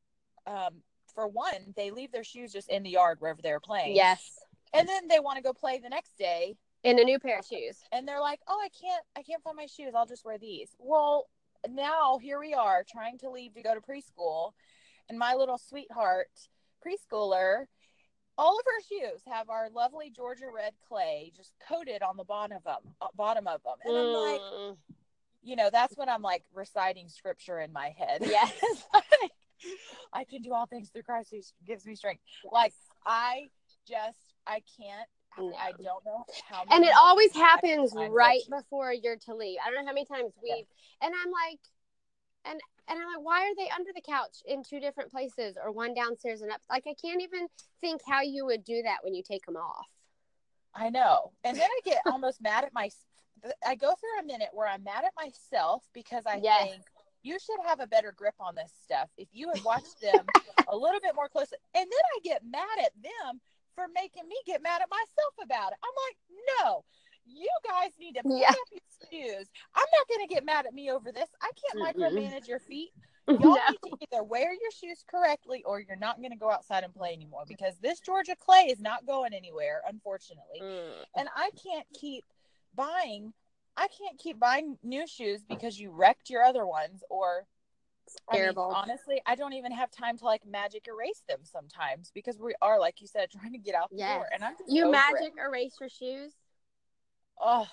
um 0.48 0.82
for 1.16 1.28
one, 1.28 1.74
they 1.76 1.90
leave 1.92 2.12
their 2.12 2.24
shoes 2.24 2.52
just 2.52 2.70
in 2.70 2.84
the 2.84 2.90
yard 2.92 3.18
wherever 3.20 3.42
they're 3.42 3.60
playing. 3.60 3.96
Yes. 3.96 4.38
And 4.74 4.88
then 4.88 5.08
they 5.08 5.20
want 5.20 5.38
to 5.38 5.44
go 5.44 5.54
play 5.54 5.80
the 5.80 5.90
next 5.90 6.18
day 6.18 6.58
In 6.84 7.00
a 7.00 7.04
new 7.04 7.18
pair 7.18 7.40
of 7.40 7.46
shoes. 7.46 7.78
and 7.92 8.08
they're 8.08 8.20
like, 8.22 8.42
"Oh, 8.48 8.60
I 8.64 8.70
can't 8.70 9.04
I 9.18 9.24
can't 9.24 9.42
find 9.42 9.56
my 9.56 9.66
shoes. 9.68 9.94
I'll 9.96 10.06
just 10.06 10.26
wear 10.26 10.38
these." 10.38 10.70
Well, 10.78 11.28
now 11.70 12.20
here 12.22 12.40
we 12.40 12.54
are 12.54 12.84
trying 12.88 13.18
to 13.20 13.30
leave 13.30 13.54
to 13.56 13.62
go 13.64 13.74
to 13.74 13.82
preschool, 13.82 14.52
and 15.10 15.18
my 15.18 15.34
little 15.34 15.58
sweetheart 15.58 16.30
preschooler 16.86 17.66
all 18.38 18.60
of 18.60 18.66
her 18.66 18.82
shoes 18.90 19.22
have 19.32 19.50
our 19.50 19.70
lovely 19.70 20.10
Georgia 20.10 20.48
red 20.54 20.74
clay 20.90 21.32
just 21.38 21.54
coated 21.70 22.02
on 22.04 22.18
the 22.18 22.26
bottom 22.26 22.58
of 22.58 22.64
them, 22.66 22.94
uh, 23.00 23.08
bottom 23.16 23.48
of 23.48 23.64
them. 23.64 23.76
And 23.86 23.98
I'm 23.98 24.08
like, 24.14 24.42
Mm, 24.42 24.78
you 25.42 25.56
know, 25.56 25.70
that's 25.72 25.96
when 25.96 26.10
I'm 26.10 26.22
like 26.22 26.44
reciting 26.54 27.08
scripture 27.08 27.60
in 27.62 27.72
my 27.72 27.96
head. 27.98 28.18
Yes. 28.24 28.52
I 30.14 30.24
can 30.24 30.42
do 30.42 30.54
all 30.54 30.66
things 30.66 30.90
through 30.90 31.04
Christ 31.04 31.30
who 31.32 31.40
gives 31.66 31.86
me 31.86 31.96
strength. 31.96 32.22
Like 32.52 32.74
I 33.06 33.50
just 33.88 34.20
I 34.48 34.62
can't. 34.78 35.08
I 35.60 35.72
don't 35.72 36.06
know 36.06 36.26
how 36.50 36.64
and 36.72 36.84
it 36.84 36.94
always 36.98 37.34
happens 37.34 37.94
right 37.94 38.42
before 38.50 38.94
you're 38.94 39.18
to 39.18 39.36
leave. 39.36 39.58
I 39.66 39.70
don't 39.70 39.84
know 39.84 39.90
how 39.90 39.94
many 39.94 40.06
times 40.06 40.32
we've 40.42 40.66
and 41.02 41.14
I'm 41.14 41.32
like 41.32 41.60
and 42.46 42.60
and 42.88 43.00
I'm 43.00 43.08
like, 43.08 43.26
why 43.26 43.42
are 43.42 43.56
they 43.58 43.70
under 43.76 43.92
the 43.94 44.02
couch 44.02 44.38
in 44.46 44.64
two 44.64 44.80
different 44.80 45.12
places 45.12 45.58
or 45.62 45.72
one 45.72 45.94
downstairs 45.94 46.42
and 46.42 46.52
up? 46.52 46.62
Like 46.70 46.86
I 46.88 46.94
can't 46.94 47.22
even 47.22 47.48
think 47.82 48.02
how 48.08 48.22
you 48.22 48.46
would 48.46 48.64
do 48.64 48.82
that 48.84 49.00
when 49.04 49.14
you 49.14 49.24
take 49.24 49.46
them 49.46 49.56
off. 49.58 49.88
I 50.74 50.90
know. 50.90 51.32
And 51.44 51.58
then 51.58 51.68
I 51.70 51.80
get 51.84 52.02
almost 52.08 52.42
mad 52.42 52.64
at 52.64 52.74
my 52.74 52.90
I 53.66 53.76
go 53.76 53.94
through 53.96 54.20
a 54.22 54.26
minute 54.26 54.50
where 54.54 54.68
I'm 54.68 54.84
mad 54.84 55.04
at 55.06 55.14
myself 55.18 55.84
because 55.94 56.24
I 56.26 56.42
Yes. 56.42 56.70
think 56.70 56.84
you 57.26 57.40
should 57.40 57.58
have 57.66 57.80
a 57.80 57.88
better 57.88 58.14
grip 58.16 58.36
on 58.40 58.54
this 58.56 58.72
stuff. 58.84 59.10
If 59.18 59.28
you 59.34 59.50
had 59.50 59.64
watched 59.64 60.00
them 60.02 60.26
a 60.72 60.76
little 60.78 61.00
bit 61.02 61.16
more 61.16 61.28
closely. 61.28 61.58
And 61.76 61.84
then 61.84 62.06
I 62.16 62.20
get 62.24 62.42
mad 62.50 62.78
at 62.84 62.92
them 63.02 63.42
for 63.74 63.86
making 63.94 64.28
me 64.30 64.36
get 64.46 64.62
mad 64.62 64.82
at 64.82 64.90
myself 64.90 65.34
about 65.44 65.72
it. 65.72 65.78
I'm 65.84 65.96
like, 66.08 66.18
no, 66.64 66.86
you 67.26 67.50
guys 67.68 67.92
need 68.00 68.14
to 68.14 68.24
pick 68.24 68.32
Yeah. 68.42 68.50
up 68.50 68.56
your 68.72 69.10
shoes. 69.12 69.48
I'm 69.76 69.86
not 69.92 70.08
going 70.08 70.28
to 70.28 70.34
get 70.34 70.46
mad 70.46 70.66
at 70.68 70.74
me 70.74 70.92
over 70.92 71.12
this. 71.12 71.30
I 71.42 71.50
can't 71.74 71.98
Mm-mm. 71.98 72.14
micromanage 72.14 72.48
your 72.48 72.60
feet. 72.60 72.92
Y'all 73.28 73.40
No. 73.56 73.56
need 73.72 73.80
to 73.84 73.98
either 74.12 74.24
wear 74.24 74.52
your 74.54 74.72
shoes 74.72 75.04
correctly 75.10 75.64
or 75.66 75.80
you're 75.82 75.98
not 75.98 76.18
going 76.20 76.30
to 76.32 76.38
go 76.38 76.52
outside 76.52 76.84
and 76.84 76.94
play 76.94 77.12
anymore 77.12 77.44
because 77.48 77.74
this 77.82 78.00
Georgia 78.00 78.36
clay 78.40 78.68
is 78.70 78.80
not 78.80 79.06
going 79.08 79.34
anywhere, 79.34 79.82
unfortunately. 79.90 80.62
Mm. 80.62 80.92
And 81.18 81.28
I 81.36 81.50
can't 81.62 81.88
keep 82.00 82.24
buying. 82.76 83.34
I 83.78 83.88
can't 83.88 84.18
keep 84.18 84.40
buying 84.40 84.78
new 84.84 85.06
shoes 85.08 85.44
because 85.48 85.80
you 85.80 85.92
wrecked 85.92 86.30
your 86.30 86.44
other 86.44 86.66
ones 86.66 87.04
or 87.10 87.46
I 88.30 88.34
mean, 88.36 88.42
Terrible. 88.42 88.72
honestly, 88.74 89.22
I 89.26 89.36
don't 89.36 89.54
even 89.54 89.72
have 89.72 89.90
time 89.92 90.18
to 90.20 90.26
like 90.26 90.46
magic 90.46 90.86
erase 90.88 91.24
them 91.28 91.40
sometimes 91.44 92.12
because 92.14 92.40
we 92.40 92.54
are, 92.62 92.80
like 92.80 93.02
you 93.02 93.08
said, 93.08 93.30
trying 93.40 93.52
to 93.54 93.58
get 93.58 93.76
out 93.76 93.90
the 93.90 93.98
Yes. 93.98 94.12
door. 94.12 94.28
And 94.34 94.44
I'm 94.44 94.54
just 94.58 94.72
You 94.72 94.90
magic 94.90 95.34
It. 95.36 95.42
erase 95.42 95.76
your 95.80 95.90
shoes? 95.90 96.34
Oh 97.40 97.68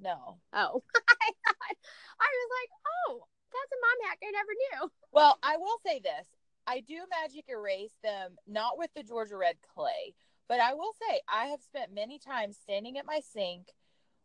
no. 0.00 0.38
Oh. 0.52 0.82
I 1.08 1.30
thought 1.46 1.76
I 2.20 2.28
was 2.30 2.50
like, 2.60 2.70
oh, 3.08 3.22
that's 3.52 3.72
a 3.72 3.80
mom 3.80 4.08
hack 4.08 4.18
I 4.22 4.30
never 4.30 4.52
knew. 4.84 4.90
Well, 5.12 5.38
I 5.42 5.56
will 5.56 5.78
say 5.84 6.00
this: 6.00 6.26
I 6.66 6.80
do 6.80 6.98
magic 7.20 7.46
erase 7.48 7.96
them, 8.02 8.36
not 8.46 8.78
with 8.78 8.90
the 8.94 9.02
Georgia 9.02 9.36
Red 9.36 9.56
clay, 9.74 10.14
but 10.48 10.60
I 10.60 10.74
will 10.74 10.92
say 11.00 11.20
I 11.28 11.46
have 11.46 11.62
spent 11.62 11.92
many 11.94 12.18
times 12.18 12.56
standing 12.56 12.98
at 12.98 13.06
my 13.06 13.20
sink 13.20 13.68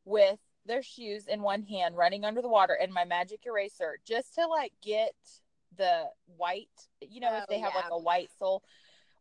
with 0.05 0.39
their 0.65 0.81
shoes 0.83 1.27
in 1.27 1.41
one 1.41 1.63
hand, 1.63 1.97
running 1.97 2.23
under 2.25 2.41
the 2.41 2.49
water, 2.49 2.73
and 2.73 2.93
my 2.93 3.05
magic 3.05 3.41
eraser, 3.45 3.97
just 4.05 4.35
to 4.35 4.47
like 4.47 4.73
get 4.81 5.13
the 5.77 6.05
white. 6.37 6.87
You 7.01 7.21
know, 7.21 7.35
if 7.35 7.43
Oh, 7.43 7.45
they 7.49 7.59
have 7.59 7.75
like 7.75 7.91
a 7.91 7.97
white 7.97 8.29
sole. 8.37 8.63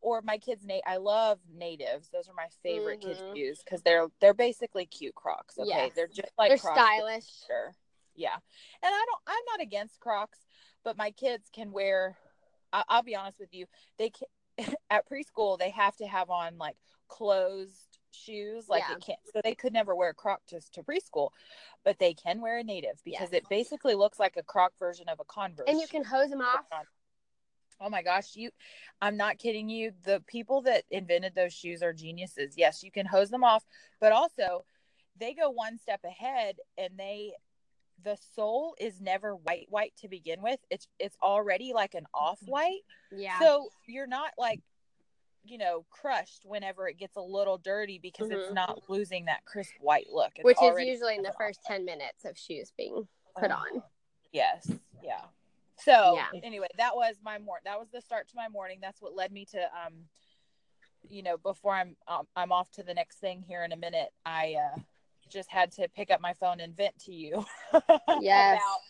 Or 0.01 0.21
my 0.23 0.37
kids, 0.37 0.65
Nate. 0.67 0.83
I 0.85 0.97
love 0.97 1.39
natives. 1.49 2.09
Those 2.09 2.29
are 2.29 2.35
my 2.35 2.49
favorite 2.65 3.01
Mhm. 3.01 3.05
kids 3.05 3.23
shoes 3.33 3.63
because 3.65 3.83
they're 3.83 4.09
they're 4.21 4.35
basically 4.35 4.85
cute 4.85 5.15
Crocs. 5.15 5.59
Okay, 5.59 5.69
Yes. 5.69 5.93
they're 5.95 6.09
just 6.09 6.33
like 6.37 6.49
They're 6.51 6.59
Crocs, 6.59 6.81
stylish. 6.81 7.47
Sure. 7.47 7.75
Yeah. 8.17 8.35
And 8.35 8.95
I 8.95 9.05
don't, 9.07 9.23
I'm 9.29 9.45
not 9.47 9.61
against 9.61 10.01
Crocs, 10.01 10.41
but 10.83 10.97
my 10.97 11.13
kids 11.13 11.49
can 11.53 11.71
wear, 11.73 12.19
I, 12.73 12.83
I'll 12.89 13.05
be 13.05 13.15
honest 13.15 13.39
with 13.39 13.55
you, 13.55 13.67
they 13.97 14.11
can, 14.11 14.27
at 14.91 15.09
preschool, 15.09 15.57
they 15.59 15.71
have 15.71 15.97
to 15.97 16.07
have 16.07 16.31
on 16.31 16.59
like 16.59 16.77
closed 17.09 17.92
shoes. 18.15 18.69
Like 18.69 18.83
Yeah. 18.89 18.97
it 18.97 19.05
can't, 19.05 19.21
so 19.33 19.41
they 19.43 19.55
could 19.55 19.73
never 19.73 19.95
wear 19.95 20.11
a 20.11 20.15
Croc 20.15 20.41
just 20.47 20.73
to 20.75 20.83
preschool, 20.83 21.31
but 21.85 21.99
they 21.99 22.15
can 22.15 22.41
wear 22.41 22.59
a 22.59 22.65
native 22.65 23.03
because 23.05 23.33
Yes. 23.33 23.43
it 23.43 23.49
basically 23.49 23.95
looks 23.95 24.19
like 24.19 24.37
a 24.37 24.43
Croc 24.43 24.73
version 24.79 25.09
of 25.09 25.21
a 25.21 25.25
Converse. 25.25 25.69
And 25.69 25.81
you 25.81 25.89
can 25.89 26.05
hose 26.05 26.31
them 26.31 26.41
off. 26.41 26.65
Oh 27.81 27.91
my 27.91 28.03
gosh, 28.03 28.37
you 28.37 28.51
I'm 29.01 29.17
not 29.17 29.39
kidding 29.39 29.69
you. 29.69 29.93
The 30.05 30.23
people 30.27 30.63
that 30.63 30.85
invented 30.91 31.35
those 31.35 31.53
shoes 31.53 31.83
are 31.83 31.93
geniuses. 31.93 32.55
Yes, 32.57 32.83
you 32.83 32.93
can 32.93 33.07
hose 33.07 33.31
them 33.31 33.43
off, 33.43 33.65
but 34.01 34.13
also 34.13 34.65
they 35.19 35.35
go 35.35 35.51
one 35.51 35.79
step 35.79 36.01
ahead 36.05 36.57
and 36.79 36.97
they 36.97 37.33
the 38.05 38.17
sole 38.35 38.75
is 38.79 39.01
never 39.01 39.35
white 39.35 39.67
white 39.69 39.93
to 39.99 40.09
begin 40.09 40.43
with. 40.43 40.61
It's 40.71 40.87
it's 40.99 41.17
already 41.23 41.73
like 41.73 41.95
an 41.95 42.07
off 42.15 42.41
mm-hmm. 42.41 42.53
white. 42.53 42.81
Yeah. 43.11 43.39
So 43.39 43.69
you're 43.87 44.07
not 44.07 44.33
like 44.39 44.61
you 45.45 45.59
know 45.59 45.85
crushed 45.91 46.43
whenever 46.45 46.89
it 46.89 46.99
gets 46.99 47.17
a 47.17 47.21
little 47.21 47.59
dirty 47.59 47.99
because 47.99 48.31
it's 48.31 48.51
Mhm. 48.51 48.55
not 48.55 48.89
losing 48.89 49.25
that 49.27 49.45
crisp 49.45 49.73
white 49.81 50.09
look. 50.11 50.33
It's 50.37 50.45
Which 50.45 50.63
is 50.63 50.79
usually 50.87 51.17
in 51.17 51.23
the 51.23 51.31
an 51.31 51.35
first 51.39 51.63
10 51.65 51.85
minutes 51.85 52.25
of 52.25 52.39
shoes 52.39 52.73
being 52.77 53.09
put 53.37 53.51
Oh. 53.51 53.55
on. 53.55 53.83
Yes. 54.33 54.71
Yeah. 55.03 55.21
So 55.79 56.15
Yeah. 56.15 56.41
anyway, 56.45 56.69
that 56.77 56.95
was 56.95 57.17
my 57.23 57.39
morning. 57.39 57.63
That 57.65 57.79
was 57.81 57.89
the 57.91 58.01
start 58.01 58.29
to 58.29 58.37
my 58.37 58.49
morning. 58.49 58.79
That's 58.81 59.03
what 59.03 59.15
led 59.15 59.33
me 59.33 59.45
to 59.47 59.77
um, 59.85 60.09
you 61.09 61.23
know, 61.25 61.37
before 61.37 61.75
I'm 61.75 61.97
um, 62.07 62.29
I'm 62.37 62.53
off 62.53 62.71
to 62.73 62.85
the 62.85 62.95
next 62.95 63.19
thing 63.19 63.43
here 63.43 63.65
in 63.65 63.73
a 63.73 63.77
minute. 63.77 64.13
I 64.25 64.55
uh, 64.55 64.79
just 65.29 65.51
had 65.51 65.73
to 65.73 65.89
pick 65.89 66.13
up 66.13 66.21
my 66.21 66.35
phone 66.35 66.61
and 66.61 66.77
vent 66.77 66.97
to 67.01 67.13
you. 67.13 67.45
Yes. 68.21 68.61
about- 68.63 68.81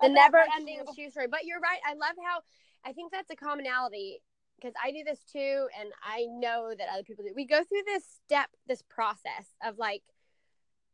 the 0.00 0.06
about 0.06 0.14
never 0.14 0.44
ending 0.56 0.80
shoe. 0.88 1.04
shoe 1.04 1.10
story. 1.10 1.26
But 1.28 1.44
you're 1.44 1.60
right. 1.60 1.78
I 1.86 1.92
love 1.92 2.16
how 2.24 2.40
I 2.84 2.92
think 2.94 3.12
that's 3.12 3.30
a 3.30 3.36
commonality 3.36 4.22
because 4.60 4.74
I 4.82 4.90
do 4.90 5.02
this 5.04 5.20
too, 5.24 5.66
and 5.78 5.90
I 6.02 6.26
know 6.28 6.72
that 6.76 6.88
other 6.92 7.02
people 7.02 7.24
do. 7.24 7.32
We 7.34 7.46
go 7.46 7.64
through 7.64 7.82
this 7.86 8.04
step, 8.24 8.50
this 8.66 8.82
process 8.82 9.46
of 9.64 9.78
like, 9.78 10.02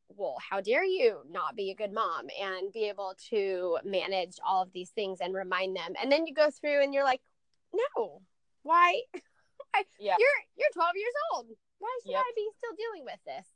well, 0.08 0.36
how 0.50 0.60
dare 0.60 0.84
you 0.84 1.18
not 1.30 1.56
be 1.56 1.70
a 1.70 1.74
good 1.74 1.92
mom 1.92 2.26
and 2.40 2.72
be 2.72 2.84
able 2.88 3.14
to 3.30 3.78
manage 3.84 4.36
all 4.46 4.62
of 4.62 4.72
these 4.72 4.90
things 4.90 5.18
and 5.20 5.34
remind 5.34 5.76
them. 5.76 5.94
And 6.00 6.10
then 6.12 6.26
you 6.26 6.34
go 6.34 6.48
through 6.50 6.82
and 6.82 6.94
you're 6.94 7.04
like, 7.04 7.20
no, 7.74 8.22
why? 8.62 9.00
Yeah. 10.00 10.14
You're 10.18 10.28
you're 10.56 10.70
12 10.72 10.90
years 10.96 11.12
old. 11.34 11.46
Why 11.80 11.98
should 12.02 12.12
Yep. 12.12 12.20
I 12.20 12.32
be 12.34 12.48
still 12.56 12.72
dealing 12.78 13.04
with 13.04 13.20
this? 13.26 13.46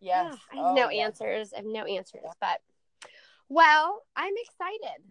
Yes. 0.00 0.36
I 0.52 0.56
have 0.56 0.66
Oh, 0.66 0.74
no 0.74 0.90
yes. 0.90 1.06
answers. 1.06 1.52
I 1.54 1.56
have 1.58 1.64
no 1.64 1.84
answers. 1.84 2.20
But 2.42 2.60
well, 3.48 4.02
I'm 4.14 4.34
excited. 4.36 5.02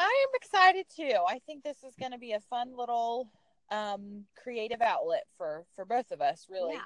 I 0.00 0.26
am 0.26 0.34
excited 0.34 0.86
too. 0.96 1.14
I 1.28 1.38
think 1.46 1.62
this 1.62 1.84
is 1.84 1.94
going 1.94 2.10
to 2.10 2.18
be 2.18 2.32
a 2.32 2.40
fun 2.40 2.76
little 2.76 3.30
um 3.70 4.24
creative 4.42 4.80
outlet 4.80 5.24
for 5.36 5.64
for 5.76 5.84
both 5.84 6.10
of 6.10 6.20
us 6.20 6.46
really 6.50 6.74
Yeah. 6.74 6.80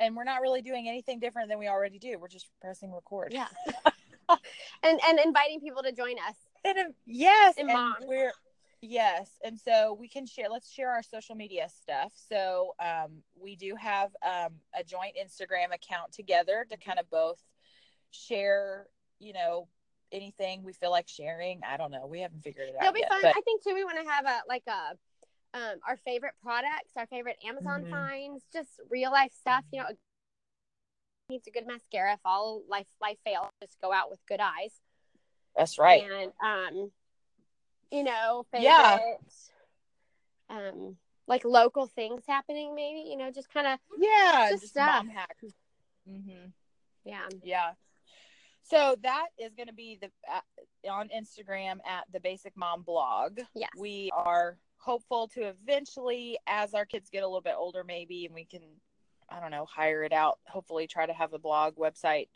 and 0.00 0.16
we're 0.16 0.24
not 0.24 0.40
really 0.40 0.62
doing 0.62 0.88
anything 0.88 1.18
different 1.20 1.48
than 1.48 1.58
we 1.58 1.68
already 1.68 1.98
do 1.98 2.18
we're 2.18 2.28
just 2.28 2.46
pressing 2.60 2.92
record 2.92 3.32
Yeah. 3.32 3.48
and 4.82 5.00
and 5.06 5.18
inviting 5.24 5.60
people 5.60 5.82
to 5.82 5.92
join 5.92 6.16
us. 6.28 6.34
And 6.64 6.78
um, 6.78 6.94
yes, 7.06 7.54
And 7.56 7.70
and, 7.70 7.94
we're 8.06 8.32
yes, 8.82 9.30
and 9.44 9.58
so 9.58 9.96
we 9.98 10.08
can 10.08 10.26
share. 10.26 10.48
Let's 10.50 10.70
share 10.70 10.90
our 10.90 11.02
social 11.02 11.34
media 11.34 11.68
stuff. 11.68 12.12
So 12.14 12.74
um, 12.80 13.22
we 13.40 13.56
do 13.56 13.74
have 13.76 14.10
um, 14.22 14.54
a 14.78 14.82
joint 14.84 15.14
Instagram 15.16 15.72
account 15.74 16.12
together 16.12 16.66
to 16.68 16.76
kind 16.76 16.98
of 16.98 17.08
both 17.10 17.40
share. 18.10 18.86
You 19.20 19.32
know, 19.32 19.68
anything 20.12 20.62
we 20.62 20.72
feel 20.72 20.90
like 20.90 21.08
sharing. 21.08 21.60
I 21.68 21.76
don't 21.76 21.90
know. 21.90 22.06
We 22.06 22.20
haven't 22.20 22.42
figured 22.42 22.68
it 22.68 22.74
out 22.76 22.82
It'll 22.82 22.92
be 22.94 23.00
yet. 23.00 23.08
fun. 23.08 23.20
but- 23.22 23.36
I 23.36 23.40
think 23.42 23.62
too. 23.62 23.74
We 23.74 23.84
want 23.84 23.98
to 24.04 24.10
have 24.10 24.26
a 24.26 24.40
like 24.48 24.64
a 24.66 24.96
um 25.54 25.76
our 25.86 25.96
favorite 26.04 26.34
products, 26.42 26.92
our 26.96 27.06
favorite 27.06 27.36
Amazon 27.44 27.84
Mhm. 27.84 27.90
finds, 27.90 28.44
just 28.52 28.80
real 28.90 29.10
life 29.10 29.32
stuff. 29.32 29.64
You 29.72 29.80
know, 29.82 29.88
needs 31.30 31.46
a 31.46 31.50
good 31.50 31.66
mascara. 31.66 32.14
If 32.14 32.20
all 32.24 32.62
life 32.68 32.86
life 33.00 33.18
fails, 33.24 33.48
just 33.62 33.80
go 33.80 33.92
out 33.92 34.10
with 34.10 34.24
good 34.26 34.40
eyes. 34.40 34.80
that's 35.56 35.78
right. 35.78 36.02
And 36.02 36.32
um, 36.42 36.92
you 37.90 38.02
know, 38.04 38.44
favorite. 38.50 38.64
Yeah. 38.66 38.98
Um, 40.50 40.96
like 41.26 41.44
local 41.44 41.86
things 41.86 42.22
happening, 42.26 42.74
maybe 42.74 43.00
you 43.08 43.16
know, 43.16 43.30
just 43.30 43.50
kind 43.50 43.66
of 43.66 43.78
Yeah, 43.98 44.48
Just 44.50 44.62
just, 44.62 44.72
stuff. 44.72 44.86
mom 45.04 45.08
hacks. 45.08 45.44
hmm 46.06 46.46
yeah. 47.04 47.28
Yeah. 47.42 47.72
So 48.62 48.96
that 49.02 49.28
is 49.38 49.54
going 49.54 49.68
to 49.68 49.72
be 49.74 49.98
the 50.00 50.10
uh, 50.30 50.90
on 50.90 51.08
Instagram 51.08 51.78
at 51.86 52.04
the 52.12 52.20
Basic 52.20 52.54
Mom 52.56 52.82
blog. 52.82 53.40
Yes. 53.54 53.70
We 53.78 54.10
are 54.12 54.58
hopeful 54.78 55.28
to 55.28 55.42
eventually, 55.42 56.38
as 56.46 56.74
our 56.74 56.86
kids 56.86 57.10
get 57.10 57.22
a 57.22 57.26
little 57.26 57.40
bit 57.40 57.54
older, 57.56 57.84
maybe, 57.84 58.26
and 58.26 58.34
we 58.34 58.44
can, 58.44 58.62
I 59.28 59.40
don't 59.40 59.50
know, 59.50 59.66
hire 59.66 60.04
it 60.04 60.12
out. 60.12 60.38
Hopefully, 60.46 60.86
try 60.86 61.06
to 61.06 61.12
have 61.12 61.32
a 61.32 61.38
blog 61.38 61.76
website 61.76 62.28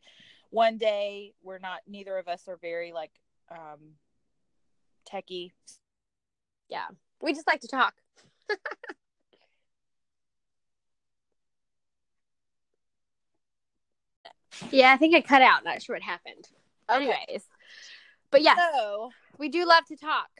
one 0.50 0.78
day. 0.78 1.32
We're 1.42 1.58
not. 1.58 1.80
Neither 1.88 2.18
of 2.18 2.28
us 2.28 2.46
are 2.48 2.58
very 2.60 2.92
like 2.92 3.12
um, 3.50 3.96
techie. 5.10 5.52
Yeah. 6.68 6.86
We 7.20 7.34
just 7.34 7.46
like 7.46 7.60
to 7.60 7.68
talk. 7.68 7.94
yeah, 14.70 14.92
I 14.92 14.96
think 14.96 15.14
I 15.14 15.20
cut 15.20 15.42
out. 15.42 15.64
Not 15.64 15.82
sure 15.82 15.96
what 15.96 16.02
happened. 16.02 16.48
Anyways. 16.90 17.44
But 18.30 18.42
yeah, 18.42 18.56
So 18.56 19.10
we 19.38 19.48
do 19.48 19.66
love 19.66 19.84
to 19.86 19.96
talk. 19.96 20.30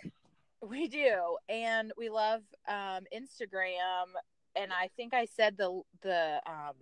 We 0.63 0.87
do, 0.89 1.37
and 1.49 1.93
we 1.97 2.09
love 2.09 2.43
um, 2.69 3.05
Instagram. 3.15 4.07
And 4.55 4.73
I 4.73 4.91
think 4.97 5.13
I 5.15 5.25
said 5.25 5.57
the 5.57 5.83
the 6.03 6.41
um, 6.47 6.77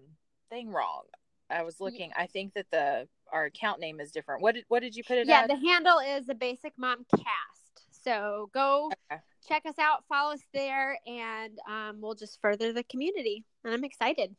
thing 0.50 0.70
wrong. 0.70 1.04
I 1.48 1.62
was 1.62 1.80
looking. 1.80 2.10
I 2.16 2.26
think 2.26 2.54
that 2.54 2.66
the 2.70 3.08
our 3.32 3.46
account 3.46 3.80
name 3.80 4.00
is 4.00 4.10
different. 4.10 4.42
What 4.42 4.54
did 4.54 4.64
what 4.68 4.80
did 4.80 4.94
you 4.96 5.04
put 5.04 5.18
it 5.18 5.26
Yeah, 5.28 5.42
at? 5.42 5.48
the 5.48 5.56
handle 5.56 5.98
is 5.98 6.26
the 6.26 6.34
Basic 6.34 6.72
Mom 6.76 7.06
Cast. 7.14 8.04
So 8.04 8.50
go 8.52 8.90
Okay. 9.10 9.20
check 9.48 9.64
us 9.66 9.78
out, 9.78 10.04
follow 10.08 10.32
us 10.34 10.42
there, 10.52 10.98
and 11.06 11.58
um, 11.68 12.00
we'll 12.00 12.14
just 12.14 12.40
further 12.40 12.72
the 12.72 12.84
community. 12.84 13.44
And 13.64 13.72
I'm 13.72 13.84
excited. 13.84 14.34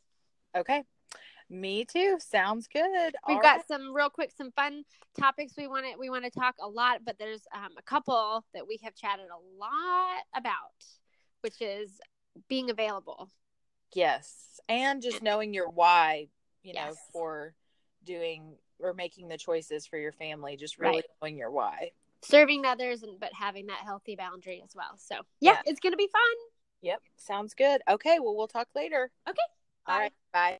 Okay, 0.55 0.83
me 1.51 1.85
too. 1.85 2.17
Sounds 2.19 2.67
good. 2.67 3.15
We've 3.27 3.35
All 3.35 3.41
got 3.41 3.57
right. 3.57 3.67
some 3.67 3.93
real 3.93 4.09
quick, 4.09 4.31
some 4.35 4.51
fun 4.51 4.83
topics 5.19 5.53
we 5.57 5.67
want 5.67 5.85
to 5.85 5.97
we 5.99 6.09
want 6.09 6.23
to 6.23 6.31
talk 6.31 6.55
a 6.61 6.67
lot, 6.67 7.01
but 7.05 7.17
there's 7.19 7.41
um, 7.53 7.71
a 7.77 7.81
couple 7.83 8.43
that 8.53 8.65
we 8.67 8.79
have 8.83 8.95
chatted 8.95 9.25
a 9.25 9.59
lot 9.59 10.23
about, 10.35 10.53
which 11.41 11.61
is 11.61 11.99
being 12.47 12.69
available. 12.69 13.29
yes, 13.93 14.59
and 14.69 15.01
just 15.01 15.21
knowing 15.21 15.53
your 15.53 15.69
why. 15.69 16.27
You 16.63 16.73
know, 16.73 16.79
Yes. 16.89 16.97
for 17.11 17.53
doing 18.03 18.55
or 18.79 18.93
making 18.93 19.27
the 19.27 19.37
choices 19.37 19.85
for 19.85 19.97
your 19.97 20.11
family. 20.11 20.55
Just 20.57 20.77
really 20.79 20.97
Right. 20.97 21.05
knowing 21.21 21.37
your 21.37 21.51
why. 21.51 21.91
serving 22.23 22.65
others 22.65 23.01
and 23.03 23.19
but 23.19 23.33
having 23.33 23.65
that 23.65 23.79
healthy 23.83 24.15
boundary 24.15 24.61
as 24.63 24.75
well. 24.75 24.95
So 24.97 25.15
yeah, 25.39 25.53
Yeah. 25.53 25.61
it's 25.65 25.79
gonna 25.79 25.97
be 25.97 26.07
fun. 26.07 26.21
Yep, 26.81 27.01
sounds 27.17 27.53
good. 27.55 27.81
Okay, 27.89 28.19
well, 28.19 28.35
we'll 28.35 28.47
talk 28.47 28.67
later. 28.75 29.11
Okay, 29.27 29.37
All 29.87 29.95
bye. 29.95 29.99
right, 29.99 30.13
bye. 30.31 30.59